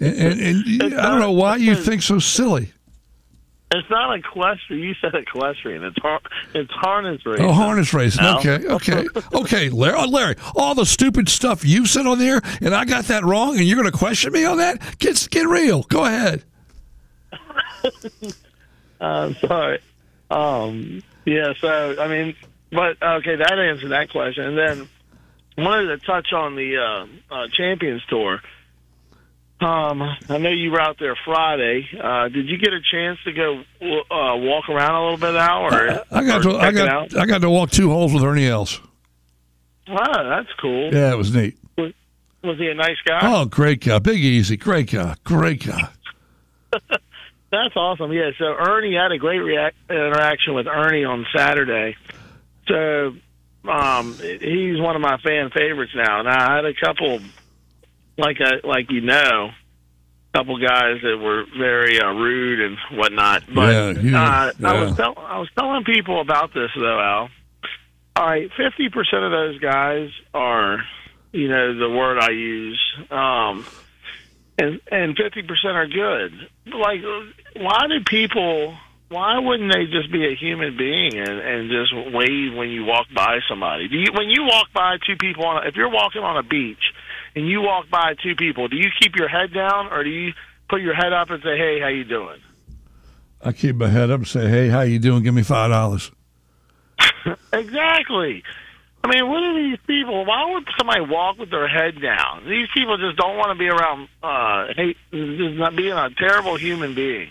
And, 0.00 0.14
and, 0.14 0.82
and 0.82 0.94
I 0.94 1.08
don't 1.08 1.20
know 1.20 1.32
why 1.32 1.56
you 1.56 1.74
think 1.74 2.02
so 2.02 2.18
silly. 2.18 2.72
It's 3.70 3.90
not 3.90 4.10
a 4.10 4.14
equestrian. 4.14 4.82
You 4.82 4.94
said 5.00 5.14
equestrian. 5.14 5.84
It's 5.84 5.98
har- 6.00 6.22
it's 6.54 6.72
harness 6.72 7.24
racing. 7.26 7.44
Oh, 7.44 7.52
harness 7.52 7.92
racing. 7.92 8.24
Al? 8.24 8.38
Okay, 8.38 8.66
okay, 8.66 9.06
okay, 9.34 9.68
Larry. 9.68 9.94
Oh, 9.98 10.06
Larry, 10.08 10.36
all 10.56 10.74
the 10.74 10.86
stupid 10.86 11.28
stuff 11.28 11.66
you 11.66 11.84
said 11.84 12.06
on 12.06 12.18
there, 12.18 12.40
and 12.62 12.74
I 12.74 12.86
got 12.86 13.04
that 13.06 13.24
wrong, 13.24 13.58
and 13.58 13.66
you're 13.66 13.78
going 13.78 13.90
to 13.90 13.96
question 13.96 14.32
me 14.32 14.44
on 14.46 14.56
that? 14.58 14.98
Get 14.98 15.28
get 15.30 15.46
real. 15.46 15.82
Go 15.82 16.04
ahead. 16.06 16.44
I'm 19.00 19.34
sorry. 19.34 19.80
Um, 20.30 21.02
yeah. 21.26 21.52
So 21.60 21.96
I 22.00 22.08
mean, 22.08 22.36
but 22.70 23.02
okay, 23.02 23.36
that 23.36 23.58
answered 23.58 23.90
that 23.90 24.10
question. 24.10 24.44
And 24.44 24.58
then 24.58 24.88
wanted 25.58 25.88
to 25.88 26.06
touch 26.06 26.32
on 26.32 26.56
the 26.56 26.78
uh, 26.78 27.34
uh, 27.34 27.48
Champions 27.48 28.02
Tour. 28.08 28.40
Um, 29.60 30.02
I 30.02 30.38
know 30.38 30.50
you 30.50 30.70
were 30.70 30.80
out 30.80 30.98
there 31.00 31.16
Friday. 31.24 31.88
Uh, 32.00 32.28
did 32.28 32.48
you 32.48 32.58
get 32.58 32.72
a 32.72 32.80
chance 32.92 33.18
to 33.24 33.32
go 33.32 33.58
uh, 33.82 34.36
walk 34.36 34.68
around 34.68 34.94
a 34.94 35.02
little 35.02 35.18
bit 35.18 35.32
now, 35.32 35.64
or 35.64 36.04
I 36.12 36.24
got 36.24 36.46
or 36.46 36.52
to 36.52 36.58
I 36.58 36.70
got 36.70 37.16
I 37.16 37.26
got 37.26 37.40
to 37.40 37.50
walk 37.50 37.70
two 37.70 37.90
holes 37.90 38.14
with 38.14 38.22
Ernie 38.22 38.46
Els. 38.46 38.80
Wow, 39.88 40.28
that's 40.28 40.52
cool. 40.60 40.94
Yeah, 40.94 41.12
it 41.12 41.16
was 41.16 41.34
neat. 41.34 41.58
Was 41.76 42.56
he 42.56 42.68
a 42.68 42.74
nice 42.74 42.98
guy? 43.04 43.18
Oh, 43.22 43.46
great 43.46 43.84
guy, 43.84 43.98
Big 43.98 44.18
Easy, 44.18 44.56
great 44.56 44.92
guy, 44.92 45.16
great 45.24 45.66
guy. 45.66 45.88
That's 47.50 47.74
awesome. 47.76 48.12
Yeah. 48.12 48.30
So 48.38 48.44
Ernie 48.44 48.94
had 48.94 49.10
a 49.10 49.18
great 49.18 49.38
react- 49.38 49.76
interaction 49.88 50.54
with 50.54 50.66
Ernie 50.66 51.04
on 51.04 51.26
Saturday. 51.34 51.96
So 52.68 53.14
um, 53.66 54.14
he's 54.18 54.78
one 54.78 54.96
of 54.96 55.00
my 55.00 55.16
fan 55.18 55.50
favorites 55.50 55.92
now, 55.94 56.20
and 56.20 56.28
I 56.28 56.56
had 56.56 56.64
a 56.66 56.74
couple, 56.74 57.20
like 58.18 58.36
I, 58.40 58.66
like 58.66 58.90
you 58.90 59.00
know, 59.00 59.50
couple 60.34 60.58
guys 60.58 61.00
that 61.02 61.18
were 61.18 61.44
very 61.58 62.00
uh, 62.00 62.12
rude 62.12 62.60
and 62.60 62.76
whatnot. 62.98 63.44
But 63.52 63.72
Yeah, 63.72 63.90
you- 64.02 64.16
uh, 64.16 64.52
I 64.62 64.82
was 64.82 64.96
tell- 64.96 65.18
I 65.18 65.38
was 65.38 65.48
telling 65.58 65.84
people 65.84 66.20
about 66.20 66.52
this 66.52 66.70
though, 66.76 67.00
Al. 67.00 67.30
All 68.16 68.26
right, 68.26 68.50
fifty 68.56 68.88
percent 68.88 69.22
of 69.24 69.30
those 69.30 69.58
guys 69.60 70.10
are, 70.34 70.78
you 71.32 71.48
know, 71.48 71.78
the 71.78 71.88
word 71.88 72.18
I 72.18 72.30
use. 72.30 72.80
Um, 73.10 73.64
and 74.58 74.80
and 74.90 75.16
fifty 75.16 75.42
percent 75.42 75.76
are 75.76 75.86
good. 75.86 76.32
Like, 76.66 77.00
why 77.56 77.86
do 77.88 78.02
people? 78.04 78.74
Why 79.10 79.38
wouldn't 79.38 79.72
they 79.72 79.86
just 79.86 80.12
be 80.12 80.26
a 80.26 80.34
human 80.34 80.76
being 80.76 81.14
and, 81.16 81.38
and 81.40 81.70
just 81.70 81.94
wave 82.12 82.54
when 82.54 82.68
you 82.68 82.84
walk 82.84 83.06
by 83.14 83.38
somebody? 83.48 83.88
Do 83.88 83.96
you 83.96 84.08
when 84.12 84.28
you 84.28 84.42
walk 84.44 84.70
by 84.74 84.98
two 85.06 85.16
people 85.16 85.46
on? 85.46 85.64
A, 85.64 85.68
if 85.68 85.76
you're 85.76 85.88
walking 85.88 86.22
on 86.22 86.36
a 86.36 86.42
beach 86.42 86.87
and 87.38 87.48
you 87.48 87.60
walk 87.62 87.88
by 87.88 88.14
two 88.20 88.34
people, 88.34 88.66
do 88.66 88.76
you 88.76 88.88
keep 89.00 89.14
your 89.14 89.28
head 89.28 89.54
down 89.54 89.92
or 89.92 90.02
do 90.02 90.10
you 90.10 90.32
put 90.68 90.80
your 90.80 90.94
head 90.94 91.12
up 91.12 91.30
and 91.30 91.40
say, 91.42 91.56
"Hey, 91.56 91.78
how 91.80 91.86
you 91.88 92.04
doing"? 92.04 92.40
I 93.40 93.52
keep 93.52 93.76
my 93.76 93.88
head 93.88 94.10
up 94.10 94.18
and 94.18 94.28
say, 94.28 94.48
"Hey, 94.48 94.68
how 94.68 94.80
you 94.80 94.98
doing? 94.98 95.22
Give 95.22 95.34
me 95.34 95.42
five 95.42 95.70
dollars." 95.70 96.10
Exactly. 97.52 98.42
I 99.04 99.08
mean, 99.08 99.28
what 99.28 99.42
are 99.42 99.54
these 99.54 99.78
people? 99.86 100.24
Why 100.24 100.50
would 100.52 100.66
somebody 100.78 101.00
walk 101.00 101.38
with 101.38 101.50
their 101.50 101.68
head 101.68 102.00
down? 102.00 102.44
These 102.46 102.68
people 102.74 102.96
just 102.98 103.16
don't 103.16 103.36
want 103.36 103.50
to 103.50 103.54
be 103.54 103.68
around. 103.68 104.08
Uh, 104.22 104.72
hate, 104.74 104.96
just 105.12 105.56
not 105.56 105.76
being 105.76 105.92
a 105.92 106.10
terrible 106.18 106.56
human 106.56 106.94
being. 106.94 107.28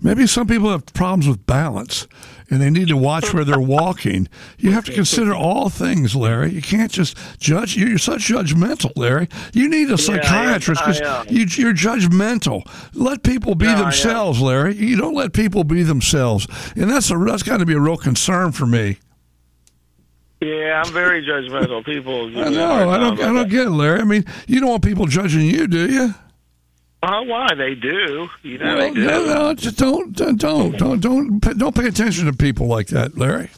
Maybe 0.00 0.26
some 0.26 0.46
people 0.46 0.70
have 0.70 0.86
problems 0.86 1.28
with 1.28 1.46
balance 1.46 2.08
and 2.52 2.60
they 2.60 2.68
need 2.68 2.88
to 2.88 2.98
watch 2.98 3.32
where 3.32 3.44
they're 3.46 3.58
walking. 3.80 4.28
You 4.58 4.72
have 4.72 4.84
to 4.84 4.92
consider 4.92 5.34
all 5.34 5.70
things, 5.70 6.14
Larry. 6.14 6.52
You 6.52 6.60
can't 6.60 6.92
just 6.92 7.16
judge. 7.40 7.78
You're 7.78 7.96
such 7.96 8.28
judgmental, 8.28 8.92
Larry. 8.94 9.28
You 9.54 9.70
need 9.70 9.90
a 9.90 9.96
psychiatrist 9.96 10.82
because 10.82 11.00
am. 11.00 11.26
you, 11.30 11.46
you're 11.48 11.72
judgmental. 11.72 12.62
Let 12.92 13.22
people 13.22 13.54
be 13.54 13.64
No, 13.64 13.78
themselves, 13.78 14.42
Larry. 14.42 14.76
You 14.76 14.98
don't 14.98 15.14
let 15.14 15.32
people 15.32 15.64
be 15.64 15.82
themselves, 15.82 16.46
and 16.76 16.90
that's 16.90 17.10
a 17.10 17.16
that's 17.16 17.42
got 17.42 17.56
to 17.56 17.66
be 17.66 17.72
a 17.72 17.80
real 17.80 17.96
concern 17.96 18.52
for 18.52 18.66
me. 18.66 18.98
Yeah, 20.42 20.82
I'm 20.84 20.92
very 20.92 21.24
judgmental. 21.24 21.82
People. 21.86 22.26
I 22.38 22.50
know. 22.50 22.90
I 22.90 22.98
don't. 22.98 23.18
I 23.18 23.32
don't 23.32 23.48
get 23.48 23.68
it, 23.68 23.70
Larry. 23.70 24.00
I 24.00 24.04
mean, 24.04 24.26
you 24.46 24.60
don't 24.60 24.68
want 24.68 24.84
people 24.84 25.06
judging 25.06 25.46
you, 25.46 25.66
do 25.66 25.90
you? 25.90 26.14
Oh, 27.04 27.22
why 27.22 27.54
they 27.54 27.74
do? 27.74 28.28
You 28.42 28.58
know 28.58 28.76
they 28.76 28.84
Well, 28.90 28.94
do. 28.94 29.06
no, 29.06 29.24
no, 29.24 29.54
just 29.54 29.76
don't, 29.76 30.14
don't, 30.16 30.38
don't, 30.40 30.76
don't, 30.78 31.00
don't, 31.00 31.40
pay- 31.40 31.54
don't 31.54 31.74
pay 31.74 31.86
attention 31.88 32.26
to 32.26 32.32
people 32.32 32.66
like 32.68 32.86
that, 32.88 33.18
Larry. 33.18 33.50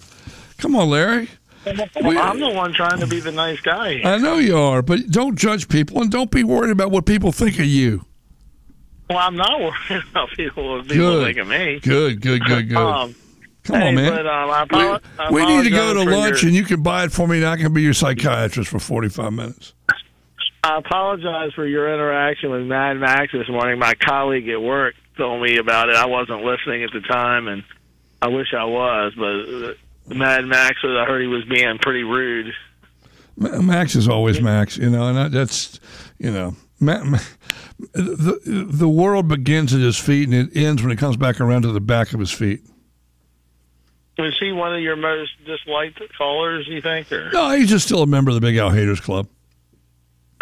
Come 0.59 0.75
on, 0.77 0.89
Larry. 0.89 1.29
Well, 1.67 2.19
I'm 2.19 2.41
the 2.41 2.51
one 2.51 2.73
trying 2.73 3.01
to 3.01 3.07
be 3.07 3.21
the 3.21 3.33
nice 3.33 3.61
guy. 3.61 3.95
here. 3.95 4.07
I 4.07 4.17
know 4.19 4.37
you 4.39 4.57
are, 4.57 4.81
but 4.83 5.11
don't 5.11 5.37
judge 5.39 5.69
people 5.69 6.01
and 6.01 6.11
don't 6.11 6.31
be 6.31 6.45
worried 6.45 6.71
about 6.71 6.91
what 6.91 7.05
people 7.07 7.33
think 7.33 7.59
of 7.59 7.65
you. 7.67 8.05
Well, 9.11 9.19
I'm 9.19 9.37
not 9.37 9.61
worried 9.61 10.03
about 10.11 10.31
people. 10.31 10.81
People 10.83 10.97
Good. 10.97 11.25
think 11.27 11.39
of 11.39 11.49
me. 11.49 11.81
Good, 11.81 12.21
good, 12.23 12.45
good, 12.45 12.69
good. 12.71 12.77
Um, 12.79 13.15
Come 13.65 13.81
hey, 13.81 13.89
on, 13.89 13.95
man. 13.95 14.13
But, 14.13 14.27
um, 14.27 15.01
I 15.19 15.31
we, 15.31 15.43
we 15.45 15.57
need 15.57 15.65
to 15.65 15.71
go 15.71 15.95
to 15.95 16.03
lunch 16.05 16.43
your- 16.43 16.49
and 16.49 16.57
you 16.57 16.65
can 16.65 16.83
buy 16.83 17.05
it 17.05 17.13
for 17.13 17.27
me 17.27 17.39
and 17.39 17.47
I 17.47 17.57
can 17.57 17.73
be 17.75 17.81
your 17.83 17.95
psychiatrist 17.95 18.71
for 18.71 18.79
45 18.79 19.33
minutes. 19.33 19.73
I 20.65 20.79
apologize 20.79 21.53
for 21.53 21.67
your 21.67 21.93
interaction 21.93 22.51
with 22.51 22.63
Mad 22.63 22.95
Max 22.95 23.31
this 23.33 23.51
morning. 23.51 23.79
My 23.79 23.93
colleague 23.93 24.49
at 24.49 24.63
work 24.63 24.95
told 25.15 25.43
me 25.43 25.59
about 25.59 25.91
it. 25.91 25.95
I 25.95 26.07
wasn't 26.07 26.43
listening 26.43 26.83
at 26.85 26.91
the 26.91 27.01
time, 27.01 27.49
and 27.49 27.65
I 28.23 28.29
wish 28.29 28.55
I 28.55 28.65
was, 28.65 29.13
but 29.15 30.15
uh, 30.15 30.15
Mad 30.19 30.47
Max, 30.47 30.79
I 30.83 31.05
heard 31.05 31.21
he 31.21 31.27
was 31.27 31.45
being 31.45 31.77
pretty 31.83 32.03
rude. 32.03 32.55
Max 33.37 33.95
is 33.95 34.09
always 34.09 34.41
Max, 34.41 34.79
you 34.79 34.89
know, 34.89 35.09
and 35.09 35.35
that's 35.35 35.81
you 36.19 36.31
know, 36.31 36.57
the 36.81 38.67
the 38.67 38.89
world 38.89 39.29
begins 39.29 39.75
at 39.75 39.81
his 39.81 39.99
feet 39.99 40.31
and 40.31 40.49
it 40.49 40.57
ends 40.57 40.83
when 40.83 40.93
it 40.93 40.97
comes 40.97 41.19
back 41.19 41.43
around 41.43 41.63
to 41.63 41.73
the 41.73 41.81
back 41.81 42.15
of 42.15 42.21
his 42.21 42.31
feet. 42.31 42.63
Was 44.17 44.35
he 44.41 44.53
one 44.53 44.75
of 44.75 44.81
your 44.81 44.97
most 44.97 45.33
disliked 45.45 46.01
callers? 46.17 46.67
You 46.69 46.81
think? 46.81 47.13
Or? 47.13 47.31
No, 47.33 47.51
he's 47.51 47.69
just 47.69 47.85
still 47.85 48.03
a 48.03 48.07
member 48.07 48.31
of 48.31 48.37
the 48.37 48.41
Big 48.41 48.57
Al 48.57 48.71
Haters 48.71 49.01
Club. 49.01 49.29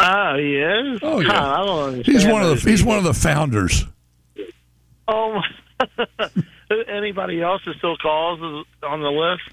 Ah, 0.05 0.35
he 0.35 0.57
is. 0.57 0.99
Oh 1.01 1.21
yeah, 1.21 1.31
huh, 1.31 1.61
I 1.61 1.65
don't 1.65 2.05
he's 2.05 2.25
one 2.25 2.43
of 2.43 2.49
the 2.49 2.69
he's 2.69 2.81
people. 2.81 2.89
one 2.89 2.97
of 2.97 3.05
the 3.05 3.13
founders. 3.13 3.85
Oh, 5.07 5.39
anybody 6.89 7.41
else 7.41 7.61
that 7.65 7.75
still 7.77 7.95
calls 7.97 8.39
on 8.83 9.01
the 9.01 9.09
list? 9.09 9.43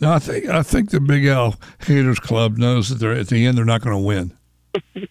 No, 0.00 0.12
I 0.12 0.18
think 0.18 0.46
I 0.46 0.62
think 0.62 0.90
the 0.90 1.00
Big 1.00 1.26
Al 1.26 1.56
Haters 1.80 2.18
Club 2.20 2.56
knows 2.56 2.88
that 2.88 2.94
they're 2.96 3.12
at 3.12 3.28
the 3.28 3.44
end 3.46 3.58
they're 3.58 3.64
not 3.66 3.82
going 3.82 3.96
to 3.96 4.02
win. 4.02 4.32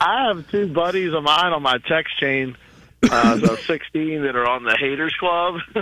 I 0.00 0.28
have 0.28 0.50
two 0.50 0.72
buddies 0.72 1.12
of 1.12 1.22
mine 1.22 1.52
on 1.52 1.62
my 1.62 1.78
text 1.86 2.18
chain, 2.18 2.56
uh, 3.02 3.36
the 3.36 3.56
16 3.56 4.22
that 4.22 4.36
are 4.36 4.48
on 4.48 4.64
the 4.64 4.76
Haters 4.78 5.14
Club, 5.18 5.60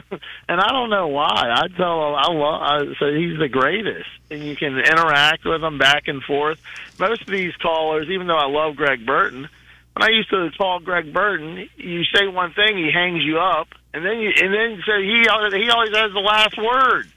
and 0.49 0.61
I 0.61 0.69
don't 0.69 0.91
know 0.91 1.09
why. 1.09 1.51
I 1.53 1.69
tell 1.77 2.01
them 2.01 2.15
I 2.15 2.33
love. 2.33 2.63
I 2.63 2.99
say 2.99 3.19
he's 3.19 3.39
the 3.39 3.49
greatest, 3.49 4.09
and 4.31 4.43
you 4.43 4.57
can 4.57 4.79
interact 4.79 5.45
with 5.45 5.63
him 5.63 5.79
back 5.79 6.09
and 6.09 6.23
forth. 6.23 6.61
Most 6.99 7.23
of 7.23 7.29
these 7.29 7.55
callers, 7.57 8.09
even 8.09 8.27
though 8.27 8.37
I 8.37 8.49
love 8.49 8.77
Greg 8.77 9.05
Burton, 9.05 9.49
when 9.95 10.03
I 10.03 10.15
used 10.15 10.31
to 10.31 10.51
call 10.57 10.79
Greg 10.79 11.13
Burton, 11.13 11.69
you 11.77 12.05
say 12.05 12.29
one 12.29 12.53
thing, 12.53 12.77
he 12.77 12.93
hangs 12.93 13.25
you 13.25 13.39
up, 13.39 13.69
and 13.93 14.05
then 14.05 14.21
you 14.21 14.31
and 14.41 14.55
then 14.55 14.83
so 14.87 14.93
he 14.99 15.27
he 15.61 15.71
always 15.71 15.97
has 15.97 16.13
the 16.13 16.21
last 16.25 16.57
word. 16.57 17.11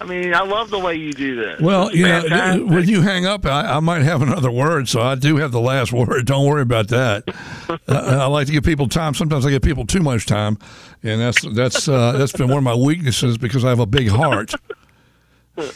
I 0.00 0.04
mean, 0.04 0.32
I 0.32 0.42
love 0.42 0.70
the 0.70 0.78
way 0.78 0.94
you 0.94 1.12
do 1.12 1.34
this. 1.34 1.60
Well, 1.60 1.94
you 1.94 2.06
know, 2.06 2.64
when 2.66 2.88
you 2.88 3.02
hang 3.02 3.26
up, 3.26 3.44
I, 3.44 3.62
I 3.62 3.80
might 3.80 4.02
have 4.02 4.22
another 4.22 4.50
word, 4.50 4.88
so 4.88 5.00
I 5.00 5.16
do 5.16 5.36
have 5.38 5.50
the 5.50 5.60
last 5.60 5.92
word. 5.92 6.26
Don't 6.26 6.46
worry 6.46 6.62
about 6.62 6.88
that. 6.88 7.24
uh, 7.68 7.76
I 7.88 8.26
like 8.26 8.46
to 8.46 8.52
give 8.52 8.64
people 8.64 8.88
time. 8.88 9.14
Sometimes 9.14 9.44
I 9.44 9.50
give 9.50 9.62
people 9.62 9.86
too 9.86 10.00
much 10.00 10.26
time, 10.26 10.58
and 11.02 11.20
that's 11.20 11.42
that's 11.54 11.88
uh, 11.88 12.12
that's 12.12 12.32
been 12.32 12.48
one 12.48 12.58
of 12.58 12.64
my 12.64 12.74
weaknesses 12.74 13.38
because 13.38 13.64
I 13.64 13.70
have 13.70 13.80
a 13.80 13.86
big 13.86 14.08
heart. 14.08 14.52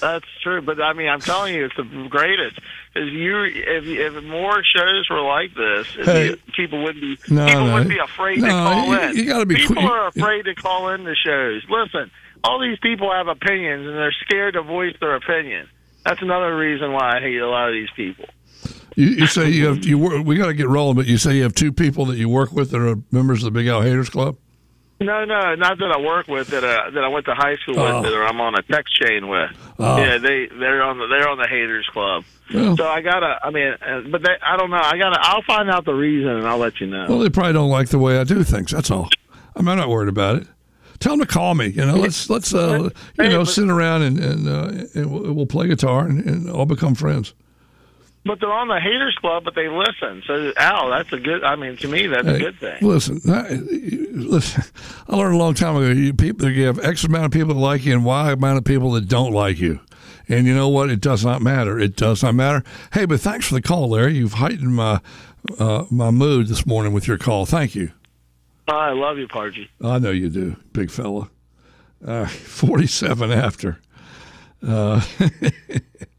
That's 0.01 0.25
true, 0.43 0.63
but 0.63 0.81
I 0.81 0.93
mean, 0.93 1.09
I'm 1.09 1.21
telling 1.21 1.55
you, 1.55 1.65
it's 1.67 1.77
the 1.77 2.07
greatest. 2.09 2.59
If 2.95 3.13
you, 3.13 3.43
if 3.45 3.85
if 4.17 4.25
more 4.25 4.63
shows 4.65 5.09
were 5.11 5.21
like 5.23 5.55
this, 5.55 5.87
Hey. 6.05 6.27
you, 6.31 6.37
people 6.55 6.83
wouldn't 6.83 7.01
be 7.01 7.17
No, 7.35 7.47
people 7.47 7.67
no. 7.67 7.75
would 7.75 7.89
be 7.89 7.99
afraid 7.99 8.37
to 8.41 8.49
call 8.49 8.87
you- 8.87 9.01
in. 9.01 9.17
you 9.17 9.25
gotta 9.27 9.47
be 9.47 9.57
people 9.57 9.79
are 9.89 10.09
afraid 10.09 10.45
to 10.45 10.55
call 10.55 10.89
in 10.91 11.05
the 11.05 11.15
shows. 11.17 11.63
Listen, 11.69 12.11
all 12.45 12.61
these 12.61 12.79
people 12.81 13.11
have 13.13 13.29
opinions, 13.29 13.87
and 13.87 13.97
they're 13.97 14.15
scared 14.25 14.55
to 14.55 14.63
voice 14.63 14.95
their 15.01 15.15
opinion. 15.17 15.69
That's 16.05 16.21
another 16.23 16.57
reason 16.57 16.93
why 16.93 17.17
I 17.17 17.21
hate 17.21 17.39
a 17.39 17.49
lot 17.49 17.69
of 17.69 17.75
these 17.75 17.91
people. 17.97 18.27
You, 18.97 19.07
you 19.07 19.27
say 19.27 19.49
you 19.49 19.67
have 19.69 19.85
you. 19.87 19.97
wor- 19.99 20.21
We 20.23 20.37
got 20.37 20.47
to 20.47 20.55
get 20.55 20.69
rolling, 20.69 20.97
but 20.97 21.07
you 21.07 21.17
say 21.17 21.37
you 21.37 21.45
have 21.45 21.55
two 21.55 21.73
people 21.73 22.05
that 22.07 22.19
you 22.19 22.29
work 22.29 22.53
with 22.53 22.71
that 22.73 22.81
are 22.81 22.97
members 23.11 23.43
of 23.43 23.53
the 23.53 23.59
Big 23.59 23.67
Al 23.69 23.81
Haters 23.83 24.11
Club. 24.11 24.37
No, 25.03 25.25
no, 25.25 25.55
not 25.55 25.79
that 25.79 25.93
I 25.97 26.01
work 26.01 26.29
with 26.29 26.49
that 26.49 26.65
uh, 26.65 26.91
that 26.91 27.05
I 27.05 27.09
went 27.09 27.27
to 27.27 27.35
high 27.35 27.57
school 27.57 27.79
Oh. 27.79 28.01
with 28.03 28.11
that 28.11 28.17
I'm 28.19 28.41
on 28.41 28.55
a 28.55 28.63
text 28.63 28.95
chain 29.01 29.29
with. 29.29 29.51
Oh. 29.79 29.97
Yeah, 29.99 30.19
they 30.19 30.47
they're 30.59 30.83
on 30.83 30.99
the 30.99 31.07
they're 31.09 31.29
on 31.29 31.39
the 31.39 31.49
haters 31.49 31.87
club. 31.93 32.25
So 32.51 32.87
I 32.87 33.01
gotta, 33.01 33.39
I 33.43 33.51
mean, 33.51 33.73
uh, 33.81 34.03
but 34.11 34.23
they, 34.23 34.33
I 34.47 34.59
don't 34.59 34.69
know. 34.71 34.77
I 34.77 34.99
gotta, 34.99 35.19
I'll 35.23 35.41
find 35.43 35.71
out 35.71 35.87
the 35.87 35.95
reason 35.95 36.29
and 36.33 36.47
I'll 36.47 36.59
let 36.59 36.81
you 36.83 36.87
know. 36.87 37.07
Well, 37.09 37.19
they 37.21 37.31
probably 37.31 37.55
don't 37.55 37.71
like 37.71 37.89
the 37.89 37.99
way 37.99 38.19
I 38.19 38.25
do 38.25 38.45
things. 38.45 38.73
That's 38.73 38.91
all. 38.91 39.09
I'm 39.57 39.65
not 39.65 39.89
worried 39.89 40.11
about 40.11 40.37
it. 40.37 40.49
Tell 40.99 41.15
them 41.17 41.27
to 41.27 41.33
call 41.33 41.55
me. 41.55 41.69
You 41.69 41.87
know, 41.87 41.95
let's 41.95 42.29
let's 42.29 42.53
uh, 42.55 42.91
you 43.19 43.29
know 43.29 43.45
sit 43.45 43.69
around 43.71 44.03
and 44.03 44.19
and, 44.21 44.49
uh, 44.49 44.85
and 44.95 45.11
we'll, 45.11 45.33
we'll 45.33 45.47
play 45.47 45.67
guitar 45.67 46.05
and, 46.07 46.25
and 46.27 46.51
all 46.51 46.67
become 46.67 46.95
friends. 46.95 47.33
But 48.25 48.41
they're 48.41 48.53
on 48.53 48.69
the 48.69 48.81
haters 48.81 49.17
club, 49.21 49.45
but 49.45 49.55
they 49.55 49.69
listen. 49.69 50.23
So 50.27 50.53
Al, 50.57 50.91
that's 50.91 51.13
a 51.13 51.19
good. 51.19 51.43
I 51.43 51.57
mean, 51.57 51.77
to 51.79 51.89
me, 51.89 52.07
that's 52.07 52.29
a 52.29 52.39
good 52.39 52.59
thing. 52.59 52.79
Listen, 52.81 53.21
I, 53.29 53.49
listen. 53.51 54.65
I 55.09 55.17
learned 55.17 55.35
a 55.35 55.39
long 55.39 55.55
time 55.55 55.77
ago. 55.77 55.89
You 55.89 56.15
people, 56.15 56.51
you 56.51 56.67
have 56.67 56.79
X 56.79 57.05
amount 57.05 57.27
of 57.27 57.33
people 57.33 57.55
that 57.55 57.61
like 57.61 57.85
you 57.85 57.95
and 57.95 58.05
Y 58.05 58.33
amount 58.33 58.59
of 58.59 58.65
people 58.65 58.93
that 58.93 59.09
don't 59.09 59.33
like 59.33 59.59
you. 59.59 59.81
And 60.29 60.47
you 60.47 60.55
know 60.55 60.69
what? 60.69 60.89
It 60.89 61.01
does 61.01 61.25
not 61.25 61.43
matter. 61.43 61.79
It 61.79 61.97
does 61.97 62.23
not 62.23 62.35
matter. 62.35 62.63
Hey, 62.93 63.07
but 63.07 63.21
thanks 63.21 63.49
for 63.49 63.55
the 63.55 63.63
call, 63.63 63.91
Larry. 63.91 64.15
You've 64.15 64.35
heightened 64.35 64.75
my 64.75 65.01
uh, 65.59 65.85
my 65.91 66.11
mood 66.11 66.47
this 66.47 66.65
morning 66.65 66.93
with 66.93 67.09
your 67.09 67.19
call. 67.19 67.47
Thank 67.47 67.75
you. 67.75 67.91
I 68.69 68.93
love 68.93 69.19
you, 69.19 69.27
Pargy. 69.27 69.69
I 69.83 69.99
know 69.99 70.11
you 70.11 70.29
do, 70.29 70.57
big 70.73 70.91
fella. 70.91 71.29
Uh, 72.05 72.27
47 72.27 73.33
after. 73.33 73.81
Uh, 74.67 75.01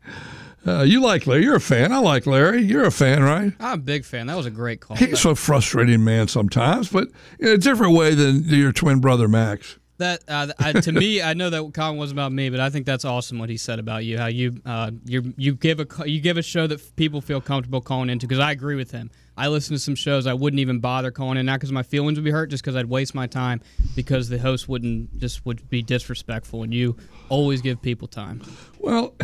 uh, 0.65 0.81
you 0.83 1.01
like 1.01 1.27
Larry. 1.27 1.43
You're 1.43 1.55
a 1.55 1.61
fan. 1.61 1.91
I 1.91 1.97
like 1.97 2.25
Larry. 2.25 2.61
You're 2.61 2.85
a 2.85 2.91
fan, 2.91 3.23
right? 3.23 3.53
I'm 3.59 3.73
a 3.73 3.81
big 3.81 4.05
fan. 4.05 4.27
That 4.27 4.37
was 4.37 4.45
a 4.45 4.51
great 4.51 4.79
call. 4.79 4.97
He's 4.97 5.25
a 5.25 5.35
frustrating 5.35 6.03
man 6.03 6.27
sometimes, 6.27 6.89
but 6.89 7.09
in 7.39 7.49
a 7.49 7.57
different 7.57 7.93
way 7.93 8.15
than 8.15 8.43
your 8.45 8.71
twin 8.71 8.99
brother 8.99 9.27
Max. 9.27 9.77
That 10.03 10.23
uh, 10.27 10.47
I, 10.59 10.73
to 10.73 10.91
me, 10.91 11.21
I 11.21 11.33
know 11.33 11.49
that 11.49 11.73
comment 11.73 11.97
wasn't 11.97 12.19
about 12.19 12.33
me, 12.33 12.49
but 12.49 12.59
I 12.59 12.69
think 12.69 12.85
that's 12.85 13.05
awesome 13.05 13.39
what 13.39 13.49
he 13.49 13.55
said 13.55 13.79
about 13.79 14.03
you. 14.03 14.17
How 14.17 14.27
you 14.27 14.61
uh, 14.65 14.91
you 15.05 15.33
you 15.37 15.55
give 15.55 15.79
a 15.79 15.87
you 16.05 16.19
give 16.19 16.37
a 16.37 16.41
show 16.41 16.67
that 16.67 16.95
people 16.97 17.21
feel 17.21 17.39
comfortable 17.39 17.79
calling 17.79 18.09
into. 18.09 18.27
Because 18.27 18.39
I 18.39 18.51
agree 18.51 18.75
with 18.75 18.91
him. 18.91 19.09
I 19.37 19.47
listen 19.47 19.73
to 19.75 19.79
some 19.79 19.95
shows 19.95 20.27
I 20.27 20.33
wouldn't 20.33 20.59
even 20.59 20.79
bother 20.79 21.09
calling 21.09 21.37
in, 21.37 21.45
not 21.45 21.59
because 21.59 21.71
my 21.71 21.83
feelings 21.83 22.17
would 22.17 22.25
be 22.25 22.31
hurt, 22.31 22.49
just 22.49 22.63
because 22.63 22.75
I'd 22.75 22.85
waste 22.85 23.15
my 23.15 23.27
time 23.27 23.61
because 23.95 24.27
the 24.27 24.37
host 24.37 24.67
wouldn't 24.67 25.17
just 25.19 25.45
would 25.45 25.69
be 25.69 25.81
disrespectful, 25.81 26.63
and 26.63 26.73
you 26.73 26.97
always 27.29 27.61
give 27.61 27.81
people 27.81 28.09
time. 28.09 28.41
Well, 28.79 29.15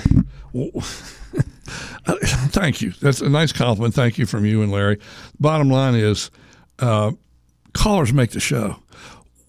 thank 2.05 2.82
you. 2.82 2.91
That's 3.01 3.19
a 3.19 3.30
nice 3.30 3.51
compliment. 3.51 3.93
Thank 3.95 4.17
you 4.17 4.25
from 4.25 4.45
you 4.45 4.61
and 4.61 4.71
Larry. 4.71 4.99
Bottom 5.41 5.69
line 5.69 5.95
is, 5.95 6.32
uh, 6.80 7.11
callers 7.73 8.13
make 8.13 8.32
the 8.32 8.39
show. 8.39 8.77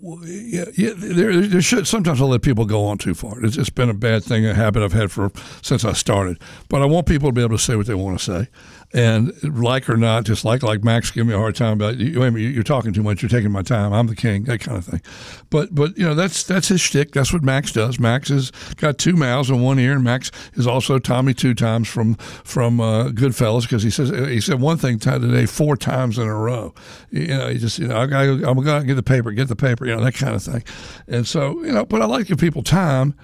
Yeah, 0.02 0.64
yeah. 0.76 0.92
There, 0.96 1.46
there 1.46 1.60
should 1.60 1.86
sometimes 1.86 2.22
I 2.22 2.24
let 2.24 2.42
people 2.42 2.64
go 2.64 2.86
on 2.86 2.98
too 2.98 3.14
far. 3.14 3.44
It's 3.44 3.56
just 3.56 3.74
been 3.74 3.90
a 3.90 3.94
bad 3.94 4.24
thing, 4.24 4.46
a 4.46 4.54
habit 4.54 4.82
I've 4.82 4.92
had 4.92 5.12
for 5.12 5.30
since 5.62 5.84
I 5.84 5.92
started. 5.92 6.40
But 6.68 6.82
I 6.82 6.86
want 6.86 7.06
people 7.06 7.28
to 7.28 7.32
be 7.32 7.42
able 7.42 7.56
to 7.56 7.62
say 7.62 7.76
what 7.76 7.86
they 7.86 7.94
want 7.94 8.18
to 8.18 8.24
say, 8.24 8.48
and 8.92 9.32
like 9.44 9.88
or 9.88 9.96
not, 9.96 10.24
just 10.24 10.44
like 10.44 10.62
like 10.62 10.82
Max 10.82 11.10
give 11.10 11.26
me 11.26 11.32
a 11.32 11.38
hard 11.38 11.54
time 11.54 11.74
about 11.74 11.98
you. 11.98 12.20
You're 12.36 12.62
talking 12.64 12.92
too 12.92 13.02
much. 13.02 13.22
You're 13.22 13.28
taking 13.28 13.52
my 13.52 13.62
time. 13.62 13.92
I'm 13.92 14.08
the 14.08 14.16
king. 14.16 14.44
That 14.44 14.60
kind 14.60 14.78
of 14.78 14.84
thing. 14.84 15.00
But 15.48 15.74
but 15.74 15.96
you 15.96 16.04
know 16.04 16.14
that's 16.14 16.42
that's 16.42 16.68
his 16.68 16.80
shtick. 16.80 17.12
That's 17.12 17.32
what 17.32 17.42
Max 17.42 17.72
does. 17.72 18.00
Max 18.00 18.30
has 18.30 18.50
got 18.76 18.98
two 18.98 19.14
mouths 19.14 19.48
and 19.48 19.62
one 19.62 19.78
ear, 19.78 19.92
and 19.92 20.02
Max 20.02 20.32
is 20.54 20.66
also 20.66 20.98
Tommy 20.98 21.34
two 21.34 21.54
times 21.54 21.86
from 21.86 22.14
from 22.16 22.80
uh, 22.80 23.08
Goodfellas 23.08 23.62
because 23.62 23.82
he 23.84 23.90
says 23.90 24.10
he 24.10 24.40
said 24.40 24.60
one 24.60 24.76
thing 24.76 24.98
today 24.98 25.46
four 25.46 25.76
times 25.76 26.18
in 26.18 26.26
a 26.26 26.34
row. 26.34 26.74
You 27.10 27.28
know, 27.28 27.48
he 27.48 27.58
just 27.58 27.78
you 27.78 27.86
know 27.86 27.96
I 27.96 28.06
gotta, 28.06 28.48
I'm 28.48 28.62
gonna 28.62 28.84
get 28.84 28.94
the 28.94 29.02
paper, 29.04 29.30
get 29.30 29.48
the 29.48 29.56
paper, 29.56 29.86
you 29.86 29.94
know 29.94 30.02
that 30.02 30.14
kind 30.14 30.34
of 30.34 30.42
thing. 30.42 30.64
And 31.06 31.26
so 31.26 31.62
you 31.62 31.72
know, 31.72 31.84
but 31.84 32.02
I 32.02 32.06
like 32.06 32.26
to 32.26 32.28
give 32.30 32.38
people 32.38 32.62
time, 32.62 33.14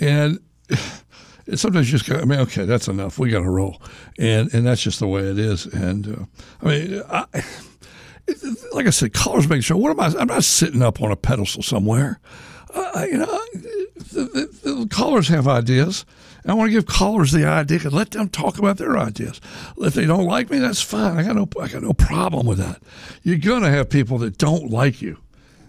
and. 0.00 0.38
Sometimes 1.54 1.90
you 1.92 1.98
just 1.98 2.08
go, 2.08 2.18
I 2.18 2.24
mean, 2.24 2.40
okay, 2.40 2.64
that's 2.64 2.88
enough. 2.88 3.18
We 3.18 3.30
got 3.30 3.40
to 3.40 3.50
roll, 3.50 3.82
and 4.18 4.52
and 4.54 4.66
that's 4.66 4.82
just 4.82 5.00
the 5.00 5.06
way 5.06 5.22
it 5.22 5.38
is. 5.38 5.66
And 5.66 6.06
uh, 6.06 6.24
I 6.62 6.66
mean, 6.66 7.02
I, 7.10 7.26
like 8.72 8.86
I 8.86 8.90
said, 8.90 9.12
callers 9.12 9.48
make 9.48 9.62
sure. 9.62 9.76
What 9.76 9.90
am 9.90 10.00
I? 10.00 10.18
I'm 10.18 10.28
not 10.28 10.44
sitting 10.44 10.82
up 10.82 11.02
on 11.02 11.10
a 11.10 11.16
pedestal 11.16 11.62
somewhere. 11.62 12.20
Uh, 12.72 13.06
you 13.08 13.18
know, 13.18 13.40
the, 13.54 14.50
the, 14.62 14.74
the 14.74 14.88
callers 14.88 15.28
have 15.28 15.46
ideas. 15.46 16.04
I 16.46 16.52
want 16.52 16.68
to 16.68 16.72
give 16.72 16.86
callers 16.86 17.32
the 17.32 17.46
idea 17.46 17.80
and 17.84 17.92
let 17.92 18.10
them 18.10 18.28
talk 18.28 18.58
about 18.58 18.76
their 18.76 18.98
ideas. 18.98 19.40
If 19.78 19.94
they 19.94 20.04
don't 20.04 20.26
like 20.26 20.50
me, 20.50 20.58
that's 20.58 20.82
fine. 20.82 21.16
I 21.16 21.22
got 21.22 21.36
no, 21.36 21.48
I 21.60 21.68
got 21.68 21.82
no 21.82 21.94
problem 21.94 22.46
with 22.46 22.58
that. 22.58 22.82
You're 23.22 23.38
gonna 23.38 23.70
have 23.70 23.88
people 23.88 24.18
that 24.18 24.36
don't 24.36 24.70
like 24.70 25.00
you 25.00 25.18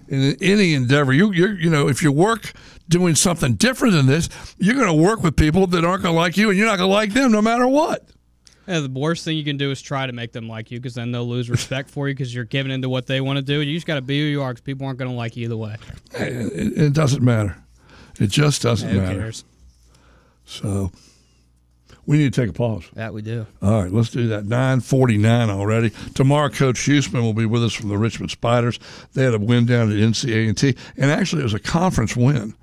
in 0.08 0.36
any 0.42 0.74
endeavor. 0.74 1.14
You, 1.14 1.32
you, 1.32 1.48
you 1.50 1.70
know, 1.70 1.88
if 1.88 2.04
you 2.04 2.12
work 2.12 2.54
doing 2.90 3.16
something 3.16 3.56
different 3.56 3.94
than 3.94 4.06
this, 4.06 4.30
you're 4.58 4.76
going 4.76 4.88
to 4.88 4.94
work 4.94 5.24
with 5.24 5.36
people 5.36 5.68
that 5.68 5.84
aren't 5.86 6.04
going 6.04 6.14
to 6.16 6.20
like 6.20 6.38
you, 6.38 6.50
and 6.50 6.58
you're 6.58 6.68
not 6.68 6.78
going 6.78 6.90
to 6.90 6.94
like 6.94 7.14
them 7.14 7.32
no 7.32 7.42
matter 7.42 7.68
what. 7.68 8.08
Yeah, 8.68 8.80
the 8.80 8.90
worst 8.90 9.24
thing 9.24 9.38
you 9.38 9.44
can 9.44 9.58
do 9.58 9.70
is 9.70 9.80
try 9.82 10.08
to 10.08 10.14
make 10.14 10.32
them 10.32 10.48
like 10.48 10.72
you, 10.72 10.80
because 10.80 10.96
then 10.96 11.12
they'll 11.12 11.28
lose 11.28 11.50
respect 11.52 11.90
for 11.90 12.08
you 12.08 12.16
because 12.16 12.34
you're 12.34 12.46
giving 12.46 12.72
into 12.72 12.90
what 12.90 13.06
they 13.06 13.22
want 13.22 13.38
to 13.38 13.44
do. 13.44 13.62
You 13.62 13.76
just 13.76 13.86
got 13.86 13.96
to 13.96 14.02
be 14.02 14.20
who 14.20 14.26
you 14.26 14.42
are, 14.42 14.50
because 14.54 14.62
people 14.62 14.88
aren't 14.88 14.98
going 15.00 15.12
to 15.12 15.16
like 15.18 15.36
you 15.38 15.46
either 15.46 15.58
way. 15.58 15.76
It, 16.14 16.32
it- 16.54 16.78
it 16.86 16.94
doesn't 16.94 17.24
matter. 17.24 17.58
It 18.20 18.28
just 18.32 18.62
doesn't 18.62 18.90
Who 18.90 19.00
matter. 19.02 19.20
cares? 19.20 19.44
So 20.46 20.92
we 22.06 22.18
need 22.18 22.34
to 22.34 22.42
take 22.42 22.50
a 22.50 22.54
pause. 22.54 22.84
That 22.94 23.14
we 23.14 23.22
do. 23.22 23.46
All 23.62 23.82
right, 23.84 23.92
let's 23.92 24.10
do 24.10 24.28
that. 24.30 24.46
Nine 24.46 24.80
forty 24.80 25.18
nine 25.18 25.50
already. 25.50 25.92
Tomorrow, 26.14 26.50
Coach 26.50 26.78
Huesman 26.88 27.22
will 27.22 27.34
be 27.34 27.46
with 27.46 27.64
us 27.64 27.74
from 27.74 27.90
the 27.90 27.98
Richmond 27.98 28.32
Spiders. 28.32 28.80
They 29.14 29.24
had 29.24 29.34
a 29.34 29.40
win 29.40 29.66
down 29.66 29.92
at 29.92 29.98
NCA&T, 29.98 30.76
and 30.98 31.12
actually, 31.12 31.42
it 31.42 31.46
was 31.46 31.54
a 31.54 31.60
conference 31.60 32.16
win. 32.16 32.54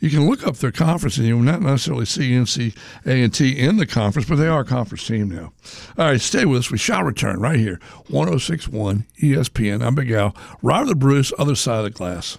You 0.00 0.10
can 0.10 0.28
look 0.28 0.46
up 0.46 0.56
their 0.56 0.72
conference, 0.72 1.16
and 1.16 1.26
you 1.26 1.36
will 1.36 1.44
not 1.44 1.60
necessarily 1.60 2.04
see 2.04 2.30
NCA&T 2.32 3.58
in 3.58 3.76
the 3.76 3.86
conference, 3.86 4.28
but 4.28 4.36
they 4.36 4.46
are 4.46 4.60
a 4.60 4.64
conference 4.64 5.06
team 5.06 5.28
now. 5.28 5.52
All 5.96 6.06
right, 6.06 6.20
stay 6.20 6.44
with 6.44 6.60
us. 6.60 6.70
We 6.70 6.78
shall 6.78 7.02
return 7.02 7.40
right 7.40 7.58
here, 7.58 7.80
1061 8.08 9.06
ESPN. 9.20 9.84
I'm 9.84 9.94
Big 9.94 10.10
Al. 10.10 10.36
Robert 10.62 10.88
the 10.88 10.94
Bruce, 10.94 11.32
other 11.38 11.54
side 11.54 11.78
of 11.78 11.84
the 11.84 11.90
glass. 11.90 12.38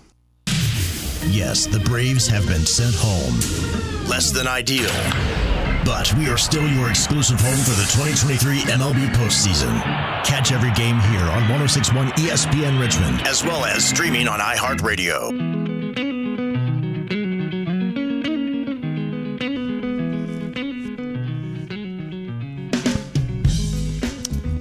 Yes, 1.28 1.68
the 1.68 1.80
Braves 1.82 2.28
have 2.28 2.48
been 2.48 2.66
sent 2.66 2.96
home. 2.98 3.36
Less 4.08 4.32
than 4.32 4.48
ideal. 4.48 4.90
But 5.86 6.14
we 6.16 6.28
are 6.30 6.38
still 6.38 6.68
your 6.68 6.90
exclusive 6.90 7.40
home 7.40 7.58
for 7.58 7.72
the 7.72 7.88
2023 7.92 8.60
MLB 8.72 9.14
postseason. 9.14 9.82
Catch 10.24 10.52
every 10.52 10.72
game 10.72 11.00
here 11.00 11.22
on 11.22 11.42
1061 11.50 12.10
ESPN 12.12 12.80
Richmond, 12.80 13.22
as 13.28 13.44
well 13.44 13.66
as 13.66 13.88
streaming 13.88 14.28
on 14.28 14.40
iHeartRadio. 14.40 15.79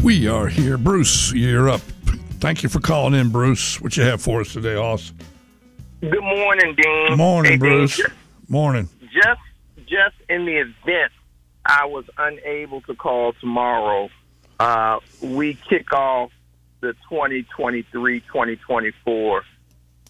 We 0.08 0.26
are 0.26 0.46
here. 0.46 0.78
Bruce, 0.78 1.34
you're 1.34 1.68
up. 1.68 1.82
Thank 2.40 2.62
you 2.62 2.70
for 2.70 2.80
calling 2.80 3.12
in, 3.12 3.28
Bruce. 3.28 3.78
What 3.78 3.94
you 3.94 4.04
have 4.04 4.22
for 4.22 4.40
us 4.40 4.54
today, 4.54 4.74
Hoss? 4.74 5.12
Good 6.00 6.22
morning, 6.22 6.74
Dean. 6.74 7.08
Good 7.08 7.18
morning, 7.18 7.52
Hey, 7.52 7.58
Dean, 7.58 7.76
Bruce. 7.76 8.00
Morning. 8.48 8.88
Just, 9.02 9.42
just 9.84 10.16
in 10.30 10.46
the 10.46 10.60
event 10.60 11.12
I 11.66 11.84
was 11.84 12.06
unable 12.16 12.80
to 12.80 12.94
call 12.94 13.34
tomorrow, 13.34 14.08
uh, 14.58 15.00
we 15.20 15.58
kick 15.68 15.92
off 15.92 16.30
the 16.80 16.94
2023-2024 17.10 19.42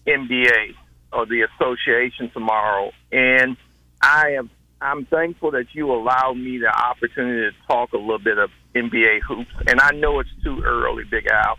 NBA 0.07 0.75
or 1.11 1.25
the 1.25 1.41
association 1.41 2.29
tomorrow, 2.29 2.93
and 3.11 3.57
I 4.01 4.35
am 4.37 4.49
I'm 4.81 5.05
thankful 5.05 5.51
that 5.51 5.67
you 5.73 5.91
allowed 5.91 6.35
me 6.35 6.57
the 6.59 6.67
opportunity 6.67 7.51
to 7.51 7.67
talk 7.67 7.93
a 7.93 7.97
little 7.97 8.19
bit 8.19 8.37
of 8.37 8.49
NBA 8.75 9.21
hoops. 9.27 9.51
And 9.67 9.81
I 9.81 9.91
know 9.91 10.19
it's 10.19 10.29
too 10.43 10.61
early, 10.63 11.03
Big 11.03 11.27
Al, 11.27 11.57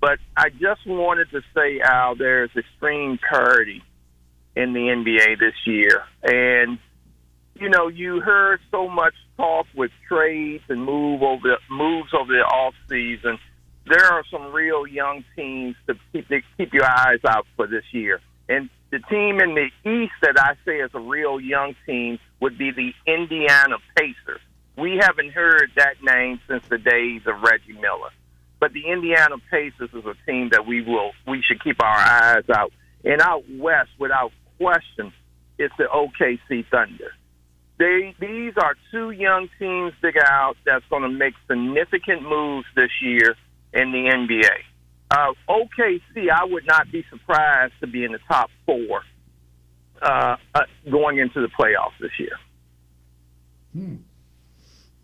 but 0.00 0.18
I 0.36 0.50
just 0.50 0.86
wanted 0.86 1.30
to 1.30 1.42
say, 1.54 1.80
Al, 1.80 2.14
there's 2.14 2.50
extreme 2.56 3.18
parity 3.18 3.82
in 4.56 4.72
the 4.72 4.80
NBA 4.80 5.38
this 5.38 5.54
year, 5.66 6.04
and 6.22 6.78
you 7.60 7.68
know, 7.68 7.88
you 7.88 8.20
heard 8.20 8.60
so 8.70 8.88
much 8.88 9.12
talk 9.36 9.66
with 9.76 9.90
trades 10.08 10.64
and 10.68 10.82
move 10.82 11.22
over 11.22 11.58
moves 11.70 12.10
over 12.18 12.32
the 12.32 12.40
off 12.40 12.74
season. 12.88 13.38
There 13.86 14.04
are 14.04 14.24
some 14.30 14.52
real 14.52 14.86
young 14.86 15.24
teams 15.36 15.76
to 15.86 15.94
keep 16.12 16.28
to 16.28 16.40
keep 16.56 16.72
your 16.72 16.86
eyes 16.86 17.20
out 17.28 17.46
for 17.56 17.66
this 17.66 17.84
year. 17.92 18.20
And 18.48 18.70
the 18.90 18.98
team 18.98 19.40
in 19.40 19.54
the 19.54 19.70
East 19.88 20.14
that 20.22 20.36
I 20.38 20.54
say 20.64 20.78
is 20.78 20.90
a 20.94 21.00
real 21.00 21.40
young 21.40 21.74
team 21.86 22.18
would 22.40 22.58
be 22.58 22.70
the 22.72 22.92
Indiana 23.06 23.76
Pacers. 23.96 24.40
We 24.76 24.98
haven't 25.00 25.32
heard 25.32 25.70
that 25.76 26.02
name 26.02 26.40
since 26.48 26.66
the 26.68 26.78
days 26.78 27.22
of 27.26 27.40
Reggie 27.42 27.78
Miller. 27.80 28.10
But 28.58 28.72
the 28.72 28.86
Indiana 28.86 29.36
Pacers 29.50 29.90
is 29.92 30.04
a 30.04 30.14
team 30.26 30.50
that 30.50 30.66
we 30.66 30.82
will 30.82 31.12
we 31.26 31.42
should 31.42 31.62
keep 31.62 31.82
our 31.82 31.96
eyes 31.96 32.44
out. 32.50 32.72
And 33.04 33.20
out 33.20 33.44
west, 33.50 33.90
without 33.98 34.32
question, 34.58 35.12
it's 35.58 35.74
the 35.78 35.84
OKC 35.84 36.66
Thunder. 36.70 37.12
They 37.78 38.14
these 38.20 38.52
are 38.58 38.76
two 38.90 39.10
young 39.10 39.48
teams, 39.58 39.92
Big 40.02 40.16
Al, 40.16 40.54
that's 40.66 40.84
going 40.90 41.02
to 41.02 41.08
make 41.08 41.34
significant 41.48 42.22
moves 42.22 42.66
this 42.76 42.90
year 43.00 43.36
in 43.72 43.92
the 43.92 44.10
NBA. 44.10 44.50
Uh, 45.10 45.32
OKC, 45.48 46.30
I 46.32 46.44
would 46.44 46.66
not 46.66 46.90
be 46.92 47.04
surprised 47.10 47.72
to 47.80 47.86
be 47.86 48.04
in 48.04 48.12
the 48.12 48.20
top 48.28 48.50
four 48.64 49.02
uh, 50.00 50.36
uh, 50.54 50.60
going 50.90 51.18
into 51.18 51.40
the 51.40 51.48
playoffs 51.48 51.98
this 52.00 52.12
year. 52.18 52.38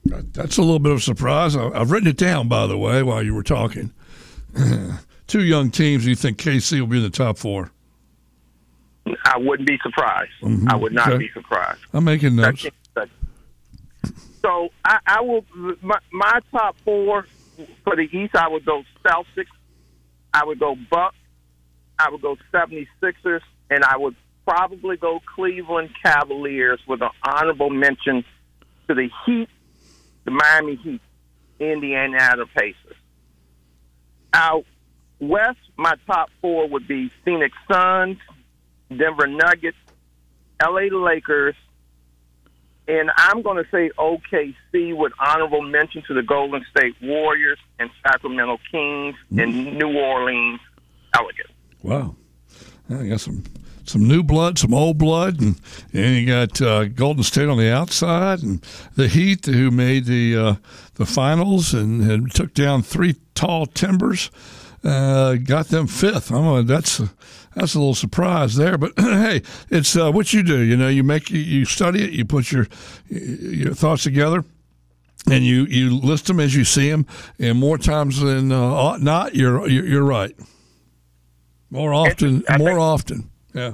That- 0.04 0.32
That's 0.32 0.56
a 0.58 0.62
little 0.62 0.78
bit 0.78 0.92
of 0.92 0.98
a 0.98 1.02
surprise. 1.02 1.56
I've 1.56 1.90
written 1.90 2.08
it 2.08 2.16
down, 2.16 2.48
by 2.48 2.66
the 2.66 2.78
way, 2.78 3.02
while 3.02 3.22
you 3.22 3.34
were 3.34 3.42
talking. 3.42 3.92
Two 5.26 5.42
young 5.42 5.70
teams. 5.70 6.06
You 6.06 6.14
think 6.14 6.38
KC 6.38 6.80
will 6.80 6.86
be 6.86 6.98
in 6.98 7.02
the 7.02 7.10
top 7.10 7.36
four? 7.38 7.72
I 9.24 9.38
wouldn't 9.38 9.68
be 9.68 9.78
surprised. 9.82 10.30
Mhm. 10.42 10.68
I 10.70 10.76
would 10.76 10.92
not 10.92 11.08
Okay. 11.08 11.18
be 11.18 11.30
surprised. 11.32 11.80
I'm 11.92 12.04
making 12.04 12.36
notes. 12.36 12.66
So 14.42 14.68
I, 14.84 14.98
I 15.06 15.20
will 15.22 15.44
my, 15.82 15.98
my 16.12 16.38
top 16.52 16.76
four 16.84 17.26
for 17.82 17.96
the 17.96 18.08
East. 18.16 18.36
I 18.36 18.46
would 18.48 18.64
go 18.64 18.84
Celtics. 19.04 19.46
I 20.32 20.44
would 20.44 20.58
go 20.58 20.76
Bucks. 20.90 21.16
I 21.98 22.10
would 22.10 22.20
go 22.20 22.36
76ers, 22.52 23.40
and 23.70 23.82
I 23.84 23.96
would 23.96 24.14
probably 24.46 24.96
go 24.96 25.20
Cleveland 25.34 25.90
Cavaliers 26.02 26.80
with 26.86 27.00
an 27.02 27.10
honorable 27.22 27.70
mention 27.70 28.24
to 28.86 28.94
the 28.94 29.08
Heat, 29.24 29.48
the 30.24 30.30
Miami 30.30 30.76
Heat, 30.76 31.00
Indiana 31.58 32.44
Pacers. 32.54 32.96
Out 34.32 34.64
west, 35.18 35.58
my 35.76 35.94
top 36.06 36.28
four 36.40 36.68
would 36.68 36.86
be 36.86 37.10
Phoenix 37.24 37.56
Suns, 37.70 38.18
Denver 38.88 39.26
Nuggets, 39.26 39.76
LA 40.62 40.88
Lakers, 40.92 41.54
and 42.88 43.10
I'm 43.16 43.42
going 43.42 43.62
to 43.62 43.68
say 43.70 43.90
OKC 43.98 44.96
with 44.96 45.12
honorable 45.18 45.62
mention 45.62 46.02
to 46.08 46.14
the 46.14 46.22
Golden 46.22 46.64
State 46.70 46.94
Warriors 47.02 47.58
and 47.78 47.90
Sacramento 48.02 48.58
Kings 48.70 49.16
and 49.36 49.78
New 49.78 49.98
Orleans 49.98 50.60
Pelicans. 51.12 51.50
Wow. 51.82 52.16
I 52.88 53.06
got 53.08 53.20
some 53.20 53.42
some 53.84 54.06
new 54.06 54.22
blood, 54.22 54.58
some 54.58 54.74
old 54.74 54.98
blood, 54.98 55.40
and 55.40 55.60
and 55.92 56.16
you 56.16 56.26
got 56.26 56.60
uh, 56.60 56.86
Golden 56.86 57.22
State 57.22 57.48
on 57.48 57.58
the 57.58 57.72
outside, 57.72 58.42
and 58.42 58.60
the 58.94 59.08
Heat 59.08 59.46
who 59.46 59.70
made 59.70 60.06
the 60.06 60.36
uh, 60.36 60.54
the 60.94 61.06
finals 61.06 61.74
and, 61.74 62.02
and 62.08 62.32
took 62.32 62.54
down 62.54 62.82
three 62.82 63.16
tall 63.34 63.66
timbers, 63.66 64.30
uh, 64.86 65.34
got 65.34 65.68
them 65.68 65.86
fifth. 65.86 66.30
I'm 66.30 66.66
that's 66.66 67.00
a, 67.00 67.10
that's 67.54 67.74
a 67.74 67.78
little 67.78 67.94
surprise 67.94 68.56
there, 68.56 68.78
but 68.78 68.92
hey, 68.98 69.42
it's 69.70 69.96
uh, 69.96 70.10
what 70.12 70.32
you 70.32 70.42
do. 70.42 70.60
You 70.60 70.76
know, 70.76 70.88
you 70.88 71.02
make 71.02 71.30
you, 71.30 71.40
you 71.40 71.64
study 71.64 72.04
it, 72.04 72.12
you 72.12 72.24
put 72.24 72.52
your 72.52 72.66
your 73.08 73.74
thoughts 73.74 74.02
together 74.02 74.44
and 75.30 75.44
you 75.44 75.64
you 75.64 75.96
list 75.96 76.26
them 76.26 76.40
as 76.40 76.54
you 76.54 76.64
see 76.64 76.90
them, 76.90 77.06
and 77.38 77.58
more 77.58 77.78
times 77.78 78.20
than 78.20 78.52
uh, 78.52 78.58
ought 78.58 79.00
not, 79.00 79.34
you're 79.34 79.68
you're, 79.68 79.86
you're 79.86 80.04
right. 80.04 80.34
More 81.70 81.92
often, 81.92 82.44
more 82.58 82.68
think- 82.68 82.78
often, 82.78 83.30
yeah. 83.54 83.72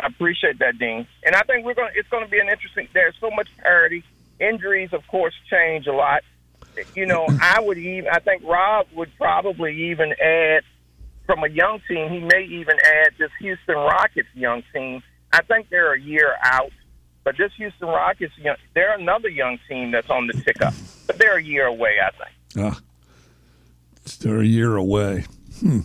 I 0.00 0.06
appreciate 0.06 0.60
that, 0.60 0.78
Dean. 0.78 1.08
And 1.24 1.34
I 1.34 1.42
think 1.42 1.64
we're 1.64 1.74
going. 1.74 1.92
It's 1.94 2.08
going 2.08 2.24
to 2.24 2.30
be 2.30 2.38
an 2.38 2.48
interesting. 2.48 2.88
There's 2.94 3.16
so 3.20 3.30
much 3.30 3.48
parity. 3.58 4.04
Injuries, 4.40 4.90
of 4.92 5.06
course, 5.08 5.34
change 5.50 5.86
a 5.88 5.92
lot. 5.92 6.22
You 6.94 7.06
know, 7.06 7.26
I 7.40 7.60
would 7.60 7.78
even. 7.78 8.08
I 8.10 8.18
think 8.20 8.42
Rob 8.44 8.86
would 8.94 9.10
probably 9.16 9.90
even 9.90 10.12
add 10.22 10.62
from 11.26 11.44
a 11.44 11.48
young 11.48 11.80
team. 11.88 12.10
He 12.10 12.20
may 12.20 12.44
even 12.44 12.76
add 12.84 13.12
this 13.18 13.30
Houston 13.40 13.76
Rockets 13.76 14.28
young 14.34 14.62
team. 14.72 15.02
I 15.32 15.42
think 15.42 15.68
they're 15.68 15.92
a 15.92 16.00
year 16.00 16.34
out, 16.42 16.72
but 17.22 17.36
this 17.36 17.52
Houston 17.58 17.88
Rockets, 17.88 18.32
young, 18.38 18.56
they're 18.74 18.94
another 18.98 19.28
young 19.28 19.58
team 19.68 19.90
that's 19.90 20.08
on 20.08 20.26
the 20.26 20.32
tick 20.32 20.62
up. 20.62 20.72
But 21.06 21.18
they're 21.18 21.36
a 21.36 21.42
year 21.42 21.66
away, 21.66 21.96
I 22.02 22.10
think. 22.16 22.66
Ah, 22.66 22.80
they're 24.20 24.40
a 24.40 24.46
year 24.46 24.76
away. 24.76 25.26
Hmm. 25.60 25.80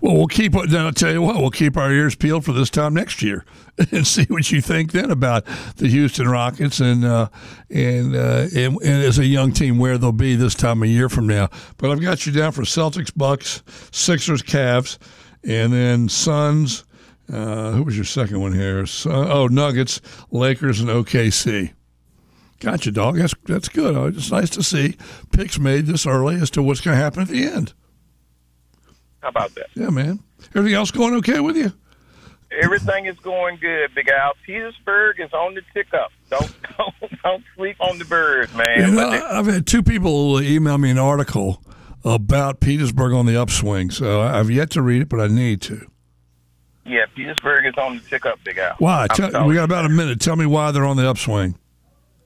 Well, 0.00 0.14
we'll 0.14 0.26
keep. 0.26 0.52
Then 0.52 0.84
I'll 0.86 0.92
tell 0.92 1.12
you 1.12 1.22
what. 1.22 1.36
We'll 1.36 1.50
keep 1.50 1.76
our 1.76 1.90
ears 1.90 2.14
peeled 2.14 2.44
for 2.44 2.52
this 2.52 2.70
time 2.70 2.94
next 2.94 3.22
year, 3.22 3.44
and 3.90 4.06
see 4.06 4.24
what 4.28 4.50
you 4.52 4.60
think 4.60 4.92
then 4.92 5.10
about 5.10 5.44
the 5.76 5.88
Houston 5.88 6.28
Rockets 6.28 6.80
and 6.80 7.04
uh, 7.04 7.28
and, 7.70 8.14
uh, 8.14 8.46
and 8.54 8.76
and 8.82 9.02
as 9.04 9.18
a 9.18 9.26
young 9.26 9.52
team 9.52 9.78
where 9.78 9.98
they'll 9.98 10.12
be 10.12 10.36
this 10.36 10.54
time 10.54 10.82
a 10.82 10.86
year 10.86 11.08
from 11.08 11.26
now. 11.26 11.48
But 11.78 11.90
I've 11.90 12.00
got 12.00 12.24
you 12.26 12.32
down 12.32 12.52
for 12.52 12.62
Celtics, 12.62 13.12
Bucks, 13.16 13.62
Sixers, 13.90 14.42
Cavs, 14.42 14.98
and 15.42 15.72
then 15.72 16.08
Suns. 16.08 16.84
Uh, 17.32 17.72
who 17.72 17.82
was 17.82 17.96
your 17.96 18.04
second 18.04 18.40
one 18.40 18.52
here? 18.52 18.84
Sun, 18.86 19.28
oh, 19.30 19.46
Nuggets, 19.46 20.00
Lakers, 20.30 20.80
and 20.80 20.90
OKC. 20.90 21.72
Gotcha, 22.60 22.92
dog. 22.92 23.16
That's 23.16 23.34
that's 23.46 23.68
good. 23.68 23.96
Uh, 23.96 24.04
It's 24.04 24.30
nice 24.30 24.50
to 24.50 24.62
see 24.62 24.96
picks 25.32 25.58
made 25.58 25.86
this 25.86 26.06
early 26.06 26.36
as 26.36 26.50
to 26.50 26.62
what's 26.62 26.80
going 26.80 26.96
to 26.96 27.02
happen 27.02 27.22
at 27.22 27.28
the 27.28 27.44
end. 27.44 27.72
How 29.20 29.30
about 29.30 29.54
that? 29.54 29.66
Yeah, 29.74 29.88
man. 29.90 30.20
Everything 30.54 30.74
else 30.74 30.90
going 30.90 31.14
okay 31.14 31.40
with 31.40 31.56
you? 31.56 31.72
Everything 32.62 33.06
is 33.06 33.16
going 33.20 33.56
good, 33.56 33.94
Big 33.94 34.08
Al. 34.08 34.32
Petersburg 34.46 35.20
is 35.20 35.32
on 35.32 35.54
the 35.54 35.62
tick 35.72 35.92
up. 35.94 36.10
Don't 36.30 36.52
don't, 36.78 36.94
don't 37.22 37.44
sleep 37.56 37.76
on 37.80 37.98
the 37.98 38.04
birds, 38.04 38.52
man. 38.54 38.66
You 38.78 38.90
know, 38.92 39.10
they- 39.10 39.20
I've 39.20 39.46
had 39.46 39.66
two 39.66 39.82
people 39.82 40.40
email 40.40 40.78
me 40.78 40.90
an 40.90 40.98
article 40.98 41.62
about 42.04 42.60
Petersburg 42.60 43.12
on 43.12 43.26
the 43.26 43.40
upswing, 43.40 43.90
so 43.90 44.20
I've 44.20 44.50
yet 44.50 44.70
to 44.70 44.82
read 44.82 45.02
it, 45.02 45.08
but 45.08 45.20
I 45.20 45.26
need 45.28 45.60
to. 45.62 45.86
yeah, 46.84 47.06
Petersburg 47.14 47.64
is 47.66 47.74
on 47.78 47.96
the 47.96 48.02
tick 48.02 48.26
up, 48.26 48.38
Big 48.44 48.58
Al. 48.58 48.74
Why? 48.78 49.06
Tell, 49.14 49.46
we 49.46 49.54
got 49.54 49.64
about 49.64 49.86
a 49.86 49.88
minute. 49.88 50.20
Tell 50.20 50.36
me 50.36 50.44
why 50.46 50.70
they're 50.70 50.84
on 50.84 50.96
the 50.98 51.08
upswing. 51.08 51.58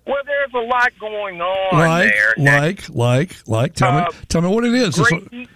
Well, 0.07 0.17
there's 0.27 0.53
a 0.55 0.67
lot 0.67 0.91
going 0.99 1.41
on 1.41 1.79
Like, 1.79 2.11
there. 2.11 2.35
Like, 2.39 2.89
like, 2.89 3.37
like. 3.47 3.75
Tell 3.75 3.91
Uh, 3.91 4.01
me, 4.07 4.07
tell 4.29 4.41
me 4.41 4.49
what 4.49 4.65
it 4.65 4.75
is. 4.75 4.97
Great 4.99 5.29
eat, 5.33 5.49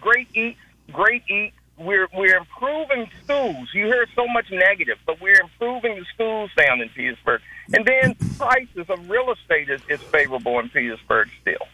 great 0.00 0.28
eats, 0.34 0.58
great 0.92 1.22
eats. 1.30 1.55
We're 1.78 2.08
we're 2.14 2.36
improving 2.36 3.10
schools. 3.22 3.68
You 3.74 3.86
hear 3.86 4.06
so 4.14 4.26
much 4.28 4.50
negative, 4.50 4.98
but 5.04 5.20
we're 5.20 5.40
improving 5.40 5.98
the 5.98 6.06
schools 6.14 6.50
down 6.56 6.80
in 6.80 6.88
Petersburg. 6.90 7.42
And 7.74 7.84
then 7.84 8.14
prices 8.38 8.88
of 8.88 9.10
real 9.10 9.30
estate 9.32 9.68
is, 9.68 9.82
is 9.88 10.00
favorable 10.00 10.58
in 10.60 10.68
Petersburg 10.70 11.28
still. 11.42 11.66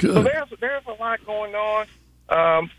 So 0.00 0.22
there's 0.22 0.48
there's 0.60 0.84
a 0.86 0.92
lot 0.92 1.24
going 1.26 1.54
on. 1.54 1.86
Um, 2.30 2.70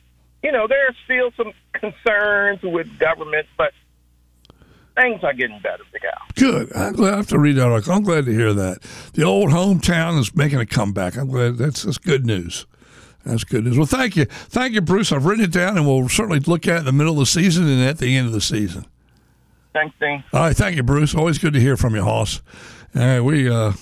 you 0.41 0.51
know, 0.51 0.67
there 0.67 0.87
are 0.87 0.95
still 1.05 1.31
some 1.37 1.53
concerns 1.73 2.61
with 2.63 2.97
government, 2.97 3.47
but 3.57 3.73
things 4.95 5.23
are 5.23 5.33
getting 5.33 5.59
better, 5.59 5.83
Big 5.93 6.03
Al. 6.05 6.27
Good. 6.35 6.75
I'm 6.75 6.93
glad 6.93 7.13
I 7.13 7.17
have 7.17 7.27
to 7.27 7.39
read 7.39 7.57
that. 7.57 7.89
I'm 7.89 8.03
glad 8.03 8.25
to 8.25 8.31
hear 8.31 8.53
that. 8.53 8.81
The 9.13 9.23
old 9.23 9.51
hometown 9.51 10.19
is 10.19 10.35
making 10.35 10.59
a 10.59 10.65
comeback. 10.65 11.15
I'm 11.15 11.29
glad 11.29 11.57
that's 11.57 11.83
that's 11.83 11.97
good 11.97 12.25
news. 12.25 12.65
That's 13.25 13.43
good 13.43 13.65
news. 13.65 13.77
Well, 13.77 13.85
thank 13.85 14.15
you, 14.15 14.25
thank 14.25 14.73
you, 14.73 14.81
Bruce. 14.81 15.11
I've 15.11 15.25
written 15.25 15.45
it 15.45 15.51
down, 15.51 15.77
and 15.77 15.85
we'll 15.85 16.09
certainly 16.09 16.39
look 16.39 16.67
at 16.67 16.77
it 16.77 16.79
in 16.79 16.85
the 16.85 16.91
middle 16.91 17.13
of 17.13 17.19
the 17.19 17.25
season 17.25 17.67
and 17.67 17.81
at 17.83 17.99
the 17.99 18.15
end 18.15 18.27
of 18.27 18.33
the 18.33 18.41
season. 18.41 18.85
Thanks, 19.73 19.95
Dean. 19.99 20.23
All 20.33 20.41
right, 20.41 20.55
thank 20.55 20.75
you, 20.75 20.83
Bruce. 20.83 21.15
Always 21.15 21.37
good 21.37 21.53
to 21.53 21.59
hear 21.59 21.77
from 21.77 21.95
you, 21.95 22.03
Hoss. 22.03 22.41
All 22.95 23.01
right, 23.01 23.19
we 23.21 23.49
uh, 23.49 23.73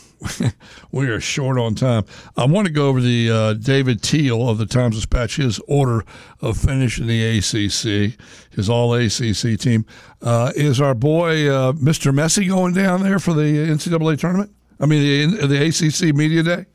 we 0.91 1.07
are 1.07 1.19
short 1.19 1.57
on 1.57 1.75
time. 1.75 2.05
I 2.37 2.45
want 2.45 2.67
to 2.67 2.73
go 2.73 2.87
over 2.87 3.01
the 3.01 3.31
uh, 3.31 3.53
David 3.53 4.01
Teel 4.03 4.47
of 4.49 4.57
the 4.57 4.65
Times 4.65 4.95
Dispatch, 4.95 5.37
his 5.37 5.59
order 5.67 6.03
of 6.41 6.57
finish 6.57 6.99
in 6.99 7.07
the 7.07 7.37
ACC, 7.37 8.19
his 8.51 8.69
All 8.69 8.93
ACC 8.93 9.57
team. 9.59 9.85
Uh, 10.21 10.51
is 10.55 10.81
our 10.81 10.93
boy 10.93 11.49
uh, 11.49 11.71
Mr. 11.73 12.13
Messi 12.13 12.47
going 12.47 12.73
down 12.73 13.01
there 13.01 13.19
for 13.19 13.33
the 13.33 13.41
NCAA 13.41 14.19
tournament? 14.19 14.51
I 14.79 14.85
mean, 14.85 15.31
the, 15.31 15.47
the 15.47 15.67
ACC 15.67 16.15
Media 16.15 16.43
Day. 16.43 16.65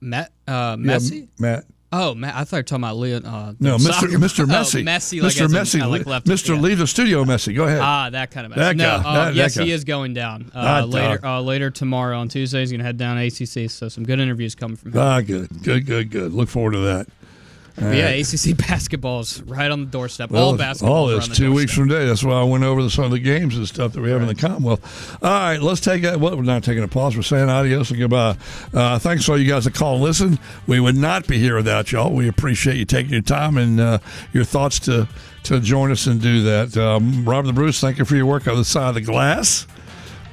Matt, 0.00 0.32
uh, 0.48 0.76
Messi. 0.76 1.20
Yeah, 1.20 1.26
Matt. 1.38 1.64
Oh, 1.92 2.14
Matt, 2.14 2.34
I 2.34 2.44
thought 2.44 2.56
you 2.56 2.58
were 2.58 2.62
talking 2.64 2.84
about 2.84 2.96
Leon. 2.96 3.24
Uh, 3.24 3.54
No, 3.60 3.76
Mr. 3.76 4.08
Mr. 4.16 4.40
oh, 4.42 4.46
Messi. 4.46 4.82
Messi, 4.84 5.22
like 5.22 5.32
Mr. 5.32 5.46
Messi. 5.48 5.80
uh, 5.80 5.88
like 5.88 6.04
left- 6.04 6.26
Mr. 6.26 6.54
yeah. 6.54 6.60
Leave 6.60 6.78
the 6.78 6.86
studio, 6.86 7.24
Messi. 7.24 7.54
Go 7.54 7.64
ahead. 7.64 7.78
Ah, 7.80 8.10
that 8.10 8.32
kind 8.32 8.44
of 8.44 8.52
Messi. 8.52 8.56
That 8.56 8.76
no, 8.76 8.84
guy. 8.84 8.94
uh, 8.96 9.02
That- 9.02 9.24
that 9.26 9.34
yes, 9.34 9.56
guy. 9.56 9.64
he 9.64 9.70
is 9.70 9.84
going 9.84 10.12
down 10.12 10.50
uh, 10.54 10.84
later. 10.84 11.24
Uh, 11.24 11.40
later 11.40 11.70
tomorrow 11.70 12.18
on 12.18 12.28
Tuesday, 12.28 12.60
he's 12.60 12.70
going 12.70 12.80
to 12.80 12.84
head 12.84 12.98
down 12.98 13.16
to 13.16 13.22
ACC. 13.26 13.70
So 13.70 13.88
some 13.88 14.04
good 14.04 14.18
interviews 14.20 14.54
coming 14.56 14.76
from 14.76 14.92
him. 14.92 14.98
ah, 14.98 15.20
good, 15.20 15.48
good, 15.62 15.86
good, 15.86 16.10
good. 16.10 16.32
Look 16.32 16.48
forward 16.48 16.72
to 16.72 16.80
that. 16.80 17.06
Yeah, 17.78 18.08
ACC 18.08 18.56
basketball's 18.68 19.42
right 19.42 19.70
on 19.70 19.80
the 19.80 19.90
doorstep. 19.90 20.30
Well, 20.30 20.44
all 20.44 20.56
basketball. 20.56 20.94
All 20.94 21.06
this 21.08 21.28
two 21.28 21.52
weeks 21.52 21.74
from 21.74 21.88
today. 21.88 22.06
That's 22.06 22.24
why 22.24 22.40
I 22.40 22.44
went 22.44 22.64
over 22.64 22.82
the, 22.82 22.90
some 22.90 23.04
of 23.04 23.10
the 23.10 23.18
games 23.18 23.56
and 23.56 23.68
stuff 23.68 23.92
that 23.92 24.00
we 24.00 24.10
have 24.10 24.22
in 24.22 24.28
the 24.28 24.34
Commonwealth. 24.34 25.22
All 25.22 25.30
right, 25.30 25.60
let's 25.60 25.80
take 25.80 26.02
a. 26.04 26.18
Well, 26.18 26.36
we're 26.36 26.42
not 26.42 26.64
taking 26.64 26.82
a 26.82 26.88
pause. 26.88 27.16
We're 27.16 27.22
saying 27.22 27.48
adios 27.50 27.90
and 27.90 27.98
goodbye. 28.00 28.36
Uh, 28.72 28.98
thanks 28.98 29.26
to 29.26 29.32
all 29.32 29.38
you 29.38 29.48
guys 29.48 29.64
that 29.64 29.74
call 29.74 29.94
and 29.96 30.02
listen. 30.04 30.38
We 30.66 30.80
would 30.80 30.96
not 30.96 31.26
be 31.26 31.38
here 31.38 31.56
without 31.56 31.92
y'all. 31.92 32.12
We 32.12 32.28
appreciate 32.28 32.76
you 32.76 32.86
taking 32.86 33.12
your 33.12 33.22
time 33.22 33.58
and 33.58 33.78
uh, 33.78 33.98
your 34.32 34.44
thoughts 34.44 34.78
to 34.80 35.08
to 35.44 35.60
join 35.60 35.92
us 35.92 36.06
and 36.06 36.20
do 36.20 36.42
that. 36.42 36.76
Um, 36.76 37.24
Robert 37.24 37.46
the 37.46 37.52
Bruce, 37.52 37.80
thank 37.80 37.98
you 37.98 38.04
for 38.04 38.16
your 38.16 38.26
work 38.26 38.48
on 38.48 38.56
the 38.56 38.64
side 38.64 38.88
of 38.88 38.94
the 38.94 39.00
glass. 39.02 39.66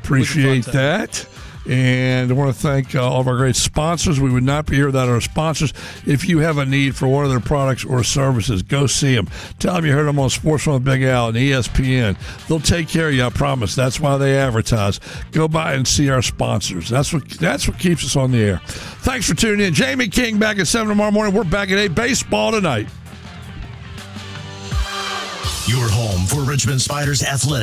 Appreciate 0.04 0.66
that. 0.66 1.28
And 1.70 2.30
I 2.30 2.34
want 2.34 2.54
to 2.54 2.62
thank 2.62 2.94
uh, 2.94 3.02
all 3.02 3.22
of 3.22 3.28
our 3.28 3.38
great 3.38 3.56
sponsors. 3.56 4.20
We 4.20 4.30
would 4.30 4.44
not 4.44 4.66
be 4.66 4.76
here 4.76 4.88
without 4.88 5.08
our 5.08 5.22
sponsors. 5.22 5.74
If 6.06 6.28
you 6.28 6.40
have 6.40 6.58
a 6.58 6.66
need 6.66 6.96
for 6.96 7.08
one 7.08 7.24
of 7.24 7.32
their 7.32 7.40
products 7.40 7.86
or 7.86 8.04
services, 8.04 8.62
go 8.64 8.86
see 8.86 9.16
them. 9.16 9.28
Tell 9.60 9.76
them 9.76 9.86
you 9.86 9.94
heard 9.94 10.06
them 10.06 10.20
on 10.20 10.30
Sports 10.30 10.68
with 10.68 10.84
Big 10.84 11.04
Al 11.04 11.30
and 11.30 11.38
ESPN. 11.38 12.18
They'll 12.48 12.60
take 12.60 12.90
care 12.90 13.08
of 13.10 13.14
you. 13.14 13.24
I 13.24 13.30
promise. 13.30 13.76
That's 13.76 14.00
why 14.00 14.18
they 14.18 14.38
advertise. 14.38 15.00
Go 15.32 15.48
by 15.48 15.74
and 15.74 15.88
see 15.88 16.10
our 16.10 16.22
sponsors. 16.22 16.90
That's 16.90 17.14
what 17.14 17.30
that's 17.30 17.68
what 17.68 17.80
keeps 17.80 18.04
us 18.04 18.16
on 18.16 18.32
the 18.32 18.42
air. 18.42 18.62
Thanks 18.66 19.30
for 19.30 19.36
tuning 19.36 19.66
in. 19.66 19.74
Jamie 19.74 20.10
King 20.10 20.40
back 20.40 20.60
at 20.60 20.68
seven 20.68 20.90
tomorrow 20.90 21.12
morning. 21.12 21.34
We're 21.34 21.44
back 21.44 21.72
at 21.72 21.78
eight. 21.78 21.96
Baseball 21.96 22.52
tonight. 22.52 22.88
Your 25.66 25.88
home 25.88 26.26
for 26.28 26.42
Richmond 26.42 26.82
Spiders 26.82 27.24
Athletic. 27.24 27.62